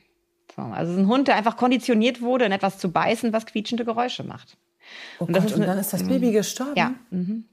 So, 0.54 0.62
also 0.62 0.92
es 0.92 0.98
ist 0.98 1.04
ein 1.04 1.08
Hund, 1.08 1.28
der 1.28 1.36
einfach 1.36 1.56
konditioniert 1.56 2.20
wurde, 2.20 2.44
in 2.44 2.52
etwas 2.52 2.78
zu 2.78 2.90
beißen, 2.90 3.32
was 3.32 3.46
quietschende 3.46 3.84
Geräusche 3.84 4.24
macht. 4.24 4.56
Oh 5.20 5.24
und, 5.24 5.32
Gott, 5.32 5.52
und 5.52 5.62
dann 5.62 5.78
ist 5.78 5.92
das 5.92 6.06
Baby 6.06 6.32
gestorben? 6.32 6.76
Ja. 6.76 6.94
Mhm. 7.10 7.44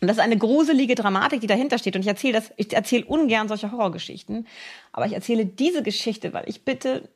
Und 0.00 0.08
das 0.08 0.16
ist 0.16 0.22
eine 0.22 0.36
gruselige 0.36 0.94
Dramatik, 0.94 1.40
die 1.40 1.46
dahinter 1.46 1.78
steht. 1.78 1.94
Und 1.94 2.02
ich 2.02 2.08
erzähle 2.08 2.34
das, 2.34 2.52
ich 2.56 2.72
erzähle 2.72 3.04
ungern 3.04 3.46
solche 3.46 3.70
Horrorgeschichten, 3.70 4.48
aber 4.90 5.06
ich 5.06 5.12
erzähle 5.12 5.46
diese 5.46 5.82
Geschichte, 5.82 6.32
weil 6.32 6.48
ich 6.48 6.64
bitte 6.64 7.08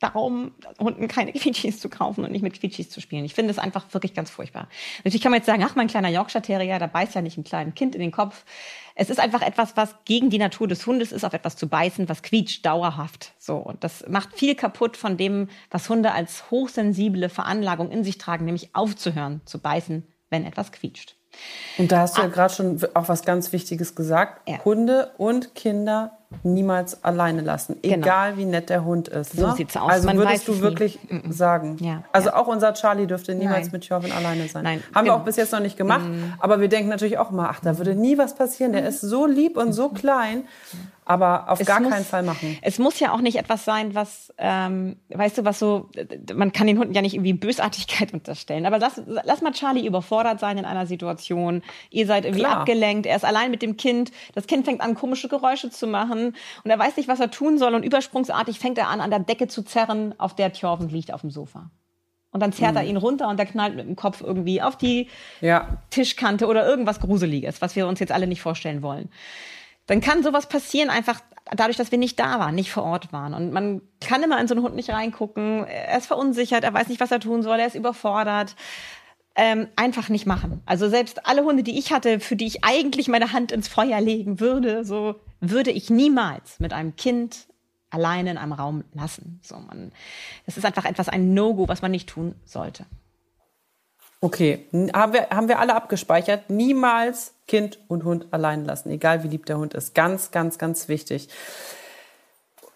darum, 0.00 0.52
Hunden 0.78 1.08
keine 1.08 1.32
Quietschis 1.34 1.80
zu 1.80 1.88
kaufen 1.88 2.24
und 2.24 2.32
nicht 2.32 2.42
mit 2.42 2.58
Quietschis 2.58 2.90
zu 2.90 3.00
spielen. 3.00 3.24
Ich 3.24 3.34
finde 3.34 3.50
es 3.50 3.58
einfach 3.58 3.92
wirklich 3.92 4.14
ganz 4.14 4.30
furchtbar. 4.30 4.68
Natürlich 4.98 5.22
kann 5.22 5.32
man 5.32 5.38
jetzt 5.38 5.46
sagen, 5.46 5.64
ach, 5.64 5.74
mein 5.74 5.88
kleiner 5.88 6.08
Yorkshire 6.08 6.42
Terrier, 6.42 6.78
da 6.78 6.86
beißt 6.86 7.14
ja 7.14 7.22
nicht 7.22 7.36
ein 7.36 7.44
kleines 7.44 7.74
Kind 7.74 7.94
in 7.94 8.00
den 8.00 8.12
Kopf. 8.12 8.44
Es 8.94 9.10
ist 9.10 9.20
einfach 9.20 9.42
etwas, 9.42 9.76
was 9.76 9.94
gegen 10.04 10.30
die 10.30 10.38
Natur 10.38 10.66
des 10.66 10.86
Hundes 10.86 11.12
ist, 11.12 11.24
auf 11.24 11.32
etwas 11.32 11.56
zu 11.56 11.68
beißen, 11.68 12.08
was 12.08 12.22
quietscht 12.22 12.66
dauerhaft. 12.66 13.32
So. 13.38 13.56
Und 13.56 13.84
das 13.84 14.04
macht 14.08 14.36
viel 14.36 14.54
kaputt 14.54 14.96
von 14.96 15.16
dem, 15.16 15.48
was 15.70 15.88
Hunde 15.88 16.12
als 16.12 16.50
hochsensible 16.50 17.28
Veranlagung 17.28 17.90
in 17.90 18.02
sich 18.02 18.18
tragen, 18.18 18.44
nämlich 18.44 18.74
aufzuhören 18.74 19.40
zu 19.44 19.60
beißen, 19.60 20.04
wenn 20.30 20.44
etwas 20.44 20.72
quietscht. 20.72 21.14
Und 21.76 21.92
da 21.92 22.00
hast 22.00 22.16
du 22.16 22.22
ja 22.22 22.28
ah. 22.28 22.30
gerade 22.30 22.52
schon 22.52 22.80
auch 22.94 23.08
was 23.08 23.22
ganz 23.24 23.52
Wichtiges 23.52 23.94
gesagt. 23.94 24.48
Ja. 24.48 24.64
Hunde 24.64 25.12
und 25.18 25.54
Kinder 25.54 26.17
niemals 26.42 27.02
alleine 27.04 27.40
lassen, 27.40 27.76
genau. 27.82 27.96
egal 27.96 28.36
wie 28.36 28.44
nett 28.44 28.68
der 28.68 28.84
Hund 28.84 29.08
ist. 29.08 29.32
So 29.32 29.46
ne? 29.46 29.54
sieht's 29.56 29.76
aus. 29.76 29.90
Also 29.90 30.06
Man 30.06 30.18
würdest 30.18 30.46
du 30.46 30.60
wirklich 30.60 30.98
nie. 31.10 31.32
sagen. 31.32 31.78
Ja. 31.80 32.02
Also 32.12 32.28
ja. 32.28 32.36
auch 32.36 32.46
unser 32.46 32.74
Charlie 32.74 33.06
dürfte 33.06 33.34
niemals 33.34 33.66
Nein. 33.66 33.72
mit 33.72 33.88
Jörgen 33.88 34.12
alleine 34.12 34.46
sein. 34.48 34.62
Nein. 34.62 34.82
Haben 34.94 35.04
genau. 35.04 35.16
wir 35.16 35.20
auch 35.20 35.24
bis 35.24 35.36
jetzt 35.36 35.52
noch 35.52 35.60
nicht 35.60 35.78
gemacht. 35.78 36.04
Mhm. 36.04 36.34
Aber 36.38 36.60
wir 36.60 36.68
denken 36.68 36.90
natürlich 36.90 37.18
auch 37.18 37.30
immer, 37.30 37.48
ach, 37.48 37.60
da 37.60 37.78
würde 37.78 37.94
nie 37.94 38.18
was 38.18 38.34
passieren. 38.34 38.72
Der 38.72 38.86
ist 38.86 39.00
so 39.00 39.26
lieb 39.26 39.56
und 39.56 39.72
so 39.72 39.88
klein 39.88 40.44
aber 41.08 41.48
auf 41.48 41.58
es 41.58 41.66
gar 41.66 41.80
muss, 41.80 41.90
keinen 41.90 42.04
Fall 42.04 42.22
machen. 42.22 42.58
Es 42.60 42.78
muss 42.78 43.00
ja 43.00 43.12
auch 43.12 43.22
nicht 43.22 43.38
etwas 43.38 43.64
sein, 43.64 43.94
was, 43.94 44.30
ähm, 44.36 44.96
weißt 45.08 45.38
du, 45.38 45.44
was 45.46 45.58
so, 45.58 45.88
man 46.34 46.52
kann 46.52 46.66
den 46.66 46.78
Hunden 46.78 46.92
ja 46.92 47.00
nicht 47.00 47.14
irgendwie 47.14 47.32
Bösartigkeit 47.32 48.12
unterstellen. 48.12 48.66
Aber 48.66 48.78
lass, 48.78 49.00
lass 49.06 49.40
mal 49.40 49.52
Charlie 49.52 49.86
überfordert 49.86 50.38
sein 50.38 50.58
in 50.58 50.66
einer 50.66 50.84
Situation. 50.84 51.62
Ihr 51.88 52.06
seid 52.06 52.26
irgendwie 52.26 52.42
Klar. 52.42 52.58
abgelenkt, 52.58 53.06
er 53.06 53.16
ist 53.16 53.24
allein 53.24 53.50
mit 53.50 53.62
dem 53.62 53.78
Kind, 53.78 54.12
das 54.34 54.46
Kind 54.46 54.66
fängt 54.66 54.82
an, 54.82 54.94
komische 54.94 55.28
Geräusche 55.28 55.70
zu 55.70 55.86
machen 55.86 56.36
und 56.62 56.70
er 56.70 56.78
weiß 56.78 56.98
nicht, 56.98 57.08
was 57.08 57.20
er 57.20 57.30
tun 57.30 57.56
soll 57.56 57.74
und 57.74 57.84
übersprungsartig 57.84 58.58
fängt 58.58 58.76
er 58.76 58.88
an, 58.88 59.00
an 59.00 59.08
der 59.08 59.20
Decke 59.20 59.48
zu 59.48 59.62
zerren, 59.62 60.14
auf 60.18 60.36
der 60.36 60.52
Thjorven 60.52 60.90
liegt 60.90 61.14
auf 61.14 61.22
dem 61.22 61.30
Sofa. 61.30 61.70
Und 62.32 62.40
dann 62.40 62.52
zerrt 62.52 62.76
er 62.76 62.84
ihn 62.84 62.98
runter 62.98 63.28
und 63.28 63.38
der 63.38 63.46
knallt 63.46 63.74
mit 63.74 63.86
dem 63.86 63.96
Kopf 63.96 64.20
irgendwie 64.20 64.60
auf 64.60 64.76
die 64.76 65.08
ja. 65.40 65.78
Tischkante 65.88 66.46
oder 66.46 66.68
irgendwas 66.68 67.00
Gruseliges, 67.00 67.62
was 67.62 67.74
wir 67.76 67.88
uns 67.88 67.98
jetzt 67.98 68.12
alle 68.12 68.26
nicht 68.26 68.42
vorstellen 68.42 68.82
wollen 68.82 69.08
dann 69.88 70.00
kann 70.00 70.22
sowas 70.22 70.48
passieren, 70.48 70.90
einfach 70.90 71.20
dadurch, 71.52 71.76
dass 71.76 71.90
wir 71.90 71.98
nicht 71.98 72.20
da 72.20 72.38
waren, 72.38 72.54
nicht 72.54 72.70
vor 72.70 72.84
Ort 72.84 73.12
waren. 73.12 73.34
Und 73.34 73.52
man 73.52 73.80
kann 74.00 74.22
immer 74.22 74.40
in 74.40 74.46
so 74.46 74.54
einen 74.54 74.62
Hund 74.62 74.76
nicht 74.76 74.90
reingucken. 74.90 75.64
Er 75.64 75.98
ist 75.98 76.06
verunsichert, 76.06 76.62
er 76.62 76.74
weiß 76.74 76.88
nicht, 76.88 77.00
was 77.00 77.10
er 77.10 77.20
tun 77.20 77.42
soll, 77.42 77.58
er 77.58 77.66
ist 77.66 77.74
überfordert. 77.74 78.54
Ähm, 79.34 79.68
einfach 79.76 80.08
nicht 80.08 80.26
machen. 80.26 80.62
Also 80.66 80.88
selbst 80.88 81.26
alle 81.26 81.44
Hunde, 81.44 81.62
die 81.62 81.78
ich 81.78 81.92
hatte, 81.92 82.20
für 82.20 82.36
die 82.36 82.46
ich 82.46 82.64
eigentlich 82.64 83.08
meine 83.08 83.32
Hand 83.32 83.50
ins 83.52 83.68
Feuer 83.68 84.00
legen 84.00 84.40
würde, 84.40 84.84
so 84.84 85.14
würde 85.40 85.70
ich 85.70 85.90
niemals 85.90 86.60
mit 86.60 86.72
einem 86.72 86.96
Kind 86.96 87.46
alleine 87.90 88.32
in 88.32 88.38
einem 88.38 88.52
Raum 88.52 88.84
lassen. 88.92 89.40
So 89.42 89.56
man, 89.56 89.92
es 90.44 90.56
ist 90.56 90.66
einfach 90.66 90.84
etwas 90.84 91.08
ein 91.08 91.34
No-Go, 91.34 91.68
was 91.68 91.82
man 91.82 91.92
nicht 91.92 92.08
tun 92.08 92.34
sollte. 92.44 92.84
Okay, 94.20 94.66
haben 94.92 95.12
wir, 95.12 95.30
haben 95.30 95.48
wir 95.48 95.60
alle 95.60 95.74
abgespeichert. 95.74 96.50
Niemals 96.50 97.34
Kind 97.46 97.78
und 97.88 98.04
Hund 98.04 98.26
allein 98.32 98.64
lassen, 98.64 98.90
egal 98.90 99.22
wie 99.22 99.28
lieb 99.28 99.46
der 99.46 99.58
Hund 99.58 99.74
ist. 99.74 99.94
Ganz, 99.94 100.30
ganz, 100.30 100.58
ganz 100.58 100.88
wichtig. 100.88 101.28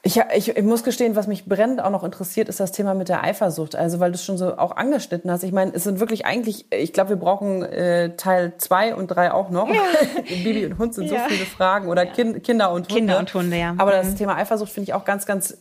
Ich, 0.04 0.20
ich, 0.34 0.56
ich 0.56 0.64
muss 0.64 0.82
gestehen, 0.82 1.14
was 1.14 1.28
mich 1.28 1.44
brennend 1.44 1.80
auch 1.80 1.90
noch 1.90 2.02
interessiert, 2.02 2.48
ist 2.48 2.58
das 2.58 2.72
Thema 2.72 2.92
mit 2.94 3.08
der 3.08 3.22
Eifersucht. 3.22 3.76
Also, 3.76 4.00
weil 4.00 4.10
du 4.10 4.16
es 4.16 4.24
schon 4.24 4.36
so 4.36 4.58
auch 4.58 4.76
angeschnitten 4.76 5.30
hast. 5.30 5.44
Ich 5.44 5.52
meine, 5.52 5.72
es 5.74 5.84
sind 5.84 6.00
wirklich 6.00 6.26
eigentlich, 6.26 6.66
ich 6.72 6.92
glaube, 6.92 7.10
wir 7.10 7.16
brauchen 7.16 7.62
äh, 7.62 8.16
Teil 8.16 8.54
zwei 8.58 8.96
und 8.96 9.08
drei 9.08 9.32
auch 9.32 9.50
noch. 9.50 9.68
Ja. 9.68 9.82
Baby 10.28 10.66
und 10.66 10.78
Hund 10.78 10.94
sind 10.94 11.08
ja. 11.08 11.24
so 11.24 11.34
viele 11.34 11.46
Fragen 11.46 11.88
oder 11.88 12.04
ja. 12.04 12.12
kind, 12.12 12.42
Kinder 12.42 12.72
und 12.72 12.88
Hunde. 12.88 12.94
Kinder 12.94 13.18
und 13.20 13.32
Hunde, 13.32 13.56
ja. 13.56 13.74
Aber 13.78 13.92
das 13.92 14.08
mhm. 14.08 14.16
Thema 14.16 14.36
Eifersucht 14.36 14.72
finde 14.72 14.90
ich 14.90 14.94
auch 14.94 15.04
ganz, 15.04 15.24
ganz 15.24 15.56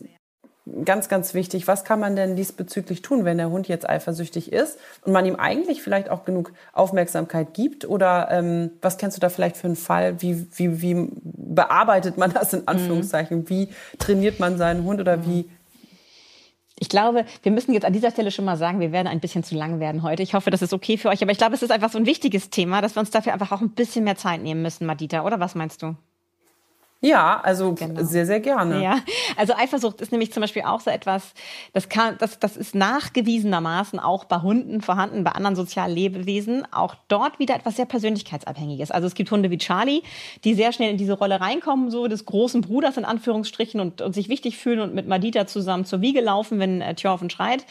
ganz, 0.84 1.08
ganz 1.08 1.34
wichtig. 1.34 1.66
Was 1.66 1.84
kann 1.84 1.98
man 1.98 2.14
denn 2.16 2.36
diesbezüglich 2.36 3.02
tun, 3.02 3.24
wenn 3.24 3.38
der 3.38 3.50
Hund 3.50 3.68
jetzt 3.68 3.88
eifersüchtig 3.88 4.52
ist 4.52 4.78
und 5.04 5.12
man 5.12 5.26
ihm 5.26 5.36
eigentlich 5.36 5.82
vielleicht 5.82 6.08
auch 6.08 6.24
genug 6.24 6.52
Aufmerksamkeit 6.72 7.54
gibt? 7.54 7.88
Oder 7.88 8.28
ähm, 8.30 8.70
was 8.80 8.98
kennst 8.98 9.16
du 9.16 9.20
da 9.20 9.28
vielleicht 9.28 9.56
für 9.56 9.66
einen 9.66 9.76
Fall? 9.76 10.22
Wie, 10.22 10.46
wie, 10.54 10.80
wie 10.80 11.08
bearbeitet 11.22 12.16
man 12.16 12.32
das 12.32 12.52
in 12.52 12.68
Anführungszeichen? 12.68 13.38
Mhm. 13.38 13.48
Wie 13.48 13.68
trainiert 13.98 14.40
man 14.40 14.56
seinen 14.56 14.84
Hund 14.84 15.00
oder 15.00 15.26
wie 15.26 15.48
ich 16.78 16.88
glaube, 16.88 17.26
wir 17.44 17.52
müssen 17.52 17.74
jetzt 17.74 17.84
an 17.84 17.92
dieser 17.92 18.10
Stelle 18.10 18.32
schon 18.32 18.44
mal 18.44 18.56
sagen, 18.56 18.80
wir 18.80 18.90
werden 18.90 19.06
ein 19.06 19.20
bisschen 19.20 19.44
zu 19.44 19.54
lang 19.54 19.78
werden 19.78 20.02
heute. 20.02 20.24
Ich 20.24 20.34
hoffe, 20.34 20.50
das 20.50 20.62
ist 20.62 20.72
okay 20.72 20.96
für 20.96 21.10
euch. 21.10 21.22
Aber 21.22 21.30
ich 21.30 21.38
glaube, 21.38 21.54
es 21.54 21.62
ist 21.62 21.70
einfach 21.70 21.90
so 21.90 21.98
ein 21.98 22.06
wichtiges 22.06 22.50
Thema, 22.50 22.80
dass 22.80 22.96
wir 22.96 23.00
uns 23.00 23.10
dafür 23.10 23.32
einfach 23.32 23.52
auch 23.52 23.60
ein 23.60 23.70
bisschen 23.70 24.02
mehr 24.02 24.16
Zeit 24.16 24.42
nehmen 24.42 24.62
müssen, 24.62 24.84
Madita. 24.84 25.24
Oder 25.24 25.38
was 25.38 25.54
meinst 25.54 25.82
du? 25.82 25.94
Ja, 27.04 27.40
also 27.42 27.74
genau. 27.74 28.04
sehr, 28.04 28.26
sehr 28.26 28.38
gerne. 28.38 28.80
Ja, 28.80 29.00
also 29.36 29.54
Eifersucht 29.54 30.00
ist 30.00 30.12
nämlich 30.12 30.32
zum 30.32 30.40
Beispiel 30.40 30.62
auch 30.62 30.80
so 30.80 30.88
etwas, 30.88 31.34
das 31.72 31.88
kann, 31.88 32.16
das, 32.18 32.38
das 32.38 32.56
ist 32.56 32.76
nachgewiesenermaßen 32.76 33.98
auch 33.98 34.24
bei 34.24 34.40
Hunden 34.40 34.80
vorhanden, 34.80 35.24
bei 35.24 35.32
anderen 35.32 35.56
sozialen 35.56 35.92
Lebewesen, 35.92 36.64
auch 36.72 36.94
dort 37.08 37.40
wieder 37.40 37.56
etwas 37.56 37.74
sehr 37.74 37.86
Persönlichkeitsabhängiges. 37.86 38.92
Also 38.92 39.08
es 39.08 39.14
gibt 39.14 39.32
Hunde 39.32 39.50
wie 39.50 39.58
Charlie, 39.58 40.02
die 40.44 40.54
sehr 40.54 40.72
schnell 40.72 40.92
in 40.92 40.96
diese 40.96 41.14
Rolle 41.14 41.40
reinkommen, 41.40 41.90
so 41.90 42.06
des 42.06 42.24
großen 42.24 42.60
Bruders 42.60 42.96
in 42.96 43.04
Anführungsstrichen 43.04 43.80
und, 43.80 44.00
und 44.00 44.14
sich 44.14 44.28
wichtig 44.28 44.56
fühlen 44.56 44.78
und 44.78 44.94
mit 44.94 45.08
Madita 45.08 45.48
zusammen 45.48 45.84
zur 45.84 46.02
Wiege 46.02 46.20
laufen, 46.20 46.60
wenn 46.60 46.80
äh, 46.80 46.94
Thjorven 46.94 47.30
schreit. 47.30 47.66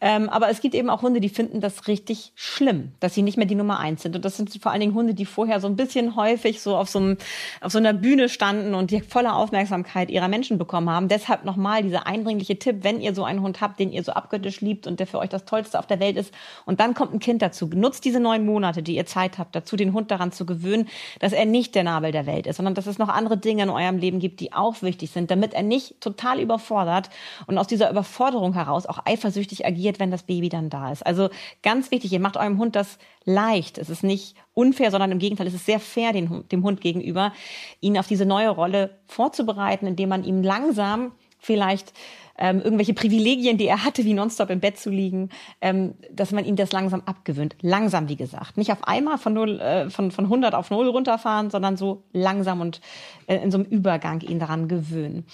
Ähm, 0.00 0.28
aber 0.28 0.50
es 0.50 0.60
gibt 0.60 0.76
eben 0.76 0.88
auch 0.88 1.02
Hunde, 1.02 1.18
die 1.20 1.30
finden 1.30 1.60
das 1.60 1.88
richtig 1.88 2.30
schlimm, 2.36 2.92
dass 3.00 3.12
sie 3.12 3.22
nicht 3.22 3.36
mehr 3.36 3.46
die 3.46 3.56
Nummer 3.56 3.80
eins 3.80 4.02
sind. 4.02 4.14
Und 4.14 4.24
das 4.24 4.36
sind 4.36 4.56
vor 4.62 4.70
allen 4.70 4.80
Dingen 4.80 4.94
Hunde, 4.94 5.14
die 5.14 5.24
vorher 5.24 5.58
so 5.58 5.66
ein 5.66 5.74
bisschen 5.74 6.14
häufig 6.14 6.60
so 6.60 6.76
auf 6.76 6.88
so, 6.88 7.00
einem, 7.00 7.16
auf 7.60 7.72
so 7.72 7.78
einer 7.78 7.92
Bühne 7.92 8.28
standen 8.28 8.67
Kunden 8.68 8.74
und 8.74 8.90
die 8.90 9.00
volle 9.00 9.34
Aufmerksamkeit 9.34 10.10
ihrer 10.10 10.28
Menschen 10.28 10.58
bekommen 10.58 10.90
haben. 10.90 11.08
Deshalb 11.08 11.44
nochmal 11.44 11.82
dieser 11.82 12.06
eindringliche 12.06 12.58
Tipp, 12.58 12.78
wenn 12.82 13.00
ihr 13.00 13.14
so 13.14 13.24
einen 13.24 13.42
Hund 13.42 13.60
habt, 13.60 13.78
den 13.78 13.90
ihr 13.90 14.02
so 14.02 14.12
abgöttisch 14.12 14.60
liebt 14.60 14.86
und 14.86 15.00
der 15.00 15.06
für 15.06 15.18
euch 15.18 15.28
das 15.28 15.44
Tollste 15.44 15.78
auf 15.78 15.86
der 15.86 16.00
Welt 16.00 16.16
ist 16.16 16.32
und 16.66 16.80
dann 16.80 16.94
kommt 16.94 17.14
ein 17.14 17.18
Kind 17.18 17.42
dazu, 17.42 17.66
nutzt 17.66 18.04
diese 18.04 18.20
neun 18.20 18.44
Monate, 18.44 18.82
die 18.82 18.96
ihr 18.96 19.06
Zeit 19.06 19.38
habt, 19.38 19.54
dazu 19.54 19.76
den 19.76 19.92
Hund 19.92 20.10
daran 20.10 20.32
zu 20.32 20.46
gewöhnen, 20.46 20.88
dass 21.20 21.32
er 21.32 21.46
nicht 21.46 21.74
der 21.74 21.84
Nabel 21.84 22.12
der 22.12 22.26
Welt 22.26 22.46
ist, 22.46 22.56
sondern 22.56 22.74
dass 22.74 22.86
es 22.86 22.98
noch 22.98 23.08
andere 23.08 23.38
Dinge 23.38 23.64
in 23.64 23.70
eurem 23.70 23.98
Leben 23.98 24.18
gibt, 24.20 24.40
die 24.40 24.52
auch 24.52 24.82
wichtig 24.82 25.10
sind, 25.10 25.30
damit 25.30 25.54
er 25.54 25.62
nicht 25.62 26.00
total 26.00 26.40
überfordert 26.40 27.10
und 27.46 27.58
aus 27.58 27.66
dieser 27.66 27.90
Überforderung 27.90 28.54
heraus 28.54 28.86
auch 28.86 29.00
eifersüchtig 29.04 29.66
agiert, 29.66 29.98
wenn 29.98 30.10
das 30.10 30.22
Baby 30.22 30.48
dann 30.48 30.70
da 30.70 30.92
ist. 30.92 31.06
Also 31.06 31.30
ganz 31.62 31.90
wichtig, 31.90 32.12
ihr 32.12 32.20
macht 32.20 32.36
eurem 32.36 32.58
Hund 32.58 32.76
das 32.76 32.98
leicht. 33.28 33.78
Es 33.78 33.90
ist 33.90 34.02
nicht 34.02 34.34
unfair, 34.54 34.90
sondern 34.90 35.12
im 35.12 35.18
Gegenteil, 35.18 35.46
es 35.46 35.54
ist 35.54 35.66
sehr 35.66 35.80
fair 35.80 36.12
dem, 36.12 36.48
dem 36.48 36.64
Hund 36.64 36.80
gegenüber, 36.80 37.32
ihn 37.80 37.98
auf 37.98 38.06
diese 38.06 38.24
neue 38.24 38.48
Rolle 38.48 38.98
vorzubereiten, 39.06 39.86
indem 39.86 40.08
man 40.08 40.24
ihm 40.24 40.42
langsam 40.42 41.12
vielleicht 41.38 41.92
ähm, 42.38 42.60
irgendwelche 42.60 42.94
Privilegien, 42.94 43.58
die 43.58 43.66
er 43.66 43.84
hatte, 43.84 44.04
wie 44.04 44.14
nonstop 44.14 44.48
im 44.50 44.60
Bett 44.60 44.78
zu 44.78 44.90
liegen, 44.90 45.28
ähm, 45.60 45.94
dass 46.10 46.32
man 46.32 46.44
ihm 46.44 46.56
das 46.56 46.72
langsam 46.72 47.02
abgewöhnt. 47.04 47.56
Langsam, 47.60 48.08
wie 48.08 48.16
gesagt. 48.16 48.56
Nicht 48.56 48.72
auf 48.72 48.84
einmal 48.84 49.18
von, 49.18 49.34
0, 49.34 49.60
äh, 49.60 49.90
von, 49.90 50.10
von 50.10 50.24
100 50.24 50.54
auf 50.54 50.70
0 50.70 50.88
runterfahren, 50.88 51.50
sondern 51.50 51.76
so 51.76 52.04
langsam 52.12 52.60
und 52.60 52.80
äh, 53.26 53.36
in 53.36 53.50
so 53.50 53.58
einem 53.58 53.66
Übergang 53.66 54.20
ihn 54.20 54.38
daran 54.38 54.68
gewöhnen. 54.68 55.26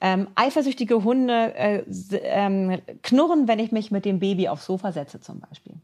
Ähm, 0.00 0.28
eifersüchtige 0.34 1.02
Hunde 1.02 1.54
äh, 1.54 1.84
ähm, 2.22 2.78
knurren, 3.02 3.48
wenn 3.48 3.58
ich 3.58 3.72
mich 3.72 3.90
mit 3.90 4.04
dem 4.04 4.18
Baby 4.18 4.48
aufs 4.48 4.66
Sofa 4.66 4.92
setze 4.92 5.20
zum 5.20 5.40
Beispiel. 5.40 5.74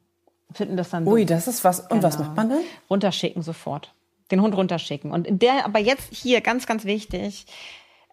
Finden 0.55 0.77
das 0.77 0.91
dann 0.91 1.07
Ui, 1.07 1.27
das 1.27 1.49
ist 1.49 1.65
was. 1.65 1.81
Und 1.81 1.89
genau. 1.89 2.03
was 2.05 2.19
macht 2.19 2.37
man 2.37 2.49
dann? 2.49 2.61
Runterschicken 2.89 3.43
sofort. 3.43 3.93
Den 4.31 4.41
Hund 4.41 4.57
runterschicken. 4.57 5.11
Und 5.11 5.27
der, 5.43 5.65
aber 5.65 5.79
jetzt 5.79 6.13
hier 6.13 6.41
ganz, 6.41 6.67
ganz 6.67 6.85
wichtig, 6.85 7.47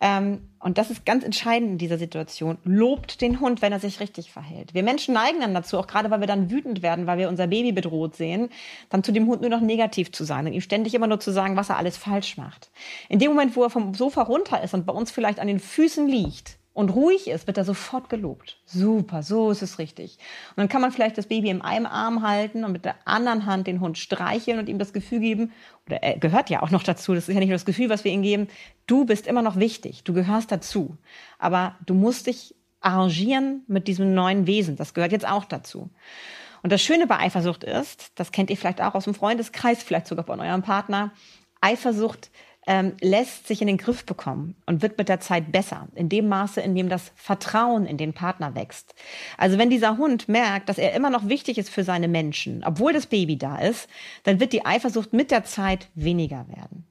ähm, 0.03 0.49
und 0.59 0.79
das 0.79 0.89
ist 0.89 1.05
ganz 1.05 1.23
entscheidend 1.23 1.73
in 1.73 1.77
dieser 1.77 1.99
Situation, 1.99 2.57
lobt 2.63 3.21
den 3.21 3.39
Hund, 3.39 3.61
wenn 3.61 3.71
er 3.71 3.79
sich 3.79 3.99
richtig 3.99 4.31
verhält. 4.31 4.73
Wir 4.73 4.81
Menschen 4.81 5.13
neigen 5.13 5.39
dann 5.41 5.53
dazu, 5.53 5.77
auch 5.77 5.85
gerade 5.85 6.09
weil 6.09 6.19
wir 6.19 6.27
dann 6.27 6.49
wütend 6.49 6.81
werden, 6.81 7.05
weil 7.05 7.19
wir 7.19 7.29
unser 7.29 7.45
Baby 7.45 7.71
bedroht 7.71 8.15
sehen, 8.15 8.49
dann 8.89 9.03
zu 9.03 9.11
dem 9.11 9.27
Hund 9.27 9.41
nur 9.41 9.51
noch 9.51 9.61
negativ 9.61 10.11
zu 10.11 10.23
sein 10.23 10.47
und 10.47 10.53
ihm 10.53 10.61
ständig 10.61 10.95
immer 10.95 11.05
nur 11.05 11.19
zu 11.19 11.31
sagen, 11.31 11.55
was 11.55 11.69
er 11.69 11.77
alles 11.77 11.97
falsch 11.97 12.35
macht. 12.35 12.71
In 13.09 13.19
dem 13.19 13.29
Moment, 13.29 13.55
wo 13.55 13.63
er 13.63 13.69
vom 13.69 13.93
Sofa 13.93 14.23
runter 14.23 14.63
ist 14.63 14.73
und 14.73 14.87
bei 14.87 14.93
uns 14.93 15.11
vielleicht 15.11 15.39
an 15.39 15.47
den 15.47 15.59
Füßen 15.59 16.07
liegt, 16.07 16.57
und 16.73 16.89
ruhig 16.89 17.27
ist, 17.27 17.47
wird 17.47 17.57
er 17.57 17.65
sofort 17.65 18.09
gelobt. 18.09 18.57
Super, 18.65 19.23
so 19.23 19.51
ist 19.51 19.61
es 19.61 19.77
richtig. 19.77 20.17
Und 20.51 20.57
dann 20.57 20.69
kann 20.69 20.81
man 20.81 20.91
vielleicht 20.91 21.17
das 21.17 21.27
Baby 21.27 21.49
im 21.49 21.61
einen 21.61 21.85
Arm 21.85 22.25
halten 22.25 22.63
und 22.63 22.71
mit 22.71 22.85
der 22.85 22.95
anderen 23.05 23.45
Hand 23.45 23.67
den 23.67 23.81
Hund 23.81 23.97
streicheln 23.97 24.57
und 24.57 24.69
ihm 24.69 24.79
das 24.79 24.93
Gefühl 24.93 25.19
geben, 25.19 25.51
oder 25.85 26.01
er 26.01 26.17
gehört 26.17 26.49
ja 26.49 26.63
auch 26.63 26.71
noch 26.71 26.83
dazu, 26.83 27.13
das 27.13 27.27
ist 27.27 27.33
ja 27.33 27.39
nicht 27.39 27.49
nur 27.49 27.55
das 27.55 27.65
Gefühl, 27.65 27.89
was 27.89 28.05
wir 28.05 28.11
ihm 28.11 28.21
geben, 28.21 28.47
du 28.87 29.05
bist 29.05 29.27
immer 29.27 29.41
noch 29.41 29.57
wichtig, 29.57 30.03
du 30.05 30.13
gehörst 30.13 30.51
dazu. 30.51 30.97
Aber 31.39 31.75
du 31.85 31.93
musst 31.93 32.27
dich 32.27 32.55
arrangieren 32.79 33.63
mit 33.67 33.87
diesem 33.87 34.13
neuen 34.13 34.47
Wesen, 34.47 34.77
das 34.77 34.93
gehört 34.93 35.11
jetzt 35.11 35.27
auch 35.27 35.45
dazu. 35.45 35.89
Und 36.63 36.71
das 36.71 36.81
Schöne 36.81 37.05
bei 37.05 37.17
Eifersucht 37.17 37.63
ist, 37.63 38.11
das 38.15 38.31
kennt 38.31 38.49
ihr 38.49 38.57
vielleicht 38.57 38.81
auch 38.81 38.95
aus 38.95 39.05
dem 39.05 39.15
Freundeskreis, 39.15 39.83
vielleicht 39.83 40.07
sogar 40.07 40.25
von 40.25 40.39
eurem 40.39 40.61
Partner, 40.61 41.11
Eifersucht 41.59 42.31
ähm, 42.67 42.93
lässt 43.01 43.47
sich 43.47 43.61
in 43.61 43.67
den 43.67 43.77
Griff 43.77 44.05
bekommen 44.05 44.55
und 44.65 44.81
wird 44.81 44.97
mit 44.97 45.09
der 45.09 45.19
Zeit 45.19 45.51
besser, 45.51 45.87
in 45.95 46.09
dem 46.09 46.27
Maße, 46.27 46.61
in 46.61 46.75
dem 46.75 46.89
das 46.89 47.11
Vertrauen 47.15 47.85
in 47.85 47.97
den 47.97 48.13
Partner 48.13 48.55
wächst. 48.55 48.93
Also 49.37 49.57
wenn 49.57 49.69
dieser 49.69 49.97
Hund 49.97 50.29
merkt, 50.29 50.69
dass 50.69 50.77
er 50.77 50.93
immer 50.93 51.09
noch 51.09 51.27
wichtig 51.27 51.57
ist 51.57 51.69
für 51.69 51.83
seine 51.83 52.07
Menschen, 52.07 52.63
obwohl 52.63 52.93
das 52.93 53.07
Baby 53.07 53.37
da 53.37 53.57
ist, 53.57 53.89
dann 54.23 54.39
wird 54.39 54.53
die 54.53 54.65
Eifersucht 54.65 55.13
mit 55.13 55.31
der 55.31 55.43
Zeit 55.43 55.87
weniger 55.95 56.45
werden. 56.49 56.85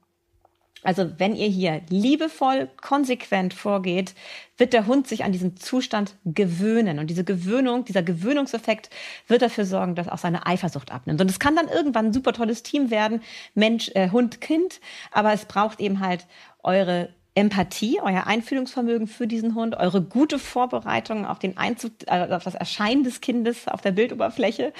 Also 0.83 1.11
wenn 1.19 1.35
ihr 1.35 1.47
hier 1.47 1.81
liebevoll, 1.89 2.69
konsequent 2.81 3.53
vorgeht, 3.53 4.15
wird 4.57 4.73
der 4.73 4.87
Hund 4.87 5.07
sich 5.07 5.23
an 5.23 5.31
diesen 5.31 5.57
Zustand 5.57 6.15
gewöhnen. 6.25 6.99
Und 6.99 7.07
diese 7.07 7.23
Gewöhnung, 7.23 7.85
dieser 7.85 8.03
Gewöhnungseffekt 8.03 8.89
wird 9.27 9.41
dafür 9.41 9.65
sorgen, 9.65 9.95
dass 9.95 10.07
auch 10.07 10.17
seine 10.17 10.45
Eifersucht 10.45 10.91
abnimmt. 10.91 11.21
Und 11.21 11.29
es 11.29 11.39
kann 11.39 11.55
dann 11.55 11.67
irgendwann 11.67 12.07
ein 12.07 12.13
super 12.13 12.33
tolles 12.33 12.63
Team 12.63 12.89
werden, 12.89 13.21
Mensch, 13.53 13.91
äh, 13.93 14.09
Hund, 14.09 14.41
Kind. 14.41 14.81
Aber 15.11 15.33
es 15.33 15.45
braucht 15.45 15.79
eben 15.79 15.99
halt 15.99 16.25
eure 16.63 17.09
Empathie, 17.33 17.99
euer 18.01 18.27
Einfühlungsvermögen 18.27 19.07
für 19.07 19.25
diesen 19.25 19.55
Hund, 19.55 19.77
eure 19.77 20.01
gute 20.01 20.37
Vorbereitung 20.37 21.25
auf 21.25 21.39
den 21.39 21.57
Einzug, 21.57 21.93
also 22.07 22.35
auf 22.35 22.43
das 22.43 22.55
Erscheinen 22.55 23.03
des 23.03 23.21
Kindes 23.21 23.69
auf 23.69 23.79
der 23.79 23.91
Bildoberfläche, 23.91 24.73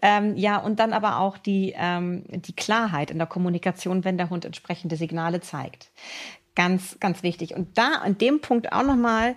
ähm, 0.00 0.34
ja 0.36 0.56
und 0.56 0.80
dann 0.80 0.94
aber 0.94 1.18
auch 1.18 1.36
die 1.36 1.74
ähm, 1.76 2.24
die 2.28 2.54
Klarheit 2.54 3.10
in 3.10 3.18
der 3.18 3.26
Kommunikation, 3.26 4.04
wenn 4.04 4.16
der 4.16 4.30
Hund 4.30 4.46
entsprechende 4.46 4.96
Signale 4.96 5.40
zeigt. 5.42 5.90
Ganz 6.54 6.98
ganz 7.00 7.22
wichtig. 7.22 7.54
Und 7.54 7.76
da 7.76 7.96
an 8.02 8.16
dem 8.16 8.40
Punkt 8.40 8.72
auch 8.72 8.82
noch 8.82 8.96
mal 8.96 9.36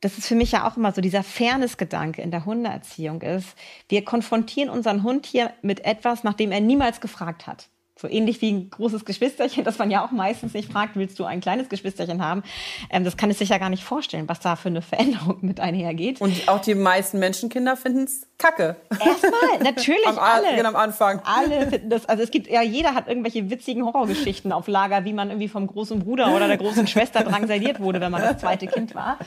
das 0.00 0.16
ist 0.16 0.28
für 0.28 0.34
mich 0.34 0.52
ja 0.52 0.66
auch 0.66 0.76
immer 0.76 0.92
so 0.92 1.00
dieser 1.00 1.22
Fairness-Gedanke 1.22 2.22
in 2.22 2.30
der 2.30 2.46
Hundeerziehung 2.46 3.20
ist, 3.20 3.54
wir 3.88 4.04
konfrontieren 4.04 4.70
unseren 4.70 5.02
Hund 5.02 5.26
hier 5.26 5.52
mit 5.60 5.84
etwas, 5.84 6.24
nach 6.24 6.34
dem 6.34 6.52
er 6.52 6.60
niemals 6.60 7.00
gefragt 7.00 7.46
hat. 7.46 7.68
So 8.00 8.08
ähnlich 8.08 8.40
wie 8.40 8.50
ein 8.50 8.70
großes 8.70 9.04
Geschwisterchen, 9.04 9.62
das 9.62 9.76
man 9.76 9.90
ja 9.90 10.02
auch 10.02 10.10
meistens 10.10 10.54
nicht 10.54 10.72
fragt, 10.72 10.96
willst 10.96 11.18
du 11.18 11.24
ein 11.24 11.42
kleines 11.42 11.68
Geschwisterchen 11.68 12.24
haben? 12.24 12.42
Ähm, 12.88 13.04
das 13.04 13.18
kann 13.18 13.28
es 13.28 13.38
sich 13.38 13.50
ja 13.50 13.58
gar 13.58 13.68
nicht 13.68 13.84
vorstellen, 13.84 14.26
was 14.26 14.40
da 14.40 14.56
für 14.56 14.70
eine 14.70 14.80
Veränderung 14.80 15.36
mit 15.42 15.60
einhergeht. 15.60 16.18
Und 16.22 16.48
auch 16.48 16.62
die 16.62 16.74
meisten 16.74 17.18
Menschenkinder 17.18 17.76
finden 17.76 18.04
es 18.04 18.26
kacke. 18.38 18.76
Erstmal, 18.90 19.62
natürlich. 19.62 20.06
am, 20.06 20.18
alle. 20.18 20.56
Genau, 20.56 20.70
am 20.70 20.76
Anfang. 20.76 21.20
Alle 21.24 21.66
finden 21.70 21.90
das. 21.90 22.06
Also 22.06 22.22
es 22.22 22.30
gibt, 22.30 22.48
ja, 22.48 22.62
jeder 22.62 22.94
hat 22.94 23.06
irgendwelche 23.06 23.50
witzigen 23.50 23.84
Horrorgeschichten 23.84 24.50
auf 24.50 24.66
Lager, 24.66 25.04
wie 25.04 25.12
man 25.12 25.28
irgendwie 25.28 25.48
vom 25.48 25.66
großen 25.66 26.00
Bruder 26.00 26.34
oder 26.34 26.48
der 26.48 26.56
großen 26.56 26.86
Schwester 26.86 27.22
drangsaliert 27.22 27.80
wurde, 27.80 28.00
wenn 28.00 28.10
man 28.10 28.22
das 28.22 28.38
zweite 28.38 28.66
Kind 28.66 28.94
war. 28.94 29.18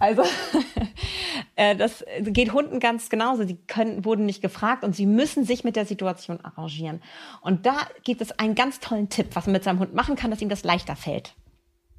Also, 0.00 0.24
äh, 1.54 1.76
das 1.76 2.04
geht 2.20 2.52
Hunden 2.52 2.80
ganz 2.80 3.08
genauso. 3.08 3.46
Sie 3.46 3.58
können, 3.68 4.04
wurden 4.04 4.26
nicht 4.26 4.42
gefragt 4.42 4.82
und 4.82 4.96
sie 4.96 5.06
müssen 5.06 5.44
sich 5.44 5.62
mit 5.62 5.76
der 5.76 5.86
Situation 5.86 6.40
arrangieren. 6.42 7.00
Und 7.42 7.64
da 7.64 7.76
gibt 8.04 8.20
es 8.20 8.38
einen 8.38 8.54
ganz 8.54 8.80
tollen 8.80 9.08
Tipp, 9.08 9.28
was 9.34 9.46
man 9.46 9.52
mit 9.52 9.64
seinem 9.64 9.78
Hund 9.78 9.94
machen 9.94 10.16
kann, 10.16 10.30
dass 10.30 10.40
ihm 10.42 10.48
das 10.48 10.64
leichter 10.64 10.96
fällt. 10.96 11.34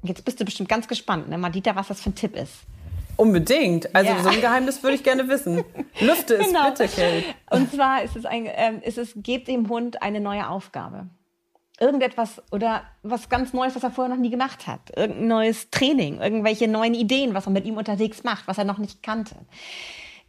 Jetzt 0.02 0.24
bist 0.24 0.38
du 0.40 0.44
bestimmt 0.44 0.68
ganz 0.68 0.86
gespannt, 0.88 1.28
ne, 1.28 1.38
Madita, 1.38 1.74
was 1.76 1.88
das 1.88 2.00
für 2.00 2.10
ein 2.10 2.14
Tipp 2.14 2.36
ist. 2.36 2.52
Unbedingt. 3.16 3.94
Also 3.94 4.10
Ja. 4.10 4.22
so 4.22 4.28
ein 4.28 4.40
Geheimnis 4.40 4.82
würde 4.82 4.96
ich 4.96 5.04
gerne 5.04 5.28
wissen. 5.28 5.64
Lüfte 6.00 6.34
es 6.36 6.48
Genau. 6.48 6.70
bitte, 6.70 6.88
Kate. 6.88 7.24
Und 7.50 7.72
zwar 7.72 8.02
ist 8.02 8.16
es 8.16 8.24
ein, 8.26 8.46
ähm, 8.52 8.82
ist 8.82 8.98
es, 8.98 9.12
gebt 9.16 9.48
dem 9.48 9.68
Hund 9.68 10.02
eine 10.02 10.20
neue 10.20 10.48
Aufgabe. 10.48 11.06
Irgendetwas 11.80 12.42
oder 12.52 12.82
was 13.02 13.28
ganz 13.28 13.52
Neues, 13.52 13.74
was 13.74 13.82
er 13.82 13.90
vorher 13.90 14.14
noch 14.14 14.20
nie 14.20 14.30
gemacht 14.30 14.66
hat. 14.66 14.80
Irgendein 14.96 15.26
neues 15.28 15.70
Training, 15.70 16.20
irgendwelche 16.20 16.68
neuen 16.68 16.94
Ideen, 16.94 17.34
was 17.34 17.46
er 17.46 17.52
mit 17.52 17.64
ihm 17.64 17.76
unterwegs 17.76 18.22
macht, 18.24 18.46
was 18.46 18.58
er 18.58 18.64
noch 18.64 18.78
nicht 18.78 19.02
kannte. 19.02 19.34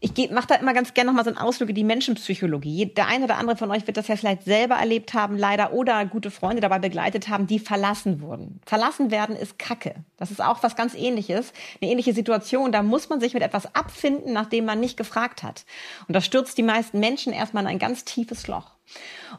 Ich 0.06 0.30
mache 0.30 0.46
da 0.46 0.56
immer 0.56 0.76
ganz 0.76 0.94
gerne 0.94 1.10
noch 1.10 1.16
mal 1.16 1.24
so 1.24 1.32
einen 1.32 1.40
Ausflug 1.40 1.70
in 1.70 1.76
die 1.76 1.84
Menschenpsychologie. 1.84 2.94
Der 2.94 3.08
eine 3.08 3.26
oder 3.26 3.38
andere 3.38 3.58
von 3.58 3.72
euch 3.72 3.88
wird 3.88 3.98
das 3.98 4.08
ja 4.08 4.16
vielleicht 4.16 4.44
selber 4.44 4.76
erlebt 4.76 5.16
haben, 5.16 5.36
leider, 5.36 5.74
oder 5.74 6.06
gute 6.06 6.30
Freunde 6.30 6.62
dabei 6.62 6.78
begleitet 6.78 7.28
haben, 7.28 7.48
die 7.48 7.58
verlassen 7.58 8.22
wurden. 8.22 8.62
Verlassen 8.68 9.10
werden 9.10 9.36
ist 9.36 9.58
Kacke. 9.58 9.96
Das 10.18 10.30
ist 10.30 10.44
auch 10.44 10.62
was 10.62 10.76
ganz 10.76 10.94
ähnliches. 10.94 11.54
Eine 11.82 11.90
ähnliche 11.90 12.14
Situation. 12.14 12.72
Da 12.72 12.84
muss 12.84 13.10
man 13.10 13.20
sich 13.20 13.34
mit 13.34 13.42
etwas 13.42 13.74
abfinden, 13.74 14.32
nachdem 14.32 14.66
man 14.66 14.80
nicht 14.80 14.96
gefragt 14.96 15.42
hat. 15.42 15.66
Und 16.08 16.14
das 16.16 16.24
stürzt 16.24 16.56
die 16.60 16.64
meisten 16.64 17.00
Menschen 17.00 17.34
erstmal 17.34 17.64
in 17.64 17.70
ein 17.70 17.80
ganz 17.80 18.06
tiefes 18.06 18.46
Loch. 18.46 18.75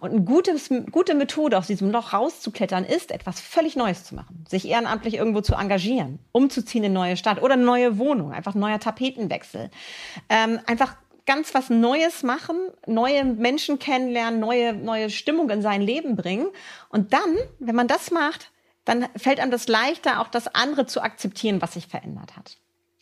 Und 0.00 0.10
eine 0.10 0.22
gutes, 0.22 0.70
gute 0.90 1.14
Methode, 1.14 1.56
aus 1.58 1.66
diesem 1.66 1.90
Loch 1.90 2.12
rauszuklettern, 2.12 2.84
ist, 2.84 3.10
etwas 3.10 3.40
völlig 3.40 3.76
Neues 3.76 4.04
zu 4.04 4.14
machen. 4.14 4.44
Sich 4.48 4.68
ehrenamtlich 4.68 5.14
irgendwo 5.14 5.40
zu 5.40 5.54
engagieren, 5.54 6.18
umzuziehen 6.32 6.84
in 6.84 6.90
eine 6.90 6.98
neue 6.98 7.16
Stadt 7.16 7.42
oder 7.42 7.54
eine 7.54 7.64
neue 7.64 7.98
Wohnung, 7.98 8.32
einfach 8.32 8.54
ein 8.54 8.60
neuer 8.60 8.80
Tapetenwechsel. 8.80 9.70
Ähm, 10.28 10.60
einfach 10.66 10.96
ganz 11.26 11.54
was 11.54 11.70
Neues 11.70 12.22
machen, 12.22 12.56
neue 12.86 13.24
Menschen 13.24 13.78
kennenlernen, 13.78 14.40
neue, 14.40 14.72
neue 14.72 15.10
Stimmung 15.10 15.50
in 15.50 15.60
sein 15.60 15.82
Leben 15.82 16.16
bringen. 16.16 16.48
Und 16.88 17.12
dann, 17.12 17.36
wenn 17.58 17.74
man 17.74 17.88
das 17.88 18.10
macht, 18.10 18.52
dann 18.84 19.08
fällt 19.16 19.40
einem 19.40 19.50
das 19.50 19.66
leichter, 19.66 20.20
auch 20.20 20.28
das 20.28 20.46
andere 20.48 20.86
zu 20.86 21.02
akzeptieren, 21.02 21.60
was 21.60 21.74
sich 21.74 21.88
verändert 21.88 22.36
hat. 22.36 22.58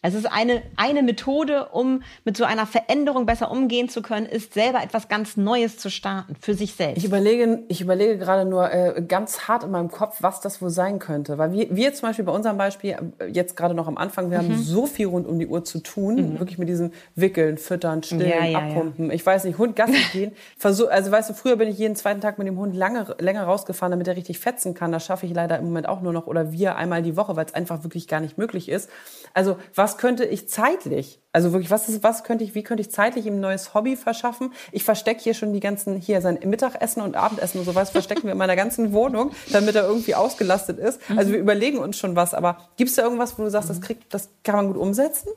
Es 0.07 0.13
ist 0.15 0.27
eine, 0.31 0.61
eine 0.77 1.03
Methode, 1.03 1.71
um 1.73 2.03
mit 2.25 2.37
so 2.37 2.45
einer 2.45 2.67
Veränderung 2.67 3.25
besser 3.25 3.51
umgehen 3.51 3.89
zu 3.89 4.03
können, 4.03 4.27
ist 4.27 4.53
selber 4.53 4.83
etwas 4.83 5.09
ganz 5.09 5.39
Neues 5.39 5.79
zu 5.79 5.91
starten, 5.91 6.37
für 6.41 6.53
sich 6.53 6.75
selbst. 6.75 6.99
Ich 6.99 7.07
überlege, 7.07 7.63
ich 7.69 7.81
überlege 7.81 8.19
gerade 8.19 8.45
nur 8.45 8.71
äh, 8.71 9.03
ganz 9.09 9.49
hart 9.49 9.65
in 9.65 9.71
meinem 9.71 9.91
Kopf, 9.91 10.19
was 10.21 10.43
das 10.43 10.61
wohl 10.61 10.69
sein 10.69 10.99
könnte. 10.99 11.39
Weil 11.39 11.53
wir, 11.53 11.75
wir 11.75 11.95
zum 11.95 12.09
Beispiel 12.11 12.27
bei 12.27 12.33
unserem 12.33 12.59
Beispiel, 12.59 12.97
äh, 13.19 13.27
jetzt 13.29 13.57
gerade 13.57 13.73
noch 13.75 13.89
am 13.89 13.97
Anfang, 13.97 14.31
wir 14.31 14.43
Mhm. 14.43 14.43
haben 14.53 14.63
so 14.63 14.85
viel 14.87 15.07
rund 15.07 15.27
um 15.27 15.39
die 15.39 15.47
Uhr 15.47 15.65
zu 15.65 15.79
tun. 15.79 16.39
Wirklich 16.39 16.59
mit 16.59 16.69
diesem 16.69 16.93
Wickeln, 17.15 17.57
Füttern, 17.57 18.03
Stillen, 18.03 18.29
Ja, 18.29 18.45
ja, 18.45 18.45
ja. 18.45 18.59
Abpumpen. 18.59 19.11
Ich 19.11 19.25
weiß 19.25 19.45
nicht, 19.45 19.57
Hund 19.57 19.75
Gassi 19.75 19.97
gehen. 20.13 20.33
Versuch, 20.59 20.89
also 20.91 21.11
weißt 21.11 21.31
du, 21.31 21.35
früher 21.35 21.57
bin 21.57 21.69
ich 21.69 21.79
jeden 21.79 21.97
zweiten 21.97 22.21
Tag 22.21 22.37
mit 22.37 22.47
dem 22.47 22.59
Hund 22.59 22.75
lange, 22.77 23.17
länger 23.21 23.45
rausgefahren, 23.45 23.91
damit 23.91 24.07
er 24.07 24.17
richtig 24.17 24.39
fetzen 24.39 24.75
kann. 24.75 24.93
Das 24.93 25.07
schaffe 25.07 25.25
ich 25.25 25.33
leider 25.33 25.59
im 25.59 25.65
Moment 25.65 25.89
auch 25.89 26.03
nur 26.03 26.13
noch 26.13 26.27
oder 26.27 26.53
wir 26.53 26.77
einmal 26.77 27.03
die 27.03 27.17
Woche, 27.17 27.37
weil 27.37 27.47
es 27.47 27.55
einfach 27.55 27.85
wirklich 27.85 28.07
gar 28.07 28.21
nicht 28.21 28.37
möglich 28.37 28.69
ist. 28.69 28.91
Also 29.33 29.57
was 29.75 29.94
könnte 29.97 30.25
ich 30.25 30.49
zeitlich 30.49 31.24
Also 31.35 31.53
wirklich, 31.53 31.73
was 31.73 31.89
ist, 31.89 32.05
was 32.05 32.23
könnte 32.23 32.45
ich, 32.45 32.55
wie 32.55 32.63
könnte 32.63 32.81
ich 32.81 32.93
zeitlich 32.93 33.27
ihm 33.27 33.35
ein 33.35 33.41
neues 33.41 33.75
Hobby 33.75 33.97
verschaffen? 33.97 34.53
Ich 34.71 34.85
verstecke 34.85 35.21
hier 35.21 35.35
schon 35.35 35.53
die 35.53 35.59
ganzen, 35.59 35.97
hier 35.97 36.21
sein 36.21 36.39
Mittagessen 36.45 37.03
und 37.03 37.17
Abendessen 37.17 37.59
und 37.59 37.65
sowas 37.65 37.91
verstecken 37.91 38.23
wir 38.23 38.33
in 38.33 38.39
meiner 38.39 38.55
ganzen 38.55 38.93
Wohnung, 38.93 39.33
damit 39.51 39.75
er 39.75 39.83
irgendwie 39.83 40.15
ausgelastet 40.15 40.79
ist. 40.79 41.01
Also 41.17 41.33
wir 41.33 41.41
überlegen 41.41 41.79
uns 41.79 41.99
schon 41.99 42.15
was, 42.15 42.35
aber 42.35 42.59
gibt 42.77 42.91
es 42.91 42.97
da 42.97 43.03
irgendwas, 43.03 43.37
wo 43.37 43.43
du 43.43 43.51
sagst, 43.51 43.69
das 43.69 43.81
kriegt, 43.81 44.15
das 44.15 44.31
kann 44.45 44.55
man 44.55 44.69
gut 44.69 44.77
umsetzen? 44.77 45.29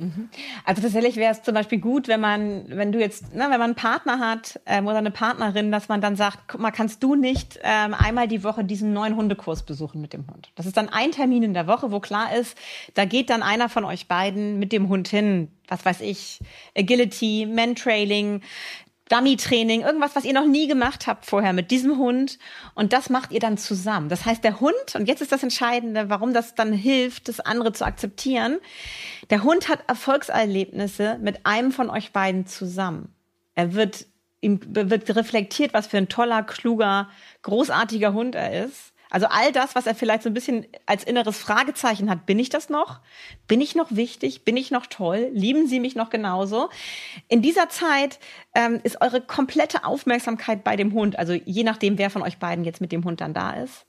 Also 0.65 0.83
tatsächlich 0.83 1.15
wäre 1.15 1.31
es 1.31 1.41
zum 1.41 1.55
Beispiel 1.55 1.79
gut, 1.79 2.07
wenn 2.07 2.21
man, 2.21 2.65
wenn 2.67 2.91
du 2.91 2.99
jetzt, 2.99 3.33
ne, 3.33 3.45
wenn 3.45 3.49
man 3.49 3.61
einen 3.61 3.75
Partner 3.75 4.19
hat 4.19 4.59
ähm, 4.67 4.85
oder 4.85 4.97
eine 4.97 5.09
Partnerin, 5.09 5.71
dass 5.71 5.89
man 5.89 5.99
dann 5.99 6.15
sagt, 6.15 6.41
guck 6.47 6.61
mal, 6.61 6.69
kannst 6.69 7.01
du 7.01 7.15
nicht 7.15 7.59
ähm, 7.63 7.95
einmal 7.95 8.27
die 8.27 8.43
Woche 8.43 8.63
diesen 8.63 8.93
neuen 8.93 9.15
Hundekurs 9.15 9.63
besuchen 9.63 9.99
mit 9.99 10.13
dem 10.13 10.27
Hund? 10.31 10.51
Das 10.53 10.67
ist 10.67 10.77
dann 10.77 10.89
ein 10.89 11.11
Termin 11.11 11.41
in 11.41 11.55
der 11.55 11.65
Woche, 11.65 11.91
wo 11.91 11.99
klar 11.99 12.35
ist, 12.35 12.55
da 12.93 13.05
geht 13.05 13.31
dann 13.31 13.41
einer 13.41 13.67
von 13.67 13.83
euch 13.83 14.07
beiden 14.07 14.59
mit 14.59 14.71
dem 14.71 14.89
Hund 14.89 15.07
hin 15.07 15.47
was 15.67 15.85
weiß 15.85 16.01
ich, 16.01 16.39
Agility, 16.75 17.45
Mantrailing, 17.45 18.41
Dummy-Training, 19.09 19.81
irgendwas, 19.81 20.15
was 20.15 20.25
ihr 20.25 20.33
noch 20.33 20.45
nie 20.45 20.67
gemacht 20.67 21.07
habt 21.07 21.25
vorher 21.25 21.53
mit 21.53 21.71
diesem 21.71 21.97
Hund. 21.97 22.39
Und 22.75 22.93
das 22.93 23.09
macht 23.09 23.31
ihr 23.31 23.39
dann 23.39 23.57
zusammen. 23.57 24.09
Das 24.09 24.25
heißt, 24.25 24.43
der 24.43 24.59
Hund, 24.59 24.95
und 24.95 25.07
jetzt 25.07 25.21
ist 25.21 25.31
das 25.31 25.43
Entscheidende, 25.43 26.09
warum 26.09 26.33
das 26.33 26.55
dann 26.55 26.73
hilft, 26.73 27.29
das 27.29 27.39
andere 27.39 27.71
zu 27.71 27.85
akzeptieren. 27.85 28.57
Der 29.29 29.43
Hund 29.43 29.69
hat 29.69 29.87
Erfolgserlebnisse 29.87 31.19
mit 31.21 31.45
einem 31.45 31.71
von 31.71 31.89
euch 31.89 32.11
beiden 32.11 32.45
zusammen. 32.47 33.13
Er 33.55 33.73
wird, 33.73 34.07
ihm 34.41 34.59
wird 34.67 35.15
reflektiert, 35.15 35.73
was 35.73 35.87
für 35.87 35.97
ein 35.97 36.09
toller, 36.09 36.43
kluger, 36.43 37.09
großartiger 37.43 38.13
Hund 38.13 38.35
er 38.35 38.65
ist. 38.65 38.93
Also 39.09 39.27
all 39.27 39.51
das, 39.51 39.75
was 39.75 39.87
er 39.87 39.95
vielleicht 39.95 40.23
so 40.23 40.29
ein 40.29 40.33
bisschen 40.33 40.65
als 40.85 41.03
inneres 41.03 41.37
Fragezeichen 41.37 42.09
hat, 42.09 42.25
bin 42.25 42.39
ich 42.39 42.49
das 42.49 42.69
noch? 42.69 42.99
Bin 43.47 43.61
ich 43.61 43.75
noch 43.75 43.87
wichtig? 43.91 44.43
Bin 44.43 44.57
ich 44.57 44.71
noch 44.71 44.87
toll? 44.87 45.29
Lieben 45.33 45.67
Sie 45.67 45.79
mich 45.79 45.95
noch 45.95 46.09
genauso? 46.09 46.69
In 47.27 47.41
dieser 47.41 47.69
Zeit 47.69 48.19
ähm, 48.53 48.79
ist 48.83 49.01
eure 49.01 49.21
komplette 49.21 49.85
Aufmerksamkeit 49.85 50.63
bei 50.63 50.75
dem 50.75 50.93
Hund, 50.93 51.17
also 51.17 51.33
je 51.33 51.63
nachdem, 51.63 51.97
wer 51.97 52.09
von 52.09 52.21
euch 52.21 52.37
beiden 52.37 52.65
jetzt 52.65 52.81
mit 52.81 52.91
dem 52.91 53.03
Hund 53.03 53.21
dann 53.21 53.33
da 53.33 53.51
ist. 53.51 53.85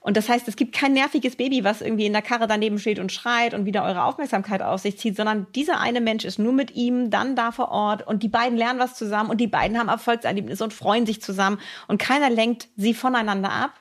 Und 0.00 0.16
das 0.16 0.28
heißt, 0.28 0.48
es 0.48 0.56
gibt 0.56 0.74
kein 0.74 0.94
nerviges 0.94 1.36
Baby, 1.36 1.62
was 1.62 1.82
irgendwie 1.82 2.06
in 2.06 2.12
der 2.12 2.22
Karre 2.22 2.46
daneben 2.46 2.78
steht 2.78 2.98
und 2.98 3.12
schreit 3.12 3.52
und 3.52 3.66
wieder 3.66 3.84
eure 3.84 4.04
Aufmerksamkeit 4.04 4.62
auf 4.62 4.80
sich 4.80 4.98
zieht, 4.98 5.14
sondern 5.14 5.46
dieser 5.54 5.78
eine 5.78 6.00
Mensch 6.00 6.24
ist 6.24 6.38
nur 6.38 6.54
mit 6.54 6.74
ihm 6.74 7.10
dann 7.10 7.36
da 7.36 7.52
vor 7.52 7.70
Ort 7.70 8.06
und 8.06 8.22
die 8.22 8.28
beiden 8.28 8.56
lernen 8.56 8.78
was 8.78 8.94
zusammen 8.94 9.28
und 9.28 9.40
die 9.40 9.46
beiden 9.46 9.78
haben 9.78 9.88
Erfolgserlebnisse 9.88 10.64
und 10.64 10.72
freuen 10.72 11.04
sich 11.04 11.20
zusammen 11.20 11.58
und 11.86 11.98
keiner 11.98 12.30
lenkt 12.30 12.68
sie 12.76 12.94
voneinander 12.94 13.52
ab 13.52 13.72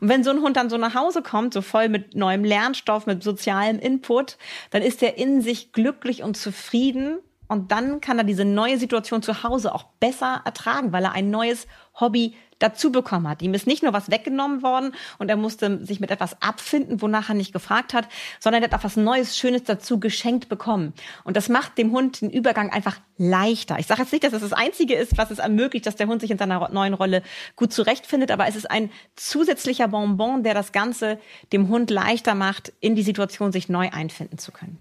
und 0.00 0.08
wenn 0.08 0.24
so 0.24 0.30
ein 0.30 0.40
Hund 0.40 0.56
dann 0.56 0.70
so 0.70 0.76
nach 0.76 0.94
Hause 0.94 1.22
kommt, 1.22 1.54
so 1.54 1.62
voll 1.62 1.88
mit 1.88 2.14
neuem 2.14 2.44
Lernstoff, 2.44 3.06
mit 3.06 3.22
sozialem 3.22 3.78
Input, 3.78 4.36
dann 4.70 4.82
ist 4.82 5.02
er 5.02 5.18
in 5.18 5.40
sich 5.40 5.72
glücklich 5.72 6.22
und 6.22 6.36
zufrieden. 6.36 7.18
Und 7.48 7.72
dann 7.72 8.00
kann 8.00 8.18
er 8.18 8.24
diese 8.24 8.44
neue 8.44 8.78
Situation 8.78 9.22
zu 9.22 9.42
Hause 9.42 9.74
auch 9.74 9.84
besser 9.98 10.42
ertragen, 10.44 10.92
weil 10.92 11.04
er 11.04 11.12
ein 11.12 11.30
neues 11.30 11.66
Hobby 11.98 12.34
dazu 12.60 12.92
bekommen 12.92 13.28
hat. 13.28 13.42
Ihm 13.42 13.54
ist 13.54 13.66
nicht 13.66 13.82
nur 13.82 13.92
was 13.92 14.10
weggenommen 14.10 14.62
worden 14.62 14.92
und 15.18 15.28
er 15.28 15.36
musste 15.36 15.84
sich 15.84 15.98
mit 15.98 16.10
etwas 16.10 16.40
abfinden, 16.40 17.02
wonach 17.02 17.28
er 17.28 17.34
nicht 17.34 17.52
gefragt 17.52 17.92
hat, 17.92 18.06
sondern 18.38 18.62
er 18.62 18.70
hat 18.70 18.78
auch 18.78 18.84
was 18.84 18.96
Neues, 18.96 19.36
Schönes 19.36 19.64
dazu 19.64 19.98
geschenkt 19.98 20.48
bekommen. 20.48 20.92
Und 21.24 21.36
das 21.36 21.48
macht 21.48 21.76
dem 21.78 21.90
Hund 21.92 22.20
den 22.20 22.30
Übergang 22.30 22.70
einfach 22.70 23.00
leichter. 23.18 23.78
Ich 23.78 23.86
sage 23.86 24.02
jetzt 24.02 24.12
nicht, 24.12 24.24
dass 24.24 24.32
es 24.32 24.42
das 24.42 24.52
Einzige 24.52 24.94
ist, 24.94 25.18
was 25.18 25.30
es 25.30 25.38
ermöglicht, 25.38 25.86
dass 25.86 25.96
der 25.96 26.06
Hund 26.06 26.20
sich 26.20 26.30
in 26.30 26.38
seiner 26.38 26.68
neuen 26.70 26.94
Rolle 26.94 27.22
gut 27.56 27.72
zurechtfindet, 27.72 28.30
aber 28.30 28.46
es 28.46 28.56
ist 28.56 28.70
ein 28.70 28.90
zusätzlicher 29.16 29.88
Bonbon, 29.88 30.42
der 30.42 30.54
das 30.54 30.72
Ganze 30.72 31.18
dem 31.52 31.68
Hund 31.68 31.90
leichter 31.90 32.34
macht, 32.34 32.72
in 32.80 32.94
die 32.94 33.02
Situation 33.02 33.52
sich 33.52 33.68
neu 33.68 33.90
einfinden 33.90 34.38
zu 34.38 34.52
können. 34.52 34.78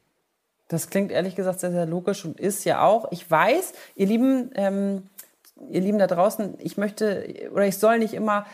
Das 0.70 0.92
klingt 0.92 1.12
ehrlich 1.12 1.36
gesagt 1.36 1.60
sehr, 1.60 1.72
sehr 1.72 1.88
logisch 1.88 2.24
und 2.26 2.40
ist 2.40 2.64
ja 2.64 2.84
auch. 2.84 3.12
Ich 3.12 3.30
weiß, 3.30 3.74
ihr 3.96 4.06
Lieben, 4.06 4.52
ähm, 4.54 5.10
ihr 5.70 5.82
Lieben 5.82 6.00
da 6.00 6.08
draußen, 6.08 6.56
ich 6.60 6.78
möchte 6.78 7.50
oder 7.52 7.66
ich 7.66 7.78
soll 7.78 8.00
nicht 8.00 8.14
immer 8.14 8.46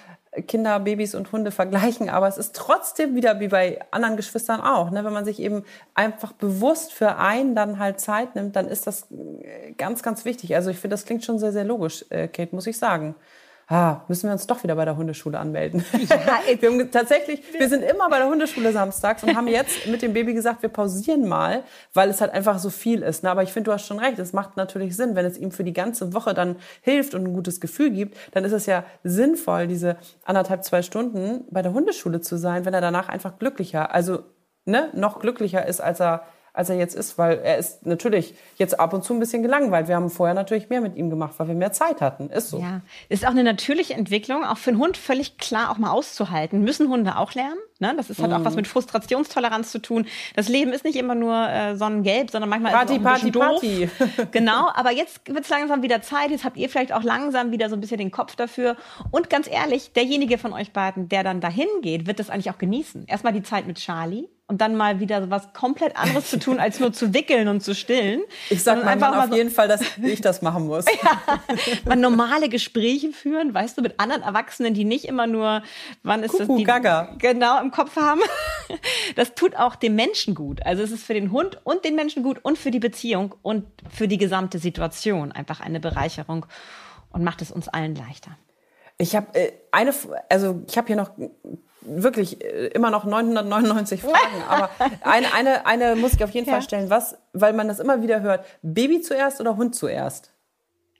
Kinder, 0.47 0.79
Babys 0.81 1.15
und 1.15 1.31
Hunde 1.31 1.51
vergleichen, 1.51 2.09
aber 2.09 2.27
es 2.27 2.37
ist 2.37 2.55
trotzdem 2.55 3.15
wieder 3.15 3.39
wie 3.39 3.47
bei 3.47 3.79
anderen 3.91 4.17
Geschwistern 4.17 4.59
auch. 4.59 4.91
Ne? 4.91 5.05
Wenn 5.05 5.13
man 5.13 5.23
sich 5.23 5.39
eben 5.39 5.63
einfach 5.93 6.33
bewusst 6.33 6.91
für 6.91 7.15
einen 7.17 7.55
dann 7.55 7.79
halt 7.79 7.99
Zeit 7.99 8.35
nimmt, 8.35 8.55
dann 8.55 8.67
ist 8.67 8.85
das 8.85 9.07
ganz, 9.77 10.03
ganz 10.03 10.25
wichtig. 10.25 10.55
Also 10.55 10.71
ich 10.71 10.77
finde, 10.77 10.95
das 10.95 11.05
klingt 11.05 11.23
schon 11.23 11.39
sehr, 11.39 11.53
sehr 11.53 11.63
logisch, 11.63 12.05
äh, 12.09 12.27
Kate, 12.27 12.53
muss 12.53 12.67
ich 12.67 12.77
sagen 12.77 13.15
ah, 13.67 14.01
müssen 14.07 14.27
wir 14.27 14.33
uns 14.33 14.47
doch 14.47 14.63
wieder 14.63 14.75
bei 14.75 14.85
der 14.85 14.97
Hundeschule 14.97 15.39
anmelden. 15.39 15.83
Ja, 16.05 16.39
wir 16.59 16.69
haben 16.69 16.91
tatsächlich, 16.91 17.41
wir 17.57 17.67
sind 17.67 17.83
immer 17.83 18.09
bei 18.09 18.19
der 18.19 18.27
Hundeschule 18.27 18.71
samstags 18.71 19.23
und 19.23 19.35
haben 19.35 19.47
jetzt 19.47 19.87
mit 19.87 20.01
dem 20.01 20.13
Baby 20.13 20.33
gesagt, 20.33 20.61
wir 20.61 20.69
pausieren 20.69 21.27
mal, 21.27 21.63
weil 21.93 22.09
es 22.09 22.21
halt 22.21 22.31
einfach 22.31 22.59
so 22.59 22.69
viel 22.69 23.01
ist. 23.01 23.23
Ne? 23.23 23.31
Aber 23.31 23.43
ich 23.43 23.51
finde, 23.51 23.69
du 23.69 23.73
hast 23.73 23.87
schon 23.87 23.99
recht, 23.99 24.19
es 24.19 24.33
macht 24.33 24.55
natürlich 24.57 24.95
Sinn, 24.95 25.15
wenn 25.15 25.25
es 25.25 25.37
ihm 25.37 25.51
für 25.51 25.63
die 25.63 25.73
ganze 25.73 26.13
Woche 26.13 26.33
dann 26.33 26.57
hilft 26.81 27.15
und 27.15 27.25
ein 27.25 27.33
gutes 27.33 27.59
Gefühl 27.59 27.91
gibt, 27.91 28.17
dann 28.33 28.43
ist 28.43 28.51
es 28.51 28.65
ja 28.65 28.83
sinnvoll, 29.03 29.67
diese 29.67 29.97
anderthalb, 30.23 30.63
zwei 30.63 30.81
Stunden 30.81 31.45
bei 31.49 31.61
der 31.61 31.73
Hundeschule 31.73 32.21
zu 32.21 32.37
sein, 32.37 32.65
wenn 32.65 32.73
er 32.73 32.81
danach 32.81 33.09
einfach 33.09 33.39
glücklicher, 33.39 33.93
also 33.93 34.19
ne, 34.65 34.89
noch 34.93 35.19
glücklicher 35.19 35.65
ist, 35.65 35.81
als 35.81 35.99
er 35.99 36.25
als 36.55 36.69
er 36.69 36.77
jetzt 36.77 36.95
ist, 36.95 37.17
weil 37.17 37.39
er 37.39 37.57
ist 37.57 37.85
natürlich 37.85 38.33
jetzt 38.57 38.79
ab 38.79 38.93
und 38.93 39.03
zu 39.03 39.13
ein 39.13 39.19
bisschen 39.19 39.43
gelangweilt. 39.43 39.87
Wir 39.87 39.95
haben 39.95 40.09
vorher 40.09 40.33
natürlich 40.33 40.69
mehr 40.69 40.81
mit 40.81 40.95
ihm 40.95 41.09
gemacht, 41.09 41.33
weil 41.37 41.49
wir 41.49 41.55
mehr 41.55 41.71
Zeit 41.71 42.01
hatten. 42.01 42.29
Ist 42.29 42.49
so. 42.49 42.59
Ja, 42.59 42.81
ist 43.09 43.25
auch 43.25 43.31
eine 43.31 43.43
natürliche 43.43 43.93
Entwicklung, 43.93 44.45
auch 44.45 44.57
für 44.57 44.71
einen 44.71 44.79
Hund 44.79 44.97
völlig 44.97 45.37
klar 45.37 45.69
auch 45.71 45.77
mal 45.77 45.91
auszuhalten. 45.91 46.61
Müssen 46.61 46.89
Hunde 46.89 47.17
auch 47.17 47.33
lernen? 47.33 47.59
Ne? 47.79 47.93
Das 47.97 48.09
ist 48.09 48.19
halt 48.19 48.31
mhm. 48.31 48.37
auch 48.37 48.45
was 48.45 48.53
mhm. 48.53 48.57
mit 48.57 48.67
Frustrationstoleranz 48.67 49.71
zu 49.71 49.79
tun. 49.79 50.07
Das 50.35 50.47
Leben 50.47 50.71
ist 50.71 50.85
nicht 50.85 50.95
immer 50.95 51.13
nur 51.13 51.35
äh, 51.49 51.75
sonnengelb, 51.75 52.31
sondern 52.31 52.49
manchmal 52.49 52.71
Party, 52.71 52.95
ist 52.95 53.01
es 53.01 53.05
auch 53.05 53.11
ein 53.11 53.31
Party, 53.31 53.87
Party. 53.89 53.89
doof. 53.97 54.27
genau, 54.31 54.69
aber 54.73 54.91
jetzt 54.91 55.27
wird 55.27 55.43
es 55.43 55.49
langsam 55.49 55.81
wieder 55.81 56.01
Zeit. 56.01 56.31
Jetzt 56.31 56.45
habt 56.45 56.55
ihr 56.55 56.69
vielleicht 56.69 56.93
auch 56.93 57.03
langsam 57.03 57.51
wieder 57.51 57.69
so 57.69 57.75
ein 57.75 57.81
bisschen 57.81 57.97
den 57.97 58.11
Kopf 58.11 58.35
dafür. 58.35 58.77
Und 59.11 59.29
ganz 59.29 59.49
ehrlich, 59.49 59.91
derjenige 59.91 60.37
von 60.37 60.53
euch 60.53 60.71
beiden, 60.71 61.09
der 61.09 61.23
dann 61.23 61.41
dahin 61.41 61.67
geht, 61.81 62.07
wird 62.07 62.19
das 62.19 62.29
eigentlich 62.29 62.49
auch 62.49 62.57
genießen. 62.57 63.07
Erstmal 63.07 63.33
die 63.33 63.43
Zeit 63.43 63.67
mit 63.67 63.77
Charlie 63.77 64.29
und 64.47 64.61
dann 64.61 64.75
mal 64.75 64.99
wieder 64.99 65.29
was 65.31 65.53
komplett 65.53 65.97
anderes 65.97 66.29
zu 66.29 66.37
tun, 66.37 66.59
als 66.59 66.79
nur 66.79 66.93
zu 66.93 67.13
wickeln 67.13 67.47
und 67.47 67.61
zu 67.61 67.73
stillen. 67.73 68.21
Ich 68.51 68.63
sag 68.63 68.83
mal 68.83 68.91
einfach 68.91 69.17
auf 69.17 69.29
so 69.29 69.35
jeden 69.35 69.49
Fall, 69.49 69.67
dass 69.67 69.81
ich 70.03 70.21
das 70.21 70.43
machen 70.43 70.67
muss. 70.67 70.85
ja, 71.03 71.39
man 71.85 71.99
normale 71.99 72.47
Gespräche 72.47 73.11
führen, 73.11 73.53
weißt 73.53 73.77
du, 73.77 73.81
mit 73.81 73.99
anderen 73.99 74.21
Erwachsenen, 74.21 74.75
die 74.75 74.85
nicht 74.85 75.05
immer 75.05 75.25
nur, 75.25 75.63
wann 76.03 76.21
ist 76.21 76.31
Kuckuck, 76.31 76.47
das? 76.47 76.57
Die, 76.57 76.63
Gaga. 76.63 77.15
Genau, 77.17 77.57
im 77.65 77.71
Kopf 77.71 77.95
haben. 77.95 78.21
Das 79.15 79.35
tut 79.35 79.55
auch 79.55 79.75
dem 79.75 79.95
Menschen 79.95 80.33
gut. 80.33 80.65
Also 80.65 80.81
es 80.81 80.89
ist 80.89 81.03
für 81.03 81.13
den 81.13 81.31
Hund 81.31 81.61
und 81.63 81.85
den 81.85 81.95
Menschen 81.95 82.23
gut 82.23 82.39
und 82.41 82.57
für 82.57 82.71
die 82.71 82.79
Beziehung 82.79 83.35
und 83.43 83.65
für 83.89 84.07
die 84.07 84.17
gesamte 84.17 84.57
Situation 84.57 85.31
einfach 85.31 85.61
eine 85.61 85.79
Bereicherung 85.79 86.47
und 87.11 87.23
macht 87.23 87.43
es 87.43 87.51
uns 87.51 87.67
allen 87.67 87.95
leichter. 87.95 88.31
Ich 88.97 89.15
habe 89.15 89.27
äh, 89.35 89.51
eine, 89.71 89.93
also 90.29 90.63
ich 90.67 90.77
habe 90.77 90.87
hier 90.87 90.95
noch 90.95 91.11
wirklich 91.81 92.43
äh, 92.43 92.67
immer 92.67 92.89
noch 92.89 93.05
999 93.05 94.01
Fragen, 94.01 94.43
aber 94.49 94.69
eine, 95.01 95.33
eine, 95.33 95.65
eine 95.65 95.95
muss 95.95 96.13
ich 96.13 96.23
auf 96.23 96.31
jeden 96.31 96.47
ja. 96.47 96.53
Fall 96.53 96.61
stellen. 96.61 96.89
Was, 96.89 97.17
weil 97.33 97.53
man 97.53 97.67
das 97.67 97.79
immer 97.79 98.01
wieder 98.01 98.21
hört, 98.21 98.45
Baby 98.61 99.01
zuerst 99.01 99.39
oder 99.39 99.57
Hund 99.57 99.75
zuerst? 99.75 100.31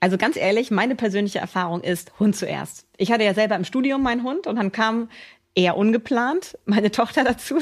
Also 0.00 0.18
ganz 0.18 0.36
ehrlich, 0.36 0.70
meine 0.70 0.94
persönliche 0.94 1.38
Erfahrung 1.38 1.80
ist 1.80 2.12
Hund 2.18 2.36
zuerst. 2.36 2.86
Ich 2.98 3.10
hatte 3.10 3.24
ja 3.24 3.34
selber 3.34 3.56
im 3.56 3.64
Studium 3.64 4.02
meinen 4.02 4.22
Hund 4.22 4.46
und 4.46 4.56
dann 4.56 4.70
kam 4.70 5.08
eher 5.56 5.76
ungeplant, 5.76 6.56
meine 6.66 6.92
Tochter 6.92 7.24
dazu. 7.24 7.58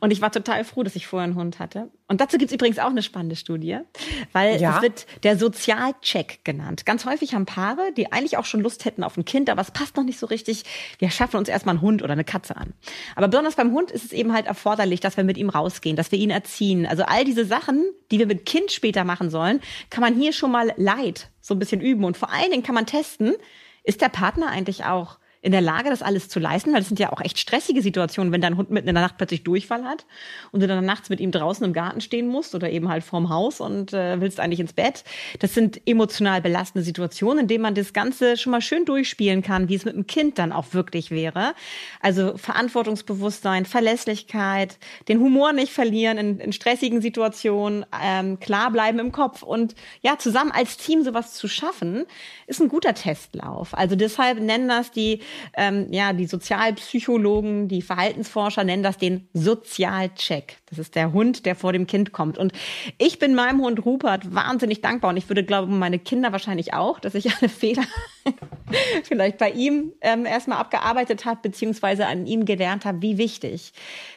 Und 0.00 0.10
ich 0.10 0.20
war 0.20 0.32
total 0.32 0.64
froh, 0.64 0.82
dass 0.82 0.96
ich 0.96 1.06
vorher 1.06 1.24
einen 1.24 1.36
Hund 1.36 1.60
hatte. 1.60 1.90
Und 2.08 2.20
dazu 2.20 2.38
gibt's 2.38 2.52
übrigens 2.52 2.80
auch 2.80 2.90
eine 2.90 3.02
spannende 3.02 3.36
Studie, 3.36 3.78
weil 4.32 4.60
ja. 4.60 4.76
es 4.76 4.82
wird 4.82 5.06
der 5.22 5.38
Sozialcheck 5.38 6.40
genannt. 6.44 6.84
Ganz 6.86 7.04
häufig 7.04 7.34
haben 7.34 7.46
Paare, 7.46 7.92
die 7.96 8.10
eigentlich 8.10 8.36
auch 8.36 8.46
schon 8.46 8.60
Lust 8.62 8.84
hätten 8.84 9.04
auf 9.04 9.16
ein 9.16 9.24
Kind, 9.24 9.48
aber 9.48 9.60
es 9.60 9.70
passt 9.70 9.96
noch 9.96 10.02
nicht 10.02 10.18
so 10.18 10.26
richtig. 10.26 10.64
Wir 10.98 11.10
schaffen 11.10 11.36
uns 11.36 11.48
erstmal 11.48 11.76
einen 11.76 11.82
Hund 11.82 12.02
oder 12.02 12.14
eine 12.14 12.24
Katze 12.24 12.56
an. 12.56 12.72
Aber 13.14 13.28
besonders 13.28 13.54
beim 13.54 13.72
Hund 13.72 13.92
ist 13.92 14.06
es 14.06 14.12
eben 14.12 14.32
halt 14.32 14.46
erforderlich, 14.46 14.98
dass 15.00 15.16
wir 15.16 15.24
mit 15.24 15.36
ihm 15.36 15.50
rausgehen, 15.50 15.94
dass 15.94 16.10
wir 16.10 16.18
ihn 16.18 16.30
erziehen. 16.30 16.86
Also 16.86 17.04
all 17.04 17.24
diese 17.24 17.44
Sachen, 17.44 17.84
die 18.10 18.18
wir 18.18 18.26
mit 18.26 18.46
Kind 18.46 18.72
später 18.72 19.04
machen 19.04 19.30
sollen, 19.30 19.60
kann 19.90 20.00
man 20.00 20.14
hier 20.14 20.32
schon 20.32 20.50
mal 20.50 20.72
leid 20.76 21.30
so 21.40 21.54
ein 21.54 21.58
bisschen 21.58 21.80
üben. 21.80 22.04
Und 22.04 22.16
vor 22.16 22.32
allen 22.32 22.50
Dingen 22.50 22.62
kann 22.62 22.74
man 22.74 22.86
testen, 22.86 23.34
ist 23.84 24.00
der 24.00 24.08
Partner 24.08 24.48
eigentlich 24.48 24.84
auch 24.84 25.19
in 25.42 25.52
der 25.52 25.62
Lage, 25.62 25.88
das 25.88 26.02
alles 26.02 26.28
zu 26.28 26.38
leisten, 26.38 26.72
weil 26.74 26.82
es 26.82 26.88
sind 26.88 27.00
ja 27.00 27.12
auch 27.12 27.20
echt 27.20 27.38
stressige 27.38 27.80
Situationen, 27.80 28.30
wenn 28.30 28.42
dein 28.42 28.58
Hund 28.58 28.70
mitten 28.70 28.88
in 28.88 28.94
der 28.94 29.02
Nacht 29.02 29.16
plötzlich 29.16 29.42
Durchfall 29.42 29.84
hat 29.84 30.04
und 30.52 30.60
du 30.60 30.66
dann 30.66 30.84
nachts 30.84 31.08
mit 31.08 31.18
ihm 31.18 31.30
draußen 31.30 31.64
im 31.64 31.72
Garten 31.72 32.02
stehen 32.02 32.28
musst 32.28 32.54
oder 32.54 32.70
eben 32.70 32.90
halt 32.90 33.04
vorm 33.04 33.30
Haus 33.30 33.60
und 33.60 33.94
äh, 33.94 34.20
willst 34.20 34.38
eigentlich 34.38 34.60
ins 34.60 34.74
Bett. 34.74 35.02
Das 35.38 35.54
sind 35.54 35.80
emotional 35.86 36.42
belastende 36.42 36.84
Situationen, 36.84 37.40
in 37.40 37.48
denen 37.48 37.62
man 37.62 37.74
das 37.74 37.94
Ganze 37.94 38.36
schon 38.36 38.50
mal 38.50 38.60
schön 38.60 38.84
durchspielen 38.84 39.42
kann, 39.42 39.70
wie 39.70 39.76
es 39.76 39.86
mit 39.86 39.94
dem 39.94 40.06
Kind 40.06 40.38
dann 40.38 40.52
auch 40.52 40.74
wirklich 40.74 41.10
wäre. 41.10 41.54
Also 42.00 42.36
Verantwortungsbewusstsein, 42.36 43.64
Verlässlichkeit, 43.64 44.78
den 45.08 45.20
Humor 45.20 45.54
nicht 45.54 45.72
verlieren 45.72 46.18
in, 46.18 46.38
in 46.38 46.52
stressigen 46.52 47.00
Situationen, 47.00 47.86
ähm, 48.02 48.40
klar 48.40 48.70
bleiben 48.70 48.98
im 48.98 49.10
Kopf 49.10 49.42
und 49.42 49.74
ja, 50.02 50.18
zusammen 50.18 50.52
als 50.52 50.76
Team 50.76 51.02
sowas 51.02 51.32
zu 51.32 51.48
schaffen, 51.48 52.04
ist 52.46 52.60
ein 52.60 52.68
guter 52.68 52.92
Testlauf. 52.92 53.72
Also 53.72 53.96
deshalb 53.96 54.38
nennen 54.38 54.68
das 54.68 54.90
die 54.90 55.20
ähm, 55.56 55.86
ja, 55.90 56.12
die 56.12 56.26
Sozialpsychologen, 56.26 57.68
die 57.68 57.82
Verhaltensforscher 57.82 58.64
nennen 58.64 58.82
das 58.82 58.98
den 58.98 59.28
Sozialcheck. 59.32 60.58
Das 60.66 60.78
ist 60.78 60.94
der 60.94 61.12
Hund, 61.12 61.46
der 61.46 61.56
vor 61.56 61.72
dem 61.72 61.86
Kind 61.86 62.12
kommt. 62.12 62.38
Und 62.38 62.52
ich 62.98 63.18
bin 63.18 63.34
meinem 63.34 63.60
Hund 63.60 63.84
Rupert 63.84 64.34
wahnsinnig 64.34 64.80
dankbar 64.80 65.10
und 65.10 65.16
ich 65.16 65.28
würde 65.28 65.44
glauben, 65.44 65.78
meine 65.78 65.98
Kinder 65.98 66.32
wahrscheinlich 66.32 66.74
auch, 66.74 67.00
dass 67.00 67.14
ich 67.14 67.30
alle 67.36 67.48
Fehler 67.48 67.84
vielleicht 69.02 69.38
bei 69.38 69.50
ihm 69.50 69.92
ähm, 70.00 70.26
erstmal 70.26 70.58
abgearbeitet 70.58 71.24
habe, 71.24 71.40
beziehungsweise 71.42 72.06
an 72.06 72.26
ihm 72.26 72.44
gelernt 72.44 72.84
habe, 72.84 73.02
wie 73.02 73.18
wichtig 73.18 73.72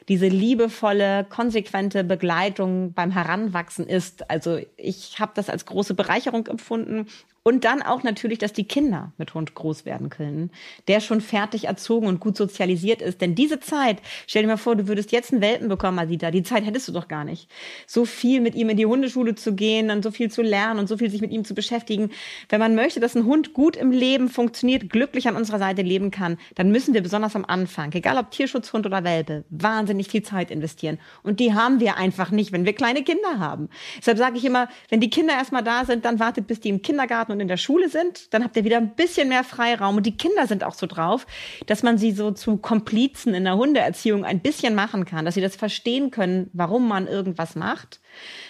diese 0.10 0.28
liebevolle, 0.28 1.26
konsequente 1.30 2.04
Begleitung 2.04 2.94
beim 2.94 3.12
Heranwachsen 3.12 3.88
ist. 3.88 4.30
Also 4.30 4.60
ich 4.78 5.20
habe 5.20 5.32
das 5.36 5.50
als 5.50 5.66
große 5.66 5.94
Bereicherung 5.94 6.48
empfunden 6.48 7.08
und 7.44 7.66
dann 7.66 7.82
auch 7.82 8.04
natürlich, 8.04 8.40
dass 8.40 8.54
die 8.54 8.64
Kinder 8.64 9.12
mit 9.18 9.34
Hund 9.34 9.54
groß 9.54 9.86
werden 9.86 10.10
können, 10.10 10.50
der 10.88 11.02
schon 11.02 11.20
fertig 11.20 11.66
erzogen 11.66 12.08
und 12.08 12.22
gut 12.22 12.38
sozialisiert 12.38 13.02
ist. 13.02 13.20
Denn 13.20 13.36
diese 13.36 13.60
Zeit, 13.60 13.98
stell 14.28 14.44
dir 14.44 14.48
mal 14.48 14.58
vor, 14.58 14.78
du 14.78 14.88
würdest 14.88 15.12
jetzt 15.12 15.34
einen 15.34 15.42
Welpen 15.42 15.68
bekommen, 15.68 16.00
Adita, 16.00 16.32
die 16.32 16.44
Zeit 16.44 16.66
hättest 16.66 16.88
du 16.88 16.94
doch 16.94 17.10
gar 17.10 17.26
nicht. 17.26 17.50
So 17.86 18.06
viel 18.06 18.40
mit 18.40 18.56
ihm 18.56 18.70
in 18.70 18.78
die 18.78 18.86
Hundeschule 18.86 19.36
zu 19.36 19.56
gehen, 19.56 19.90
dann 19.90 20.02
so 20.02 20.12
viel 20.12 20.32
zu 20.32 20.42
lernen 20.42 20.80
und 20.80 20.88
so 20.88 20.98
viel 20.98 21.10
sich 21.10 21.20
mit 21.20 21.32
ihm 21.32 21.44
zu 21.44 21.54
beschäftigen. 21.54 22.12
Wenn 22.48 22.62
man 22.62 22.76
möchte, 22.76 23.02
dass 23.02 23.14
ein 23.16 23.26
Hund 23.26 23.54
gut 23.54 23.76
im 23.76 23.92
Leben 23.92 24.30
funktioniert, 24.30 24.90
glücklich 24.90 25.28
an 25.28 25.36
unserer 25.36 25.60
Seite 25.60 25.82
leben 25.82 26.12
kann, 26.12 26.38
dann 26.56 26.72
müssen 26.72 26.94
wir 26.94 27.04
besonders 27.04 27.36
am 27.36 27.44
Anfang, 27.44 27.92
egal 27.92 28.18
ob 28.18 28.32
Tierschutzhund 28.32 28.86
oder 28.86 29.04
Welpe, 29.04 29.44
wahnsinnig 29.50 30.08
viel 30.08 30.24
Zeit 30.24 30.50
investieren. 30.50 30.98
Und 31.24 31.42
die 31.42 31.54
haben 31.54 31.82
wir 31.82 31.98
einfach 31.98 32.32
nicht, 32.32 32.54
wenn 32.54 32.64
wir 32.64 32.74
kleine 32.74 33.04
Kinder 33.04 33.40
haben. 33.40 33.68
Deshalb 33.98 34.18
sage 34.18 34.38
ich 34.38 34.46
immer, 34.46 34.70
wenn 34.88 35.02
die 35.02 35.10
Kinder 35.10 35.34
erstmal 35.34 35.64
da 35.64 35.84
sind, 35.84 36.06
dann 36.06 36.20
wartet, 36.20 36.48
bis 36.48 36.62
die 36.62 36.70
im 36.70 36.82
Kindergarten 36.82 37.33
und 37.34 37.42
in 37.42 37.48
der 37.48 37.58
Schule 37.58 37.90
sind, 37.90 38.34
dann 38.34 38.44
habt 38.44 38.56
ihr 38.56 38.64
wieder 38.64 38.78
ein 38.78 38.96
bisschen 38.96 39.28
mehr 39.28 39.44
Freiraum. 39.44 39.98
Und 39.98 40.06
die 40.06 40.16
Kinder 40.16 40.48
sind 40.48 40.64
auch 40.64 40.74
so 40.74 40.88
drauf, 40.88 41.28
dass 41.66 41.84
man 41.84 41.98
sie 41.98 42.12
so 42.12 42.32
zu 42.32 42.58
Komplizen 42.58 43.34
in 43.34 43.44
der 43.44 43.58
Hundeerziehung 43.58 44.24
ein 44.24 44.40
bisschen 44.40 44.76
machen 44.76 45.06
kann, 45.06 45.26
dass 45.26 45.34
sie 45.34 45.42
das 45.42 45.56
verstehen 45.56 46.12
können, 46.12 46.50
warum 46.54 46.88
man 46.88 47.08
irgendwas 47.08 47.56
macht. 47.56 48.00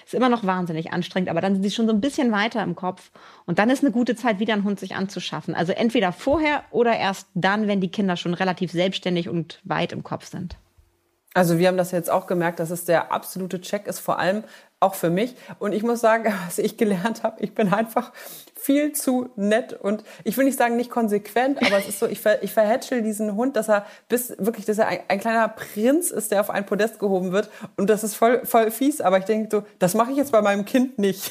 Ist 0.05 0.13
immer 0.13 0.29
noch 0.29 0.43
wahnsinnig 0.45 0.91
anstrengend, 0.91 1.29
aber 1.29 1.41
dann 1.41 1.55
sind 1.55 1.63
sie 1.63 1.71
schon 1.71 1.87
so 1.87 1.93
ein 1.93 2.01
bisschen 2.01 2.31
weiter 2.31 2.61
im 2.61 2.75
Kopf. 2.75 3.11
Und 3.45 3.59
dann 3.59 3.69
ist 3.69 3.83
eine 3.83 3.91
gute 3.91 4.15
Zeit, 4.15 4.39
wieder 4.39 4.53
einen 4.53 4.63
Hund 4.63 4.79
sich 4.79 4.95
anzuschaffen. 4.95 5.55
Also 5.55 5.71
entweder 5.71 6.11
vorher 6.11 6.63
oder 6.71 6.95
erst 6.95 7.27
dann, 7.33 7.67
wenn 7.67 7.81
die 7.81 7.91
Kinder 7.91 8.17
schon 8.17 8.33
relativ 8.33 8.71
selbstständig 8.71 9.29
und 9.29 9.59
weit 9.63 9.91
im 9.91 10.03
Kopf 10.03 10.25
sind. 10.25 10.57
Also 11.33 11.57
wir 11.57 11.67
haben 11.67 11.77
das 11.77 11.91
jetzt 11.91 12.11
auch 12.11 12.27
gemerkt, 12.27 12.59
dass 12.59 12.69
es 12.69 12.85
der 12.85 13.11
absolute 13.11 13.59
Check 13.59 13.87
ist, 13.87 13.99
vor 13.99 14.19
allem 14.19 14.43
auch 14.79 14.95
für 14.95 15.09
mich. 15.09 15.35
Und 15.59 15.73
ich 15.73 15.81
muss 15.81 16.01
sagen, 16.01 16.33
was 16.45 16.59
ich 16.59 16.77
gelernt 16.77 17.23
habe, 17.23 17.41
ich 17.41 17.55
bin 17.55 17.73
einfach 17.73 18.11
viel 18.55 18.93
zu 18.93 19.29
nett 19.35 19.73
und 19.73 20.05
ich 20.23 20.37
will 20.37 20.45
nicht 20.45 20.57
sagen 20.57 20.77
nicht 20.77 20.89
konsequent, 20.89 21.61
aber 21.61 21.79
es 21.79 21.89
ist 21.89 21.99
so, 21.99 22.07
ich, 22.07 22.21
ver, 22.21 22.43
ich 22.43 22.53
verhätschel 22.53 23.01
diesen 23.01 23.35
Hund, 23.35 23.57
dass 23.57 23.67
er 23.67 23.85
bis 24.07 24.35
wirklich, 24.37 24.65
dass 24.65 24.77
er 24.77 24.87
ein, 24.87 24.99
ein, 25.09 25.19
kleiner 25.19 25.49
Prinz 25.49 26.11
ist, 26.11 26.31
der 26.31 26.39
auf 26.39 26.49
ein 26.49 26.65
Podest 26.65 26.97
gehoben 26.97 27.33
wird 27.33 27.49
und 27.75 27.89
das 27.89 28.05
ist 28.05 28.15
voll, 28.15 28.45
voll 28.45 28.71
fies, 28.71 29.01
aber 29.01 29.17
ich 29.17 29.25
denke 29.25 29.49
so, 29.51 29.63
das 29.79 29.95
mache 29.95 30.11
ich 30.11 30.17
jetzt 30.17 30.31
bei 30.31 30.41
meinem 30.41 30.63
Kind 30.63 30.97
nicht. 30.97 31.29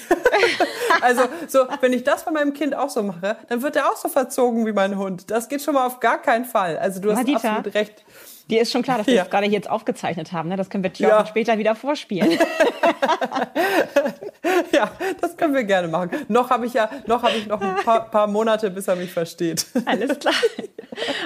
also 1.00 1.22
so, 1.48 1.60
wenn 1.80 1.94
ich 1.94 2.04
das 2.04 2.26
bei 2.26 2.32
meinem 2.32 2.52
Kind 2.52 2.74
auch 2.74 2.90
so 2.90 3.02
mache, 3.02 3.38
dann 3.48 3.62
wird 3.62 3.76
er 3.76 3.90
auch 3.90 3.96
so 3.96 4.10
verzogen 4.10 4.66
wie 4.66 4.72
mein 4.72 4.98
Hund. 4.98 5.30
Das 5.30 5.48
geht 5.48 5.62
schon 5.62 5.72
mal 5.72 5.86
auf 5.86 6.00
gar 6.00 6.20
keinen 6.20 6.44
Fall. 6.44 6.76
Also 6.76 7.00
du 7.00 7.12
hast 7.12 7.16
Madita. 7.16 7.48
absolut 7.48 7.74
recht. 7.74 8.04
Dir 8.50 8.62
ist 8.62 8.72
schon 8.72 8.82
klar, 8.82 8.98
dass 8.98 9.06
wir 9.06 9.14
ja. 9.14 9.22
das 9.22 9.30
gerade 9.30 9.46
jetzt 9.46 9.70
aufgezeichnet 9.70 10.32
haben. 10.32 10.48
Ne? 10.48 10.56
Das 10.56 10.68
können 10.70 10.82
wir 10.82 10.92
Tjörn 10.92 11.10
ja. 11.10 11.26
später 11.26 11.58
wieder 11.58 11.74
vorspielen. 11.74 12.30
ja, 14.72 14.90
das 15.20 15.36
können 15.36 15.54
wir 15.54 15.64
gerne 15.64 15.88
machen. 15.88 16.10
Noch 16.28 16.50
habe 16.50 16.66
ich 16.66 16.74
ja, 16.74 16.90
noch 17.06 17.22
habe 17.22 17.36
ich 17.36 17.46
noch 17.46 17.60
ein 17.60 17.76
paar, 17.76 18.10
paar, 18.10 18.26
Monate, 18.26 18.70
bis 18.70 18.88
er 18.88 18.96
mich 18.96 19.12
versteht. 19.12 19.66
Alles 19.84 20.18
klar. 20.18 20.34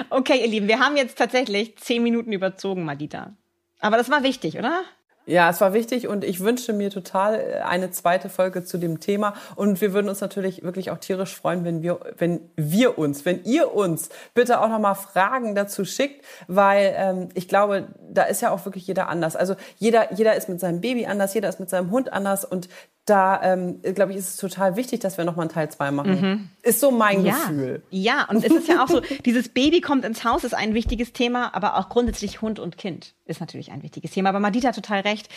Okay, 0.09 0.39
ihr 0.39 0.47
Lieben, 0.47 0.69
wir 0.69 0.79
haben 0.79 0.95
jetzt 0.95 1.17
tatsächlich 1.17 1.75
zehn 1.77 2.01
Minuten 2.01 2.31
überzogen, 2.31 2.85
Madita. 2.85 3.33
Aber 3.81 3.97
das 3.97 4.09
war 4.09 4.23
wichtig, 4.23 4.57
oder? 4.57 4.81
Ja, 5.27 5.49
es 5.49 5.59
war 5.59 5.73
wichtig 5.73 6.07
und 6.07 6.23
ich 6.23 6.39
wünsche 6.39 6.71
mir 6.71 6.89
total 6.89 7.35
äh, 7.35 7.59
eine 7.59 7.91
zweite 7.91 8.29
Folge 8.29 8.63
zu 8.63 8.77
dem 8.77 9.01
Thema. 9.01 9.33
Und 9.57 9.81
wir 9.81 9.91
würden 9.91 10.07
uns 10.07 10.21
natürlich 10.21 10.63
wirklich 10.63 10.89
auch 10.89 10.99
tierisch 10.99 11.35
freuen, 11.35 11.65
wenn 11.65 11.81
wir, 11.81 11.99
wenn 12.17 12.49
wir 12.55 12.97
uns, 12.97 13.25
wenn 13.25 13.43
ihr 13.43 13.75
uns 13.75 14.07
bitte 14.33 14.61
auch 14.61 14.69
nochmal 14.69 14.95
Fragen 14.95 15.53
dazu 15.53 15.83
schickt, 15.83 16.23
weil 16.47 16.93
ähm, 16.95 17.29
ich 17.33 17.49
glaube, 17.49 17.89
da 18.09 18.23
ist 18.23 18.41
ja 18.41 18.51
auch 18.51 18.63
wirklich 18.63 18.87
jeder 18.87 19.09
anders. 19.09 19.35
Also 19.35 19.55
jeder, 19.77 20.13
jeder 20.13 20.33
ist 20.35 20.47
mit 20.47 20.61
seinem 20.61 20.79
Baby 20.79 21.07
anders, 21.07 21.33
jeder 21.33 21.49
ist 21.49 21.59
mit 21.59 21.69
seinem 21.69 21.91
Hund 21.91 22.13
anders 22.13 22.45
und 22.45 22.69
da, 23.09 23.41
ähm, 23.41 23.81
glaube 23.95 24.11
ich, 24.11 24.17
ist 24.17 24.29
es 24.29 24.37
total 24.37 24.75
wichtig, 24.75 24.99
dass 24.99 25.17
wir 25.17 25.25
nochmal 25.25 25.45
einen 25.45 25.53
Teil 25.53 25.69
2 25.69 25.91
machen. 25.91 26.21
Mhm. 26.21 26.49
Ist 26.61 26.81
so 26.81 26.91
mein 26.91 27.25
ja. 27.25 27.33
Gefühl. 27.33 27.81
Ja, 27.89 28.27
und 28.29 28.43
es 28.43 28.51
ist 28.51 28.67
ja 28.67 28.83
auch 28.83 28.89
so, 28.89 29.01
dieses 29.25 29.49
Baby 29.49 29.79
kommt 29.81 30.03
ins 30.03 30.25
Haus 30.25 30.43
ist 30.43 30.53
ein 30.53 30.73
wichtiges 30.73 31.13
Thema, 31.13 31.55
aber 31.55 31.77
auch 31.77 31.87
grundsätzlich 31.87 32.41
Hund 32.41 32.59
und 32.59 32.77
Kind 32.77 33.15
ist 33.25 33.39
natürlich 33.39 33.71
ein 33.71 33.81
wichtiges 33.81 34.11
Thema. 34.11 34.29
Aber 34.29 34.39
Madita 34.39 34.69
hat 34.69 34.75
total 34.75 35.01
recht. 35.01 35.29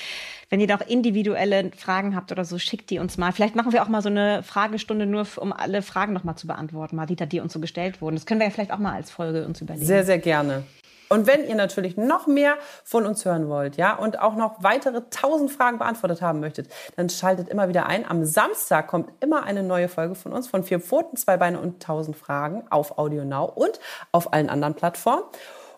Wenn 0.49 0.61
ihr 0.61 0.75
auch 0.75 0.87
individuelle 0.87 1.71
Fragen 1.77 2.17
habt 2.17 2.33
oder 2.33 2.45
so, 2.45 2.59
schickt 2.59 2.91
die 2.91 2.99
uns 2.99 3.19
mal. 3.19 3.33
Vielleicht 3.33 3.55
machen 3.55 3.73
wir 3.73 3.83
auch 3.83 3.89
mal 3.89 4.03
so 4.03 4.09
eine 4.09 4.43
Fragestunde 4.43 5.07
nur, 5.07 5.27
um 5.37 5.53
alle 5.53 5.83
Fragen 5.83 6.13
nochmal 6.13 6.37
zu 6.37 6.49
beantworten, 6.49 6.97
Madita, 6.97 7.27
die 7.27 7.41
uns 7.41 7.53
so 7.53 7.61
gestellt 7.61 8.03
wurden. 8.03 8.17
Das 8.17 8.27
können 8.27 8.41
wir 8.41 8.47
ja 8.47 8.53
vielleicht 8.53 8.73
auch 8.73 8.79
mal 8.79 8.95
als 8.95 9.11
Folge 9.11 9.47
uns 9.47 9.61
überlegen. 9.61 9.87
Sehr, 9.87 10.05
sehr 10.05 10.19
gerne. 10.19 10.65
Und 11.13 11.27
wenn 11.27 11.45
ihr 11.45 11.57
natürlich 11.57 11.97
noch 11.97 12.29
mehr 12.29 12.55
von 12.85 13.05
uns 13.05 13.25
hören 13.25 13.49
wollt, 13.49 13.77
ja, 13.77 13.97
und 13.97 14.21
auch 14.21 14.37
noch 14.37 14.63
weitere 14.63 15.03
tausend 15.11 15.51
Fragen 15.51 15.79
beantwortet 15.79 16.23
haben 16.23 16.39
möchtet, 16.39 16.71
dann 16.95 17.11
schaltet 17.11 17.49
immer 17.49 17.69
wieder 17.69 17.87
ein. 17.87 18.09
Am 18.09 18.25
Samstag 18.25 18.87
kommt 18.87 19.11
immer 19.21 19.43
eine 19.43 19.65
neue 19.65 19.89
Folge 19.89 20.15
von 20.15 20.33
uns 20.33 20.47
von 20.47 20.63
vier 20.63 20.79
Pfoten, 20.79 21.17
zwei 21.17 21.37
Beine 21.37 21.59
und 21.59 21.83
tausend 21.83 22.17
Fragen 22.17 22.63
auf 22.71 22.97
Audio 22.97 23.25
Now 23.25 23.47
und 23.47 23.81
auf 24.13 24.33
allen 24.33 24.49
anderen 24.49 24.75
Plattformen. 24.75 25.25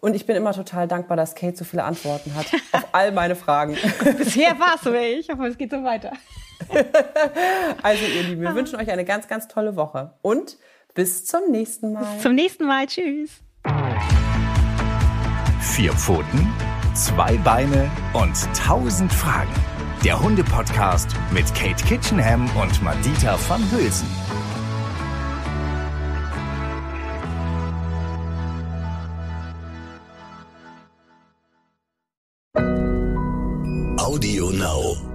Und 0.03 0.15
ich 0.15 0.27
bin 0.27 0.37
immer 0.37 0.53
total 0.53 0.87
dankbar, 0.87 1.17
dass 1.17 1.35
Kate 1.35 1.57
so 1.57 1.65
viele 1.65 1.85
Antworten 1.85 2.35
hat 2.35 2.47
auf 2.73 2.89
all 2.93 3.11
meine 3.13 3.35
Fragen. 3.35 3.79
Bisher 4.19 4.59
war 4.59 4.75
es 4.75 4.83
so, 4.83 4.93
ich 4.93 5.31
hoffe, 5.31 5.47
es 5.47 5.57
geht 5.57 5.71
so 5.71 5.83
weiter. 5.83 6.13
also 7.83 8.05
ihr 8.05 8.23
Lieben, 8.25 8.43
wir 8.43 8.55
wünschen 8.55 8.79
euch 8.79 8.91
eine 8.91 9.07
ganz, 9.07 9.29
ganz 9.29 9.49
tolle 9.49 9.77
Woche 9.77 10.13
und 10.21 10.59
bis 10.95 11.25
zum 11.25 11.51
nächsten 11.51 11.95
Mal. 11.95 12.05
Bis 12.15 12.23
zum 12.23 12.35
nächsten 12.35 12.67
Mal. 12.67 12.87
Tschüss. 12.87 13.41
Vier 15.63 15.93
Pfoten, 15.95 16.53
zwei 16.93 17.39
Beine 17.39 17.91
und 18.13 18.37
tausend 18.55 19.11
Fragen. 19.13 19.55
Der 20.05 20.21
Hunde-Podcast 20.21 21.15
mit 21.31 21.47
Kate 21.55 21.83
Kitchenham 21.85 22.51
und 22.57 22.83
Madita 22.83 23.39
van 23.49 23.63
Hülsen. 23.71 24.09
Audio 33.99 34.51
Now. 34.51 35.12